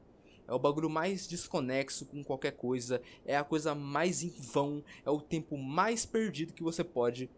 É 0.47 0.53
o 0.53 0.59
bagulho 0.59 0.89
mais 0.89 1.27
desconexo 1.27 2.07
com 2.07 2.25
qualquer 2.25 2.53
coisa. 2.53 3.03
É 3.27 3.37
a 3.37 3.45
coisa 3.45 3.75
mais 3.75 4.23
em 4.23 4.31
vão. 4.31 4.83
É 5.05 5.11
o 5.11 5.21
tempo 5.21 5.59
mais 5.59 6.07
perdido 6.07 6.55
que 6.55 6.63
você 6.63 6.83
pode 6.83 7.31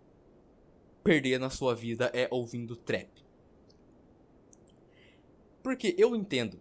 perder 1.03 1.41
na 1.41 1.51
sua 1.51 1.75
vida 1.75 2.11
é 2.15 2.29
ouvindo 2.31 2.77
trap. 2.77 3.09
Porque 5.63 5.95
eu 5.99 6.15
entendo. 6.15 6.61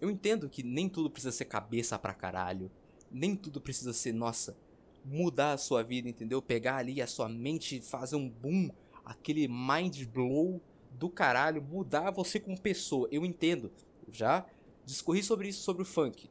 Eu 0.00 0.10
entendo 0.10 0.48
que 0.48 0.62
nem 0.62 0.88
tudo 0.88 1.10
precisa 1.10 1.32
ser 1.32 1.44
cabeça 1.44 1.98
pra 1.98 2.14
caralho. 2.14 2.70
Nem 3.10 3.36
tudo 3.36 3.60
precisa 3.60 3.92
ser, 3.92 4.12
nossa, 4.12 4.56
mudar 5.04 5.52
a 5.52 5.58
sua 5.58 5.82
vida, 5.82 6.08
entendeu? 6.08 6.40
Pegar 6.40 6.76
ali 6.76 7.02
a 7.02 7.06
sua 7.06 7.28
mente, 7.28 7.80
fazer 7.80 8.16
um 8.16 8.28
boom, 8.28 8.70
aquele 9.04 9.46
mind 9.48 10.04
blow 10.06 10.60
do 10.92 11.08
caralho, 11.08 11.62
mudar 11.62 12.10
você 12.10 12.40
como 12.40 12.60
pessoa. 12.60 13.08
Eu 13.10 13.24
entendo. 13.24 13.70
já 14.10 14.46
discorri 14.84 15.22
sobre 15.22 15.48
isso 15.48 15.62
sobre 15.62 15.82
o 15.82 15.86
funk. 15.86 16.28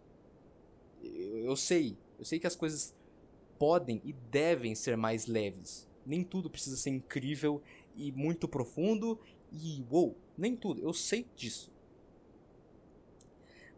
Eu, 1.01 1.39
eu 1.39 1.55
sei. 1.55 1.97
Eu 2.17 2.25
sei 2.25 2.39
que 2.39 2.47
as 2.47 2.55
coisas 2.55 2.93
podem 3.57 4.01
e 4.03 4.13
devem 4.13 4.75
ser 4.75 4.97
mais 4.97 5.27
leves. 5.27 5.87
Nem 6.05 6.23
tudo 6.23 6.49
precisa 6.49 6.75
ser 6.75 6.89
incrível 6.89 7.61
e 7.95 8.11
muito 8.11 8.47
profundo 8.47 9.19
e 9.51 9.83
uou, 9.89 10.17
nem 10.37 10.55
tudo. 10.55 10.81
Eu 10.81 10.93
sei 10.93 11.25
disso. 11.35 11.71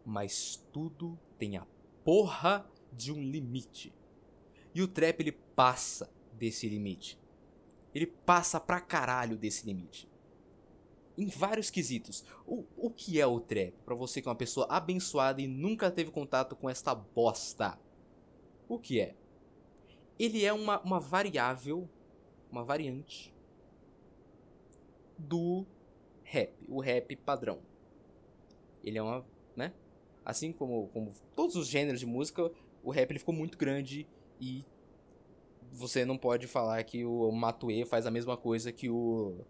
Mas 0.04 0.64
tudo 0.72 1.18
tem 1.38 1.56
a 1.56 1.66
porra 2.04 2.68
de 2.92 3.12
um 3.12 3.22
limite. 3.22 3.92
E 4.74 4.82
o 4.82 4.88
trap 4.88 5.20
ele 5.20 5.32
passa 5.32 6.10
desse 6.32 6.68
limite. 6.68 7.18
Ele 7.94 8.06
passa 8.06 8.58
pra 8.58 8.80
caralho 8.80 9.36
desse 9.36 9.66
limite. 9.66 10.08
Em 11.16 11.26
vários 11.26 11.70
quesitos. 11.70 12.24
O, 12.46 12.64
o 12.76 12.90
que 12.90 13.20
é 13.20 13.26
o 13.26 13.38
trap? 13.38 13.74
Pra 13.84 13.94
você 13.94 14.22
que 14.22 14.28
é 14.28 14.30
uma 14.30 14.36
pessoa 14.36 14.66
abençoada 14.68 15.42
e 15.42 15.46
nunca 15.46 15.90
teve 15.90 16.10
contato 16.10 16.56
com 16.56 16.68
esta 16.68 16.94
bosta. 16.94 17.78
O 18.68 18.78
que 18.78 19.00
é? 19.00 19.14
Ele 20.18 20.44
é 20.44 20.52
uma, 20.52 20.80
uma 20.80 20.98
variável, 20.98 21.88
uma 22.50 22.64
variante 22.64 23.34
do 25.18 25.66
rap, 26.22 26.54
o 26.68 26.80
rap 26.80 27.14
padrão. 27.16 27.60
Ele 28.82 28.98
é 28.98 29.02
uma, 29.02 29.24
né? 29.54 29.72
Assim 30.24 30.52
como, 30.52 30.88
como 30.88 31.12
todos 31.34 31.56
os 31.56 31.66
gêneros 31.66 32.00
de 32.00 32.06
música, 32.06 32.50
o 32.82 32.90
rap 32.90 33.10
ele 33.10 33.18
ficou 33.18 33.34
muito 33.34 33.58
grande 33.58 34.06
e 34.40 34.64
você 35.72 36.04
não 36.04 36.18
pode 36.18 36.46
falar 36.46 36.82
que 36.84 37.04
o 37.04 37.30
Matue 37.32 37.84
faz 37.84 38.06
a 38.06 38.10
mesma 38.10 38.36
coisa 38.36 38.70
que 38.70 38.90
o 38.90 39.44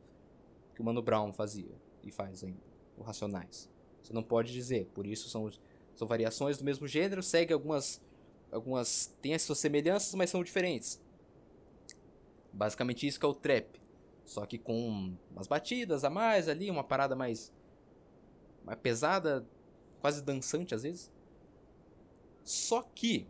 que 0.75 0.81
o 0.81 0.85
Mano 0.85 1.03
Brown 1.03 1.33
fazia 1.33 1.75
e 2.03 2.11
faz 2.11 2.43
ainda, 2.43 2.63
o 2.97 3.03
Racionais. 3.03 3.69
Você 4.03 4.13
não 4.13 4.23
pode 4.23 4.53
dizer, 4.53 4.87
por 4.95 5.07
isso 5.07 5.29
são, 5.29 5.51
são 5.95 6.09
variações 6.09 6.57
do 6.57 6.65
mesmo 6.65 6.87
gênero, 6.87 7.23
segue 7.23 7.53
algumas 7.53 8.01
algumas 8.51 9.07
têm 9.21 9.35
as 9.35 9.43
suas 9.43 9.59
semelhanças, 9.59 10.15
mas 10.15 10.31
são 10.31 10.45
diferentes. 10.45 11.01
Basicamente 12.53 13.07
isso 13.07 13.19
que 13.19 13.27
é 13.27 13.29
o 13.29 13.35
trap, 13.35 13.81
só 14.25 14.47
que 14.47 14.59
com 14.59 15.17
umas 15.31 15.47
batidas 15.47 16.05
a 16.05 16.11
mais 16.11 16.49
ali, 16.49 16.71
uma 16.71 16.85
parada 16.85 17.17
mais 17.17 17.53
mais 18.65 18.79
pesada, 18.79 19.47
quase 20.03 20.21
dançante 20.21 20.75
às 20.75 20.83
vezes. 20.83 21.11
Só 22.45 22.83
que 22.83 23.27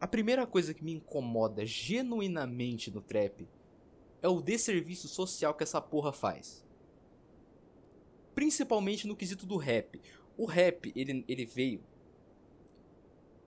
a 0.00 0.06
primeira 0.06 0.46
coisa 0.46 0.74
que 0.74 0.84
me 0.84 0.92
incomoda 0.92 1.64
genuinamente 1.64 2.90
no 2.90 3.00
trap 3.00 3.48
é 4.20 4.28
o 4.28 4.42
desserviço 4.42 5.06
social 5.06 5.54
que 5.54 5.62
essa 5.62 5.80
porra 5.80 6.12
faz. 6.12 6.66
Principalmente 8.34 9.06
no 9.06 9.16
quesito 9.16 9.46
do 9.46 9.56
rap. 9.56 10.00
O 10.36 10.44
rap, 10.44 10.92
ele, 10.94 11.24
ele 11.28 11.46
veio 11.46 11.82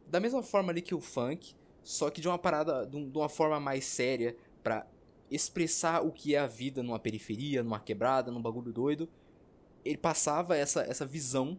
da 0.07 0.19
mesma 0.19 0.41
forma 0.43 0.71
ali 0.71 0.81
que 0.81 0.95
o 0.95 0.99
funk, 0.99 1.55
só 1.83 2.09
que 2.09 2.19
de 2.19 2.27
uma 2.27 2.37
parada, 2.37 2.85
de 2.85 2.97
uma 2.97 3.29
forma 3.29 3.59
mais 3.59 3.85
séria, 3.85 4.35
para 4.61 4.85
expressar 5.29 6.05
o 6.05 6.11
que 6.11 6.35
é 6.35 6.39
a 6.39 6.47
vida 6.47 6.83
numa 6.83 6.99
periferia, 6.99 7.63
numa 7.63 7.79
quebrada, 7.79 8.31
num 8.31 8.41
bagulho 8.41 8.71
doido. 8.73 9.09
Ele 9.83 9.97
passava 9.97 10.55
essa, 10.55 10.81
essa 10.81 11.05
visão 11.05 11.57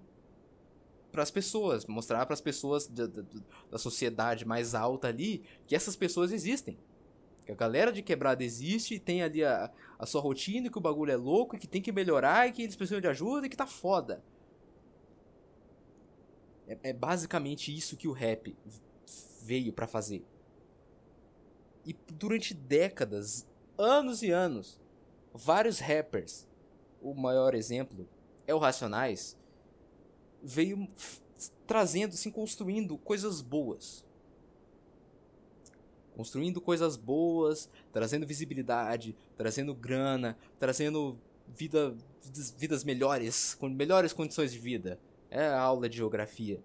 para 1.12 1.22
as 1.22 1.30
pessoas, 1.30 1.86
mostrar 1.86 2.24
para 2.24 2.34
as 2.34 2.40
pessoas 2.40 2.88
da, 2.88 3.06
da, 3.06 3.22
da, 3.70 3.78
sociedade 3.78 4.46
mais 4.46 4.74
alta 4.74 5.08
ali 5.08 5.44
que 5.66 5.76
essas 5.76 5.94
pessoas 5.94 6.32
existem. 6.32 6.78
Que 7.44 7.52
a 7.52 7.54
galera 7.54 7.92
de 7.92 8.02
quebrada 8.02 8.42
existe, 8.42 8.98
tem 8.98 9.22
ali 9.22 9.44
a, 9.44 9.70
a 9.98 10.06
sua 10.06 10.20
rotina, 10.20 10.70
que 10.70 10.78
o 10.78 10.80
bagulho 10.80 11.12
é 11.12 11.16
louco, 11.16 11.58
que 11.58 11.66
tem 11.66 11.82
que 11.82 11.92
melhorar, 11.92 12.48
e 12.48 12.52
que 12.52 12.62
eles 12.62 12.76
precisam 12.76 13.00
de 13.00 13.08
ajuda 13.08 13.46
e 13.46 13.50
que 13.50 13.56
tá 13.56 13.66
foda. 13.66 14.22
É, 16.66 16.78
é 16.84 16.92
basicamente 16.92 17.76
isso 17.76 17.96
que 17.96 18.08
o 18.08 18.12
rap 18.12 18.56
veio 19.42 19.72
para 19.72 19.86
fazer. 19.86 20.24
E 21.84 21.94
durante 22.12 22.54
décadas, 22.54 23.46
anos 23.76 24.22
e 24.22 24.30
anos, 24.30 24.80
vários 25.34 25.80
rappers, 25.80 26.46
o 27.00 27.12
maior 27.12 27.54
exemplo 27.54 28.08
é 28.46 28.54
o 28.54 28.58
Racionais, 28.58 29.36
veio 30.42 30.88
trazendo, 31.66 32.14
assim, 32.14 32.30
construindo 32.30 32.96
coisas 32.98 33.40
boas. 33.40 34.04
Construindo 36.14 36.60
coisas 36.60 36.96
boas, 36.96 37.68
trazendo 37.92 38.26
visibilidade, 38.26 39.16
trazendo 39.36 39.74
grana, 39.74 40.36
trazendo 40.58 41.18
vida, 41.48 41.94
vidas 42.56 42.84
melhores, 42.84 43.54
com 43.54 43.68
melhores 43.68 44.12
condições 44.12 44.52
de 44.52 44.58
vida. 44.58 44.98
É 45.30 45.46
a 45.46 45.60
aula 45.60 45.88
de 45.88 45.96
geografia. 45.96 46.60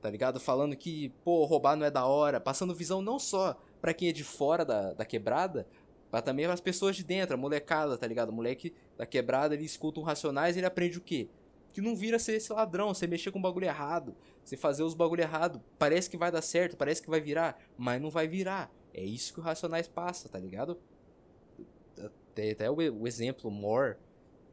Tá 0.00 0.10
ligado? 0.10 0.40
Falando 0.40 0.76
que, 0.76 1.10
pô, 1.24 1.44
roubar 1.44 1.76
não 1.76 1.86
é 1.86 1.90
da 1.90 2.04
hora. 2.04 2.40
Passando 2.40 2.74
visão 2.74 3.00
não 3.00 3.18
só 3.18 3.56
para 3.80 3.94
quem 3.94 4.08
é 4.08 4.12
de 4.12 4.24
fora 4.24 4.64
da, 4.64 4.92
da 4.92 5.04
quebrada, 5.04 5.66
mas 6.10 6.22
também 6.22 6.46
as 6.46 6.60
pessoas 6.60 6.96
de 6.96 7.04
dentro, 7.04 7.34
a 7.34 7.36
molecada, 7.36 7.96
tá 7.96 8.06
ligado? 8.06 8.30
O 8.30 8.32
moleque 8.32 8.72
da 8.96 9.06
quebrada, 9.06 9.54
ele 9.54 9.64
escuta 9.64 10.00
um 10.00 10.02
Racionais 10.02 10.56
e 10.56 10.58
ele 10.60 10.66
aprende 10.66 10.98
o 10.98 11.00
quê? 11.00 11.28
Que 11.76 11.82
não 11.82 11.94
vira 11.94 12.18
ser 12.18 12.36
esse 12.36 12.50
ladrão, 12.50 12.94
você 12.94 13.06
mexer 13.06 13.30
com 13.30 13.38
o 13.38 13.42
bagulho 13.42 13.66
errado, 13.66 14.16
você 14.42 14.56
fazer 14.56 14.82
os 14.82 14.94
bagulho 14.94 15.20
errado, 15.20 15.62
parece 15.78 16.08
que 16.08 16.16
vai 16.16 16.32
dar 16.32 16.40
certo, 16.40 16.74
parece 16.74 17.02
que 17.02 17.10
vai 17.10 17.20
virar, 17.20 17.62
mas 17.76 18.00
não 18.00 18.08
vai 18.08 18.26
virar. 18.26 18.74
É 18.94 19.04
isso 19.04 19.34
que 19.34 19.40
o 19.40 19.42
Racionais 19.42 19.86
passa, 19.86 20.26
tá 20.26 20.38
ligado? 20.38 20.80
Até, 22.02 22.52
até 22.52 22.70
o, 22.70 22.76
o, 22.76 23.06
exemplo 23.06 23.50
more 23.50 23.98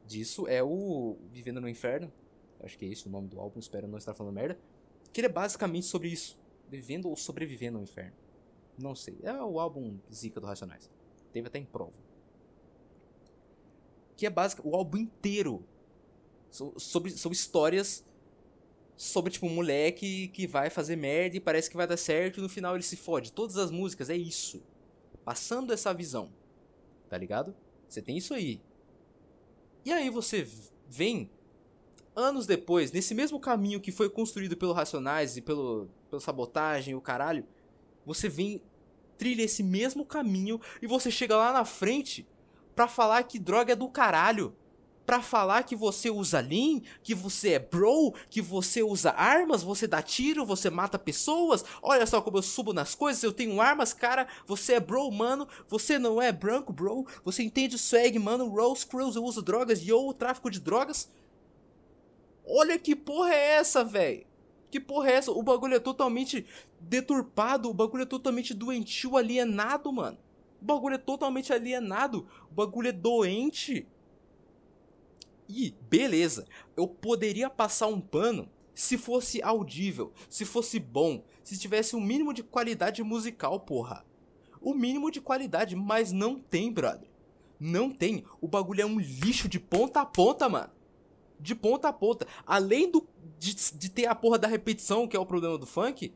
disso 0.05 0.45
é 0.49 0.61
o 0.61 1.15
Vivendo 1.31 1.61
no 1.61 1.69
Inferno, 1.69 2.11
acho 2.59 2.77
que 2.77 2.83
é 2.83 2.89
esse 2.89 3.07
o 3.07 3.09
nome 3.09 3.29
do 3.29 3.39
álbum, 3.39 3.57
espero 3.57 3.87
não 3.87 3.97
estar 3.97 4.13
falando 4.13 4.33
merda, 4.33 4.59
que 5.13 5.21
ele 5.21 5.27
é 5.27 5.31
basicamente 5.31 5.85
sobre 5.85 6.09
isso, 6.09 6.37
vivendo 6.67 7.07
ou 7.07 7.15
sobrevivendo 7.15 7.77
no 7.77 7.85
inferno. 7.85 8.17
Não 8.77 8.93
sei, 8.93 9.17
é 9.23 9.31
o 9.31 9.61
álbum 9.61 9.97
zica 10.13 10.41
do 10.41 10.45
Racionais. 10.45 10.91
Teve 11.31 11.47
até 11.47 11.57
em 11.57 11.65
prova. 11.65 11.93
Que 14.17 14.25
é 14.25 14.29
básico, 14.29 14.67
o 14.67 14.75
álbum 14.75 14.97
inteiro 14.97 15.63
sobre, 16.77 17.11
são 17.11 17.31
histórias 17.31 18.05
sobre, 18.95 19.31
tipo, 19.31 19.47
um 19.47 19.55
moleque 19.55 20.27
que 20.27 20.45
vai 20.45 20.69
fazer 20.69 20.95
merda 20.95 21.35
e 21.35 21.39
parece 21.39 21.69
que 21.69 21.75
vai 21.75 21.87
dar 21.87 21.97
certo 21.97 22.39
e 22.39 22.41
no 22.43 22.49
final 22.49 22.75
ele 22.75 22.83
se 22.83 22.95
fode. 22.95 23.31
Todas 23.31 23.57
as 23.57 23.71
músicas 23.71 24.09
é 24.09 24.15
isso. 24.15 24.61
Passando 25.25 25.73
essa 25.73 25.93
visão. 25.93 26.31
Tá 27.09 27.17
ligado? 27.17 27.55
Você 27.89 28.01
tem 28.01 28.17
isso 28.17 28.33
aí. 28.33 28.61
E 29.83 29.91
aí 29.91 30.09
você 30.09 30.47
vem, 30.87 31.29
anos 32.15 32.45
depois, 32.45 32.91
nesse 32.91 33.15
mesmo 33.15 33.39
caminho 33.39 33.81
que 33.81 33.91
foi 33.91 34.09
construído 34.09 34.55
pelo 34.55 34.73
Racionais 34.73 35.35
e 35.35 35.41
pelo, 35.41 35.89
pelo 36.09 36.21
Sabotagem 36.21 36.93
e 36.93 36.95
o 36.95 37.01
caralho, 37.01 37.45
você 38.05 38.29
vem, 38.29 38.61
trilha 39.17 39.43
esse 39.43 39.63
mesmo 39.63 40.05
caminho 40.05 40.61
e 40.81 40.87
você 40.87 41.09
chega 41.09 41.35
lá 41.35 41.51
na 41.51 41.65
frente 41.65 42.27
pra 42.75 42.87
falar 42.87 43.23
que 43.23 43.39
droga 43.39 43.73
é 43.73 43.75
do 43.75 43.89
caralho 43.89 44.55
para 45.05 45.21
falar 45.21 45.63
que 45.63 45.75
você 45.75 46.09
usa 46.09 46.39
Lean, 46.39 46.81
que 47.03 47.13
você 47.13 47.53
é 47.53 47.59
bro, 47.59 48.13
que 48.29 48.41
você 48.41 48.81
usa 48.81 49.11
armas, 49.11 49.63
você 49.63 49.87
dá 49.87 50.01
tiro, 50.01 50.45
você 50.45 50.69
mata 50.69 50.97
pessoas. 50.97 51.63
Olha 51.81 52.05
só 52.05 52.21
como 52.21 52.37
eu 52.37 52.41
subo 52.41 52.73
nas 52.73 52.95
coisas, 52.95 53.21
eu 53.23 53.33
tenho 53.33 53.59
armas, 53.59 53.93
cara. 53.93 54.27
Você 54.45 54.73
é 54.73 54.79
bro, 54.79 55.11
mano. 55.11 55.47
Você 55.67 55.99
não 55.99 56.21
é 56.21 56.31
branco, 56.31 56.71
bro. 56.71 57.05
Você 57.23 57.43
entende 57.43 57.77
swag, 57.77 58.17
mano. 58.17 58.47
Rose 58.47 58.85
Cruise, 58.85 59.17
eu 59.17 59.23
uso 59.23 59.41
drogas. 59.41 59.85
Eu 59.87 60.13
tráfico 60.13 60.49
de 60.49 60.59
drogas. 60.59 61.09
Olha 62.45 62.77
que 62.77 62.95
porra 62.95 63.33
é 63.33 63.55
essa, 63.55 63.83
velho. 63.83 64.25
Que 64.69 64.79
porra 64.79 65.11
é 65.11 65.13
essa? 65.15 65.31
O 65.31 65.43
bagulho 65.43 65.75
é 65.75 65.79
totalmente 65.79 66.45
deturpado, 66.79 67.69
o 67.69 67.73
bagulho 67.73 68.03
é 68.03 68.07
totalmente 68.07 68.53
doentio, 68.53 69.17
alienado, 69.17 69.91
mano. 69.93 70.17
O 70.61 70.65
bagulho 70.65 70.95
é 70.95 70.97
totalmente 70.97 71.53
alienado, 71.53 72.27
o 72.49 72.53
bagulho 72.53 72.87
é 72.89 72.91
doente. 72.91 73.87
E 75.55 75.75
beleza, 75.87 76.47
eu 76.75 76.87
poderia 76.87 77.47
passar 77.47 77.85
um 77.85 78.01
pano 78.01 78.49
se 78.73 78.97
fosse 78.97 79.39
audível, 79.43 80.11
se 80.27 80.45
fosse 80.45 80.79
bom, 80.79 81.23
se 81.43 81.59
tivesse 81.59 81.95
o 81.95 81.99
um 81.99 82.01
mínimo 82.01 82.33
de 82.33 82.41
qualidade 82.41 83.03
musical, 83.03 83.59
porra. 83.59 84.03
O 84.59 84.73
mínimo 84.73 85.11
de 85.11 85.21
qualidade, 85.21 85.75
mas 85.75 86.11
não 86.11 86.39
tem, 86.39 86.71
brother. 86.71 87.07
Não 87.59 87.91
tem. 87.91 88.23
O 88.41 88.47
bagulho 88.47 88.81
é 88.81 88.85
um 88.85 88.99
lixo 88.99 89.47
de 89.47 89.59
ponta 89.59 90.01
a 90.01 90.05
ponta, 90.07 90.49
mano. 90.49 90.71
De 91.39 91.53
ponta 91.53 91.89
a 91.89 91.93
ponta. 91.93 92.25
Além 92.47 92.89
do 92.89 93.07
de, 93.37 93.53
de 93.53 93.89
ter 93.89 94.07
a 94.07 94.15
porra 94.15 94.39
da 94.39 94.47
repetição, 94.47 95.07
que 95.07 95.15
é 95.15 95.19
o 95.19 95.25
problema 95.25 95.57
do 95.57 95.67
funk, 95.67 96.11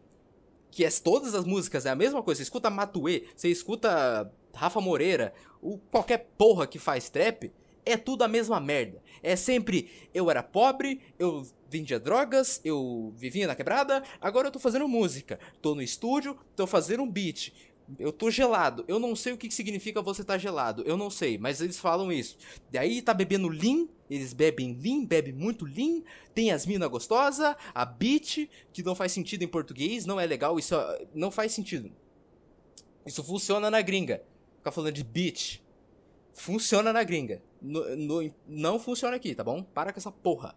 que 0.72 0.84
é 0.84 0.90
todas 0.90 1.36
as 1.36 1.46
músicas 1.46 1.86
é 1.86 1.92
a 1.92 1.96
mesma 1.96 2.24
coisa. 2.24 2.40
Você 2.40 2.44
escuta 2.44 2.72
Matue, 2.72 3.28
você 3.36 3.50
escuta 3.50 4.34
Rafa 4.56 4.82
Moreira, 4.82 5.32
o, 5.62 5.78
qualquer 5.78 6.30
porra 6.38 6.66
que 6.66 6.80
faz 6.80 7.10
trap, 7.10 7.54
é 7.92 7.98
tudo 7.98 8.24
a 8.24 8.28
mesma 8.28 8.60
merda. 8.60 9.02
É 9.24 9.36
sempre 9.36 9.90
eu 10.14 10.30
era 10.30 10.44
pobre, 10.44 11.02
eu 11.18 11.46
vendia 11.70 12.00
drogas, 12.00 12.62
eu 12.64 13.14
vivia 13.18 13.48
na 13.48 13.56
quebrada, 13.56 14.04
agora 14.22 14.48
eu 14.48 14.52
tô 14.52 14.60
fazendo 14.60 14.88
música. 14.88 15.40
Tô 15.62 15.76
no 15.76 15.82
estúdio, 15.82 16.38
tô 16.56 16.66
fazendo 16.68 17.04
um 17.04 17.10
beat. 17.10 17.54
Eu 17.98 18.12
tô 18.12 18.30
gelado. 18.30 18.84
Eu 18.88 19.00
não 19.00 19.16
sei 19.16 19.34
o 19.34 19.38
que 19.38 19.50
significa 19.50 20.02
você 20.02 20.24
tá 20.24 20.38
gelado. 20.38 20.84
Eu 20.86 20.98
não 20.98 21.10
sei, 21.10 21.38
mas 21.38 21.62
eles 21.62 21.80
falam 21.80 22.12
isso. 22.12 22.38
Daí 22.70 23.02
tá 23.02 23.14
bebendo 23.14 23.48
lean, 23.48 23.88
eles 24.10 24.34
bebem 24.34 24.74
lean, 24.74 25.06
bebem 25.06 25.34
muito 25.34 25.66
lean. 25.66 26.02
Tem 26.34 26.52
as 26.52 26.66
mina 26.66 26.88
gostosa, 26.88 27.56
a 27.74 27.86
beat, 27.86 28.50
que 28.74 28.84
não 28.84 28.94
faz 28.94 29.14
sentido 29.14 29.44
em 29.44 29.48
português, 29.48 30.06
não 30.06 30.20
é 30.20 30.26
legal, 30.26 30.60
isso 30.60 30.76
não 31.14 31.32
faz 31.32 31.54
sentido. 31.54 31.92
Isso 33.06 33.24
funciona 33.24 33.72
na 33.72 33.82
gringa. 33.82 34.22
Ficar 34.58 34.72
falando 34.72 34.94
de 34.94 35.04
beat. 35.04 35.62
Funciona 36.34 36.92
na 36.92 37.04
gringa. 37.04 37.42
No, 37.62 37.96
no, 37.96 38.34
não 38.48 38.80
funciona 38.80 39.16
aqui, 39.16 39.34
tá 39.34 39.44
bom? 39.44 39.64
Para 39.64 39.92
com 39.92 40.00
essa 40.00 40.12
porra. 40.12 40.56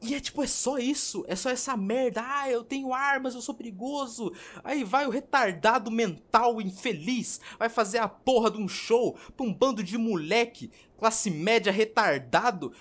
E 0.00 0.14
é 0.14 0.20
tipo, 0.20 0.42
é 0.42 0.46
só 0.46 0.78
isso, 0.78 1.24
é 1.26 1.34
só 1.34 1.50
essa 1.50 1.76
merda. 1.76 2.22
Ah, 2.24 2.48
eu 2.48 2.62
tenho 2.62 2.94
armas, 2.94 3.34
eu 3.34 3.40
sou 3.40 3.54
perigoso. 3.54 4.32
Aí 4.62 4.84
vai 4.84 5.06
o 5.06 5.10
retardado 5.10 5.90
mental 5.90 6.60
infeliz, 6.60 7.40
vai 7.58 7.68
fazer 7.68 7.98
a 7.98 8.08
porra 8.08 8.50
de 8.50 8.58
um 8.58 8.68
show 8.68 9.16
pra 9.36 9.44
um 9.44 9.52
bando 9.52 9.82
de 9.82 9.98
moleque, 9.98 10.70
classe 10.96 11.30
média 11.30 11.72
retardado. 11.72 12.72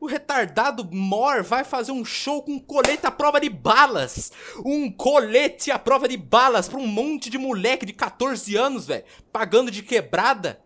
O 0.00 0.06
retardado 0.06 0.88
mor 0.90 1.42
vai 1.42 1.64
fazer 1.64 1.92
um 1.92 2.04
show 2.04 2.42
com 2.42 2.58
colete 2.58 3.04
à 3.04 3.10
prova 3.10 3.40
de 3.40 3.50
balas. 3.50 4.32
Um 4.64 4.90
colete 4.90 5.70
à 5.70 5.78
prova 5.78 6.08
de 6.08 6.16
balas 6.16 6.68
pra 6.68 6.78
um 6.78 6.86
monte 6.86 7.28
de 7.28 7.36
moleque 7.36 7.84
de 7.84 7.92
14 7.92 8.56
anos, 8.56 8.86
velho, 8.86 9.04
pagando 9.32 9.70
de 9.70 9.82
quebrada. 9.82 10.62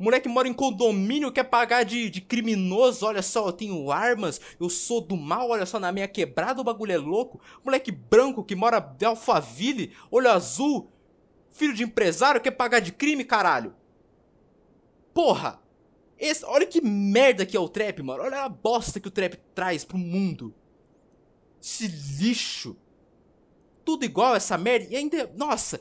Moleque 0.00 0.30
mora 0.30 0.48
em 0.48 0.54
condomínio, 0.54 1.30
quer 1.30 1.44
pagar 1.44 1.84
de, 1.84 2.08
de 2.08 2.22
criminoso. 2.22 3.04
Olha 3.04 3.20
só, 3.20 3.48
eu 3.48 3.52
tenho 3.52 3.92
armas, 3.92 4.40
eu 4.58 4.70
sou 4.70 5.02
do 5.02 5.14
mal. 5.14 5.50
Olha 5.50 5.66
só, 5.66 5.78
na 5.78 5.92
minha 5.92 6.08
quebrada 6.08 6.58
o 6.58 6.64
bagulho 6.64 6.92
é 6.92 6.96
louco. 6.96 7.38
Moleque 7.62 7.92
branco 7.92 8.42
que 8.42 8.56
mora 8.56 8.80
de 8.80 9.04
Alphaville, 9.04 9.92
olho 10.10 10.30
azul, 10.30 10.90
filho 11.50 11.74
de 11.74 11.82
empresário, 11.82 12.40
quer 12.40 12.52
pagar 12.52 12.80
de 12.80 12.92
crime, 12.92 13.24
caralho. 13.24 13.74
Porra! 15.12 15.60
Esse, 16.18 16.44
olha 16.46 16.66
que 16.66 16.80
merda 16.80 17.44
que 17.44 17.56
é 17.56 17.60
o 17.60 17.68
trap, 17.68 18.02
mano. 18.02 18.22
Olha 18.22 18.44
a 18.44 18.48
bosta 18.48 19.00
que 19.00 19.08
o 19.08 19.10
trap 19.10 19.36
traz 19.54 19.84
pro 19.84 19.98
mundo. 19.98 20.54
Esse 21.62 21.88
lixo. 22.18 22.74
Tudo 23.84 24.04
igual 24.04 24.34
essa 24.34 24.56
merda. 24.56 24.86
E 24.90 24.96
ainda. 24.96 25.30
Nossa, 25.36 25.80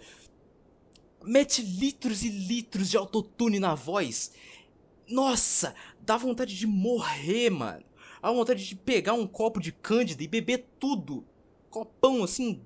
mete 1.24 1.61
litros 1.61 2.24
e 2.24 2.30
litros 2.30 2.89
de 2.89 2.97
autotune 2.97 3.59
na 3.59 3.76
voz. 3.76 4.32
Nossa, 5.07 5.74
dá 6.01 6.17
vontade 6.17 6.57
de 6.57 6.67
morrer, 6.67 7.49
mano. 7.49 7.84
Dá 8.22 8.32
vontade 8.32 8.67
de 8.67 8.76
pegar 8.76 9.13
um 9.13 9.28
copo 9.28 9.59
de 9.59 9.72
cândida 9.72 10.24
e 10.24 10.28
beber 10.28 10.67
tudo. 10.80 11.26
Copão 11.70 12.24
assim, 12.24 12.61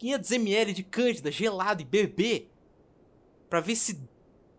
500ml 0.00 0.72
de 0.72 0.82
cândida 0.82 1.30
gelado 1.30 1.82
e 1.82 1.84
beber. 1.84 2.50
Pra 3.48 3.60
ver 3.60 3.76
se 3.76 4.00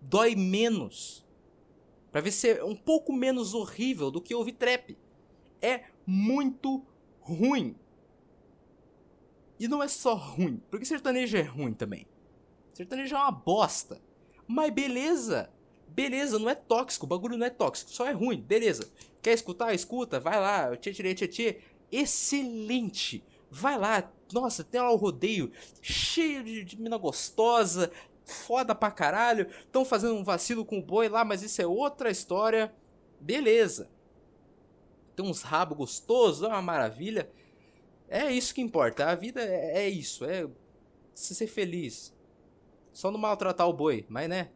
dói 0.01 0.35
menos. 0.35 1.25
Pra 2.11 2.21
ver 2.21 2.31
se 2.31 2.49
é 2.49 2.63
um 2.63 2.75
pouco 2.75 3.11
menos 3.11 3.53
horrível 3.53 4.11
do 4.11 4.21
que 4.21 4.35
ouvir 4.35 4.53
trap. 4.53 4.97
É 5.61 5.85
muito 6.05 6.85
ruim. 7.19 7.75
E 9.59 9.67
não 9.67 9.81
é 9.81 9.87
só 9.87 10.13
ruim, 10.13 10.61
porque 10.69 10.85
sertanejo 10.85 11.37
é 11.37 11.41
ruim 11.41 11.73
também. 11.73 12.05
Sertanejo 12.73 13.15
é 13.15 13.19
uma 13.19 13.31
bosta. 13.31 14.01
Mas 14.47 14.73
beleza. 14.73 15.49
Beleza, 15.87 16.39
não 16.39 16.49
é 16.49 16.55
tóxico. 16.55 17.05
O 17.05 17.09
bagulho 17.09 17.37
não 17.37 17.45
é 17.45 17.49
tóxico. 17.49 17.91
Só 17.91 18.07
é 18.07 18.11
ruim. 18.11 18.41
Beleza. 18.41 18.91
Quer 19.21 19.33
escutar? 19.33 19.73
Escuta. 19.73 20.19
Vai 20.19 20.39
lá. 20.39 20.75
Tchê, 20.75 20.91
tchê, 20.91 21.13
tchê, 21.13 21.27
tchê. 21.27 21.57
Excelente. 21.91 23.23
Vai 23.49 23.77
lá. 23.77 24.11
Nossa, 24.31 24.63
tem 24.63 24.81
lá 24.81 24.91
o 24.91 24.95
rodeio 24.95 25.51
cheio 25.81 26.43
de, 26.43 26.63
de 26.63 26.81
mina 26.81 26.97
gostosa. 26.97 27.91
Foda 28.25 28.73
pra 28.73 28.89
caralho. 28.89 29.47
Estão 29.61 29.85
fazendo 29.85 30.15
um 30.15 30.23
vacilo 30.23 30.65
com 30.65 30.79
o 30.79 30.83
boi 30.83 31.07
lá, 31.07 31.23
mas 31.23 31.43
isso 31.43 31.61
é 31.61 31.67
outra 31.67 32.09
história. 32.09 32.73
Beleza. 33.19 33.89
Tem 35.15 35.25
uns 35.25 35.43
rabos 35.43 35.77
gostosos, 35.77 36.43
é 36.43 36.47
uma 36.47 36.61
maravilha. 36.61 37.29
É 38.09 38.31
isso 38.31 38.53
que 38.53 38.61
importa. 38.61 39.05
A 39.05 39.15
vida 39.15 39.41
é, 39.41 39.83
é 39.83 39.89
isso. 39.89 40.25
É 40.25 40.47
ser 41.13 41.47
feliz. 41.47 42.12
Só 42.93 43.11
não 43.11 43.19
maltratar 43.19 43.67
o 43.67 43.73
boi, 43.73 44.05
mas 44.07 44.29
né? 44.29 44.51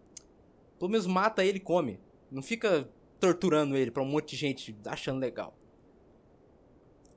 Pelo 0.78 0.92
menos 0.92 1.08
mata 1.08 1.44
ele 1.44 1.58
e 1.58 1.62
come. 1.62 2.00
Não 2.32 2.44
fica 2.44 2.88
torturando 3.20 3.76
ele 3.76 3.90
pra 3.90 4.04
um 4.04 4.06
monte 4.06 4.32
de 4.32 4.36
gente 4.38 4.76
achando 4.86 5.20
legal. 5.20 5.58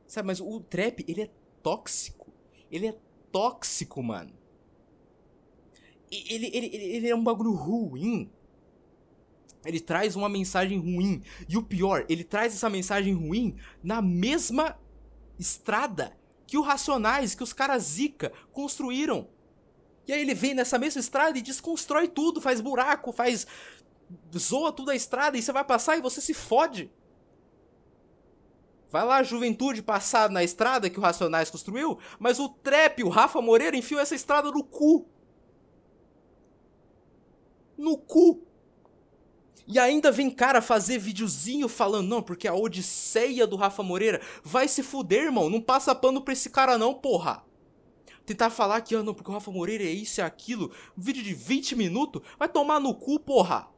Sabe, 0.07 0.27
mas 0.27 0.41
o 0.41 0.61
trap, 0.61 1.05
ele 1.07 1.23
é 1.23 1.31
tóxico. 1.63 2.33
Ele 2.71 2.89
é 2.89 2.99
tóxico, 3.31 4.03
mano. 4.03 4.33
Ele, 6.11 6.47
ele, 6.47 6.57
ele, 6.57 6.77
ele 6.77 7.09
é 7.09 7.15
um 7.15 7.23
bagulho 7.23 7.53
ruim. 7.53 8.31
Ele 9.65 9.79
traz 9.79 10.17
uma 10.17 10.29
mensagem 10.29 10.79
ruim. 10.79 11.23
E 11.49 11.57
o 11.57 11.63
pior, 11.63 12.07
ele 12.09 12.25
traz 12.25 12.55
essa 12.55 12.71
mensagem 12.71 13.15
ruim 13.15 13.57
na 13.83 14.01
mesma 14.01 14.77
estrada 15.39 16.19
que 16.47 16.59
o 16.59 16.63
Racionais, 16.63 17.35
que 17.35 17.45
os 17.45 17.53
caras 17.53 17.83
zica 17.85 18.33
construíram. 18.53 19.29
E 20.07 20.13
aí 20.13 20.21
ele 20.23 20.35
vem 20.35 20.55
nessa 20.55 20.79
mesma 20.79 21.01
estrada 21.01 21.39
e 21.39 21.43
desconstrói 21.43 22.09
tudo, 22.09 22.41
faz 22.41 22.61
buraco, 22.61 23.13
faz. 23.13 23.47
zoa 24.37 24.73
tudo 24.73 24.91
a 24.91 24.97
estrada 24.97 25.37
e 25.37 25.43
você 25.43 25.53
vai 25.53 25.65
passar 25.65 25.97
e 25.97 26.01
você 26.01 26.21
se 26.21 26.35
fode. 26.35 26.91
Vai 28.91 29.05
lá 29.05 29.23
juventude 29.23 29.83
passar 29.83 30.29
na 30.31 30.43
estrada 30.43 30.91
que 30.91 30.99
o 30.99 31.03
Racionais 31.03 31.49
construiu, 31.49 31.97
mas 32.19 32.41
o 32.41 32.49
Trap, 32.49 33.05
o 33.05 33.09
Rafa 33.09 33.41
Moreira, 33.41 33.77
enfiou 33.77 34.01
essa 34.01 34.17
estrada 34.17 34.51
no 34.51 34.65
cu. 34.65 35.07
No 37.79 37.97
cu. 37.97 38.43
E 39.65 39.79
ainda 39.79 40.11
vem 40.11 40.29
cara 40.29 40.61
fazer 40.61 40.99
videozinho 40.99 41.69
falando, 41.69 42.09
não, 42.09 42.21
porque 42.21 42.49
a 42.49 42.55
odisseia 42.55 43.47
do 43.47 43.55
Rafa 43.55 43.85
Moreira 43.85 44.21
vai 44.43 44.67
se 44.67 44.83
fuder, 44.83 45.27
irmão. 45.27 45.49
Não 45.49 45.61
passa 45.61 45.95
pano 45.95 46.21
pra 46.21 46.33
esse 46.33 46.51
cara, 46.51 46.77
não, 46.77 46.93
porra 46.93 47.49
tentar 48.31 48.51
falar 48.51 48.81
que, 48.81 48.95
ah, 48.95 49.03
não, 49.03 49.13
porque 49.13 49.29
o 49.29 49.35
Rafa 49.35 49.51
Moreira 49.51 49.83
é 49.83 49.91
isso 49.91 50.21
e 50.21 50.23
é 50.23 50.25
aquilo, 50.25 50.73
um 50.97 51.03
vídeo 51.03 51.23
de 51.23 51.35
20 51.35 51.75
minutos, 51.75 52.23
vai 52.39 52.49
tomar 52.49 52.79
no 52.79 52.95
cu, 52.95 53.19
porra. 53.19 53.69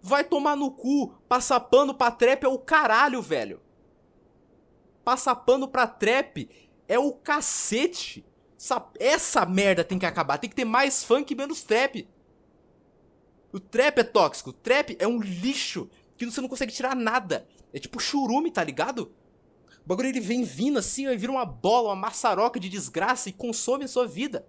Vai 0.00 0.22
tomar 0.22 0.54
no 0.54 0.70
cu. 0.70 1.08
Passar 1.28 1.58
pano 1.58 1.92
pra 1.92 2.12
trap 2.12 2.44
é 2.44 2.48
o 2.48 2.58
caralho, 2.58 3.20
velho. 3.20 3.60
Passar 5.02 5.34
pano 5.34 5.66
pra 5.66 5.88
trap 5.88 6.48
é 6.86 6.96
o 6.96 7.12
cacete. 7.12 8.24
Essa, 8.56 8.88
essa 9.00 9.44
merda 9.44 9.82
tem 9.82 9.98
que 9.98 10.06
acabar. 10.06 10.38
Tem 10.38 10.48
que 10.48 10.54
ter 10.54 10.64
mais 10.64 11.02
funk 11.02 11.32
e 11.32 11.36
menos 11.36 11.62
trap. 11.62 12.08
O 13.52 13.58
trap 13.58 13.98
é 13.98 14.04
tóxico. 14.04 14.50
O 14.50 14.52
trap 14.52 14.96
é 15.00 15.08
um 15.08 15.20
lixo 15.20 15.90
que 16.16 16.24
você 16.24 16.40
não 16.40 16.48
consegue 16.48 16.72
tirar 16.72 16.94
nada. 16.94 17.48
É 17.72 17.80
tipo 17.80 17.98
churume, 17.98 18.52
tá 18.52 18.62
ligado? 18.62 19.12
O 19.88 19.96
bagulho 19.96 20.10
ele 20.10 20.20
vem 20.20 20.44
vindo 20.44 20.78
assim, 20.78 21.06
aí 21.06 21.16
vira 21.16 21.32
uma 21.32 21.46
bola, 21.46 21.88
uma 21.88 21.96
maçaroca 21.96 22.60
de 22.60 22.68
desgraça 22.68 23.30
e 23.30 23.32
consome 23.32 23.86
a 23.86 23.88
sua 23.88 24.06
vida. 24.06 24.46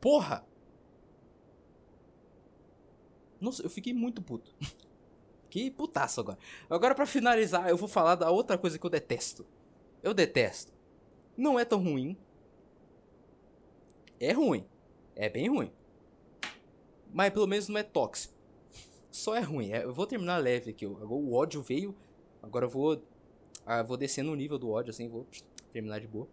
Porra! 0.00 0.46
Nossa, 3.40 3.64
eu 3.64 3.68
fiquei 3.68 3.92
muito 3.92 4.22
puto. 4.22 4.54
que 5.50 5.72
putaço 5.72 6.20
agora. 6.20 6.38
Agora 6.70 6.94
para 6.94 7.04
finalizar, 7.04 7.68
eu 7.68 7.76
vou 7.76 7.88
falar 7.88 8.14
da 8.14 8.30
outra 8.30 8.56
coisa 8.56 8.78
que 8.78 8.86
eu 8.86 8.90
detesto. 8.90 9.44
Eu 10.00 10.14
detesto. 10.14 10.72
Não 11.36 11.58
é 11.58 11.64
tão 11.64 11.82
ruim. 11.82 12.16
É 14.20 14.30
ruim. 14.30 14.64
É 15.16 15.28
bem 15.28 15.48
ruim. 15.48 15.72
Mas 17.12 17.32
pelo 17.32 17.48
menos 17.48 17.66
não 17.66 17.78
é 17.78 17.82
tóxico. 17.82 18.34
Só 19.10 19.34
é 19.34 19.40
ruim. 19.40 19.72
É, 19.72 19.82
eu 19.82 19.92
vou 19.92 20.06
terminar 20.06 20.36
leve 20.36 20.70
aqui. 20.70 20.86
O 20.86 21.32
ódio 21.32 21.60
veio 21.60 21.92
Agora 22.42 22.66
eu 22.66 22.70
vou. 22.70 23.02
Ah, 23.64 23.82
vou 23.82 23.96
descendo 23.96 24.32
o 24.32 24.34
nível 24.34 24.58
do 24.58 24.70
ódio, 24.70 24.90
assim, 24.90 25.08
vou 25.08 25.26
terminar 25.70 26.00
de 26.00 26.08
boa. 26.08 26.28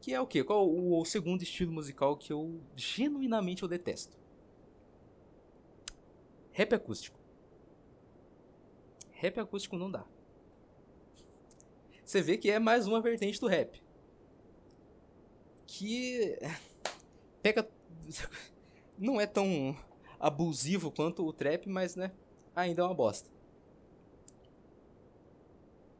Que 0.00 0.12
é 0.12 0.20
o 0.20 0.26
quê? 0.26 0.44
Qual 0.44 0.68
o, 0.68 1.00
o 1.00 1.04
segundo 1.04 1.42
estilo 1.42 1.72
musical 1.72 2.16
que 2.16 2.32
eu 2.32 2.60
genuinamente 2.76 3.62
eu 3.62 3.68
detesto? 3.68 4.16
Rap 6.52 6.74
acústico. 6.74 7.18
Rap 9.12 9.38
acústico 9.38 9.78
não 9.78 9.90
dá. 9.90 10.04
Você 12.04 12.20
vê 12.20 12.36
que 12.36 12.50
é 12.50 12.58
mais 12.58 12.86
uma 12.86 13.00
vertente 13.00 13.40
do 13.40 13.46
rap. 13.46 13.80
Que 15.66 16.36
pega 17.40 17.66
não 18.98 19.20
é 19.20 19.26
tão 19.26 19.76
abusivo 20.18 20.90
quanto 20.90 21.24
o 21.26 21.32
trap, 21.32 21.68
mas 21.68 21.96
né, 21.96 22.12
ainda 22.54 22.82
é 22.82 22.84
uma 22.84 22.94
bosta. 22.94 23.30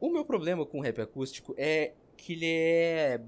O 0.03 0.09
meu 0.09 0.25
problema 0.25 0.65
com 0.65 0.79
o 0.79 0.81
rap 0.81 0.99
acústico 0.99 1.55
é 1.57 1.93
que 2.17 2.33
ele 2.33 2.45
é 2.45 3.23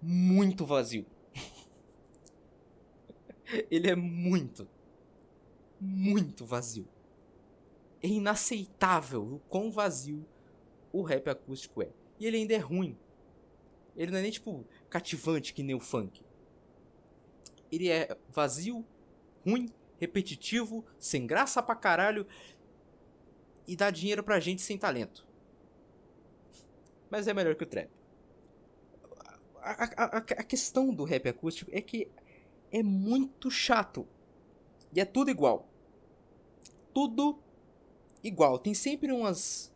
muito 0.00 0.64
vazio. 0.64 1.04
ele 3.70 3.90
é 3.90 3.94
muito, 3.94 4.66
muito 5.78 6.46
vazio. 6.46 6.88
É 8.02 8.08
inaceitável 8.08 9.34
o 9.34 9.38
quão 9.40 9.70
vazio 9.70 10.26
o 10.90 11.02
rap 11.02 11.28
acústico 11.28 11.82
é. 11.82 11.90
E 12.18 12.26
ele 12.26 12.38
ainda 12.38 12.54
é 12.54 12.58
ruim. 12.58 12.96
Ele 13.94 14.12
não 14.12 14.20
é 14.20 14.22
nem 14.22 14.30
tipo 14.30 14.64
cativante 14.88 15.52
que 15.52 15.62
nem 15.62 15.74
o 15.74 15.78
funk. 15.78 16.22
Ele 17.70 17.90
é 17.90 18.16
vazio, 18.30 18.82
ruim, 19.44 19.70
repetitivo, 20.00 20.86
sem 20.98 21.26
graça 21.26 21.62
pra 21.62 21.76
caralho 21.76 22.26
e 23.68 23.76
dá 23.76 23.90
dinheiro 23.90 24.24
pra 24.24 24.40
gente 24.40 24.62
sem 24.62 24.78
talento. 24.78 25.33
Mas 27.14 27.28
é 27.28 27.32
melhor 27.32 27.54
que 27.54 27.62
o 27.62 27.66
trap. 27.66 27.88
A, 29.62 29.84
a, 29.84 30.16
a, 30.16 30.42
questão 30.42 30.92
do 30.92 31.04
rap 31.04 31.28
acústico 31.28 31.70
é 31.72 31.80
que 31.80 32.08
é 32.72 32.82
muito 32.82 33.52
chato. 33.52 34.04
E 34.92 35.00
é 35.00 35.04
tudo 35.04 35.30
igual. 35.30 35.68
Tudo 36.92 37.38
igual. 38.20 38.58
Tem 38.58 38.74
sempre 38.74 39.12
umas 39.12 39.72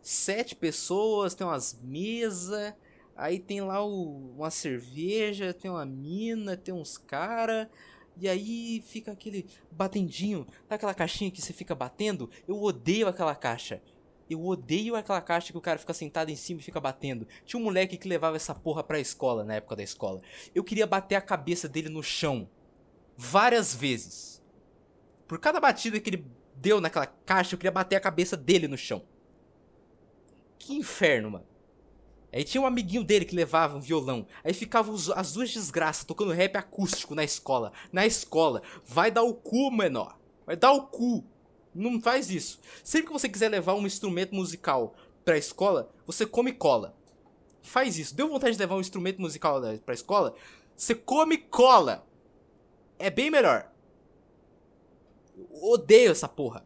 sete 0.00 0.54
pessoas, 0.54 1.34
tem 1.34 1.44
umas 1.44 1.76
mesas, 1.82 2.72
aí 3.16 3.40
tem 3.40 3.60
lá 3.62 3.84
o, 3.84 4.30
uma 4.36 4.52
cerveja, 4.52 5.52
tem 5.52 5.68
uma 5.68 5.84
mina, 5.84 6.56
tem 6.56 6.72
uns 6.72 6.96
cara, 6.96 7.68
e 8.16 8.28
aí 8.28 8.80
fica 8.86 9.10
aquele 9.10 9.44
batendinho, 9.72 10.46
aquela 10.70 10.94
caixinha 10.94 11.32
que 11.32 11.42
você 11.42 11.52
fica 11.52 11.74
batendo. 11.74 12.30
Eu 12.46 12.62
odeio 12.62 13.08
aquela 13.08 13.34
caixa. 13.34 13.82
Eu 14.28 14.44
odeio 14.44 14.96
aquela 14.96 15.20
caixa 15.20 15.52
que 15.52 15.58
o 15.58 15.60
cara 15.60 15.78
fica 15.78 15.94
sentado 15.94 16.30
em 16.30 16.36
cima 16.36 16.60
e 16.60 16.62
fica 16.62 16.80
batendo. 16.80 17.26
Tinha 17.44 17.60
um 17.60 17.64
moleque 17.64 17.96
que 17.96 18.08
levava 18.08 18.36
essa 18.36 18.54
porra 18.54 18.82
pra 18.82 18.98
escola, 18.98 19.44
na 19.44 19.54
época 19.54 19.76
da 19.76 19.82
escola. 19.82 20.20
Eu 20.54 20.64
queria 20.64 20.86
bater 20.86 21.14
a 21.14 21.20
cabeça 21.20 21.68
dele 21.68 21.88
no 21.88 22.02
chão. 22.02 22.48
Várias 23.16 23.74
vezes. 23.74 24.42
Por 25.28 25.38
cada 25.38 25.60
batida 25.60 26.00
que 26.00 26.10
ele 26.10 26.26
deu 26.56 26.80
naquela 26.80 27.06
caixa, 27.06 27.54
eu 27.54 27.58
queria 27.58 27.70
bater 27.70 27.96
a 27.96 28.00
cabeça 28.00 28.36
dele 28.36 28.66
no 28.66 28.76
chão. 28.76 29.02
Que 30.58 30.74
inferno, 30.74 31.30
mano. 31.30 31.46
Aí 32.32 32.44
tinha 32.44 32.60
um 32.60 32.66
amiguinho 32.66 33.04
dele 33.04 33.24
que 33.24 33.34
levava 33.34 33.76
um 33.76 33.80
violão. 33.80 34.26
Aí 34.44 34.52
ficavam 34.52 34.94
as 35.14 35.32
duas 35.32 35.52
desgraças 35.52 36.04
tocando 36.04 36.32
rap 36.32 36.56
acústico 36.56 37.14
na 37.14 37.24
escola. 37.24 37.72
Na 37.92 38.04
escola. 38.04 38.62
Vai 38.84 39.10
dar 39.10 39.22
o 39.22 39.34
cu, 39.34 39.70
menor. 39.70 40.18
Vai 40.44 40.56
dar 40.56 40.72
o 40.72 40.86
cu. 40.86 41.24
Não 41.76 42.00
faz 42.00 42.30
isso. 42.30 42.58
Sempre 42.82 43.08
que 43.08 43.12
você 43.12 43.28
quiser 43.28 43.50
levar 43.50 43.74
um 43.74 43.86
instrumento 43.86 44.34
musical 44.34 44.94
pra 45.24 45.36
escola, 45.36 45.90
você 46.06 46.24
come 46.24 46.52
cola. 46.52 46.96
Faz 47.62 47.98
isso. 47.98 48.14
Deu 48.14 48.28
vontade 48.28 48.54
de 48.54 48.58
levar 48.58 48.76
um 48.76 48.80
instrumento 48.80 49.20
musical 49.20 49.60
pra 49.84 49.94
escola? 49.94 50.34
Você 50.76 50.94
come 50.94 51.36
cola. 51.36 52.06
É 52.98 53.10
bem 53.10 53.30
melhor. 53.30 53.70
Eu 55.36 55.64
odeio 55.64 56.12
essa 56.12 56.28
porra. 56.28 56.64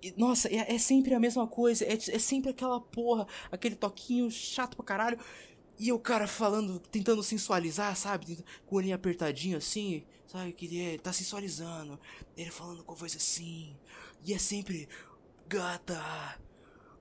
E, 0.00 0.14
nossa, 0.16 0.48
é, 0.48 0.74
é, 0.74 0.78
sempre 0.78 1.14
a 1.14 1.20
mesma 1.20 1.46
coisa. 1.46 1.84
É, 1.84 1.92
é 1.92 2.18
sempre 2.18 2.50
aquela 2.50 2.80
porra, 2.80 3.26
aquele 3.50 3.74
toquinho 3.74 4.30
chato 4.30 4.76
pra 4.76 4.86
caralho. 4.86 5.18
E 5.78 5.92
o 5.92 5.98
cara 5.98 6.26
falando, 6.26 6.80
tentando 6.80 7.22
sensualizar, 7.22 7.94
sabe? 7.96 8.44
Com 8.66 8.74
o 8.74 8.78
olhinho 8.78 8.96
apertadinho 8.96 9.58
assim, 9.58 10.04
sabe? 10.26 10.52
Que 10.52 10.66
ele 10.66 10.94
é, 10.94 10.98
tá 10.98 11.12
sensualizando. 11.12 11.98
Ele 12.36 12.50
falando 12.50 12.82
com 12.82 12.94
voz 12.94 13.14
assim. 13.14 13.76
E 14.24 14.34
é 14.34 14.38
sempre. 14.38 14.88
Gata, 15.48 16.38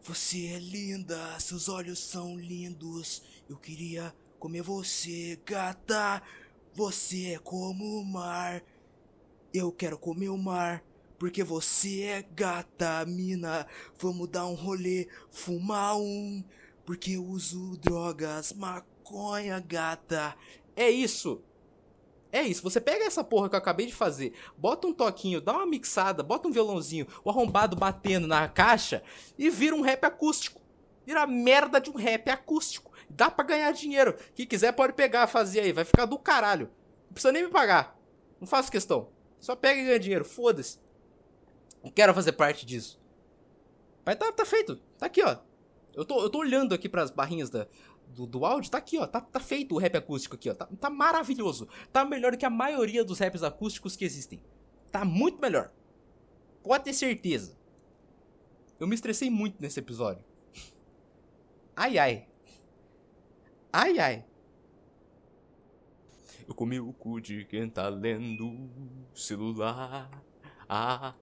você 0.04 0.46
é 0.46 0.60
linda, 0.60 1.38
seus 1.40 1.68
olhos 1.68 2.00
são 2.00 2.38
lindos. 2.38 3.24
Eu 3.50 3.58
queria 3.58 4.16
comer 4.40 4.62
você, 4.62 5.38
gata. 5.44 6.22
Você 6.74 7.34
é 7.34 7.40
como 7.40 8.00
o 8.00 8.06
mar. 8.06 8.64
Eu 9.54 9.72
quero 9.72 9.98
comer 9.98 10.30
o 10.30 10.38
mar. 10.38 10.84
Porque 11.18 11.44
você 11.44 12.04
é 12.04 12.22
gata, 12.22 13.04
mina. 13.06 13.66
Vamos 13.98 14.30
dar 14.30 14.46
um 14.46 14.54
rolê, 14.54 15.08
fumar 15.32 15.98
um. 15.98 16.44
Porque 16.88 17.18
eu 17.18 17.26
uso 17.26 17.78
drogas, 17.82 18.54
maconha, 18.54 19.60
gata. 19.60 20.34
É 20.74 20.90
isso. 20.90 21.44
É 22.32 22.42
isso, 22.44 22.64
você 22.64 22.80
pega 22.80 23.04
essa 23.04 23.26
porra 23.26 23.50
que 23.50 23.56
eu 23.56 23.60
acabei 23.60 23.88
de 23.88 23.94
fazer, 23.94 24.34
bota 24.58 24.88
um 24.88 24.94
toquinho, 24.94 25.42
dá 25.42 25.54
uma 25.54 25.66
mixada, 25.66 26.24
bota 26.24 26.48
um 26.48 26.52
violãozinho, 26.52 27.06
o 27.26 27.30
arrombado 27.30 27.76
batendo 27.76 28.26
na 28.26 28.48
caixa 28.48 29.04
e 29.38 29.50
vira 29.50 29.76
um 29.76 29.82
rap 29.82 30.06
acústico. 30.06 30.62
Vira 31.06 31.24
a 31.24 31.28
merda 31.28 31.82
de 31.82 31.90
um 31.90 31.96
rap 31.96 32.30
acústico. 32.30 32.94
Dá 33.10 33.30
pra 33.30 33.44
ganhar 33.44 33.72
dinheiro. 33.72 34.16
Quem 34.34 34.48
quiser 34.48 34.72
pode 34.72 34.94
pegar, 34.94 35.28
fazer 35.28 35.60
aí, 35.60 35.74
vai 35.74 35.84
ficar 35.84 36.06
do 36.06 36.18
caralho. 36.18 36.70
Não 37.08 37.14
precisa 37.14 37.34
nem 37.34 37.44
me 37.44 37.50
pagar. 37.50 38.00
Não 38.40 38.48
faço 38.48 38.72
questão. 38.72 39.10
Só 39.42 39.58
pega 39.58 39.82
e 39.82 39.86
ganha 39.86 40.00
dinheiro, 40.00 40.24
foda-se. 40.24 40.80
Não 41.84 41.92
quero 41.92 42.14
fazer 42.14 42.32
parte 42.32 42.66
disso. 42.66 42.98
Mas 44.06 44.16
tá, 44.16 44.32
tá 44.32 44.46
feito. 44.46 44.78
Tá 44.98 45.08
aqui, 45.08 45.22
ó. 45.22 45.47
Eu 45.98 46.06
tô, 46.06 46.22
eu 46.22 46.30
tô 46.30 46.38
olhando 46.38 46.76
aqui 46.76 46.88
pras 46.88 47.10
barrinhas 47.10 47.50
da, 47.50 47.66
do, 48.10 48.28
do 48.28 48.46
áudio. 48.46 48.70
Tá 48.70 48.78
aqui, 48.78 49.00
ó. 49.00 49.08
Tá, 49.08 49.20
tá 49.20 49.40
feito 49.40 49.74
o 49.74 49.80
rap 49.80 49.98
acústico 49.98 50.36
aqui, 50.36 50.48
ó. 50.48 50.54
Tá, 50.54 50.68
tá 50.80 50.92
maravilhoso. 50.92 51.68
Tá 51.92 52.06
melhor 52.06 52.34
do 52.34 52.38
que 52.38 52.46
a 52.46 52.52
maioria 52.52 53.04
dos 53.04 53.18
raps 53.18 53.42
acústicos 53.42 53.96
que 53.96 54.06
existem. 54.06 54.40
Tá 54.92 55.04
muito 55.04 55.42
melhor. 55.42 55.72
Pode 56.62 56.84
ter 56.84 56.94
certeza. 56.94 57.58
Eu 58.80 58.86
me 58.86 58.94
estressei 58.94 59.32
muito 59.32 59.60
nesse 59.60 59.80
episódio. 59.80 60.24
Ai, 61.76 61.98
ai. 61.98 62.28
Ai, 63.74 63.98
ai. 63.98 64.26
Eu 66.48 66.54
comi 66.54 66.80
o 66.80 66.94
cu 66.94 67.20
de 67.20 67.44
quem 67.46 67.68
tá 67.68 67.90
lendo 67.90 68.70
celular. 69.16 70.12
Ah, 70.70 71.16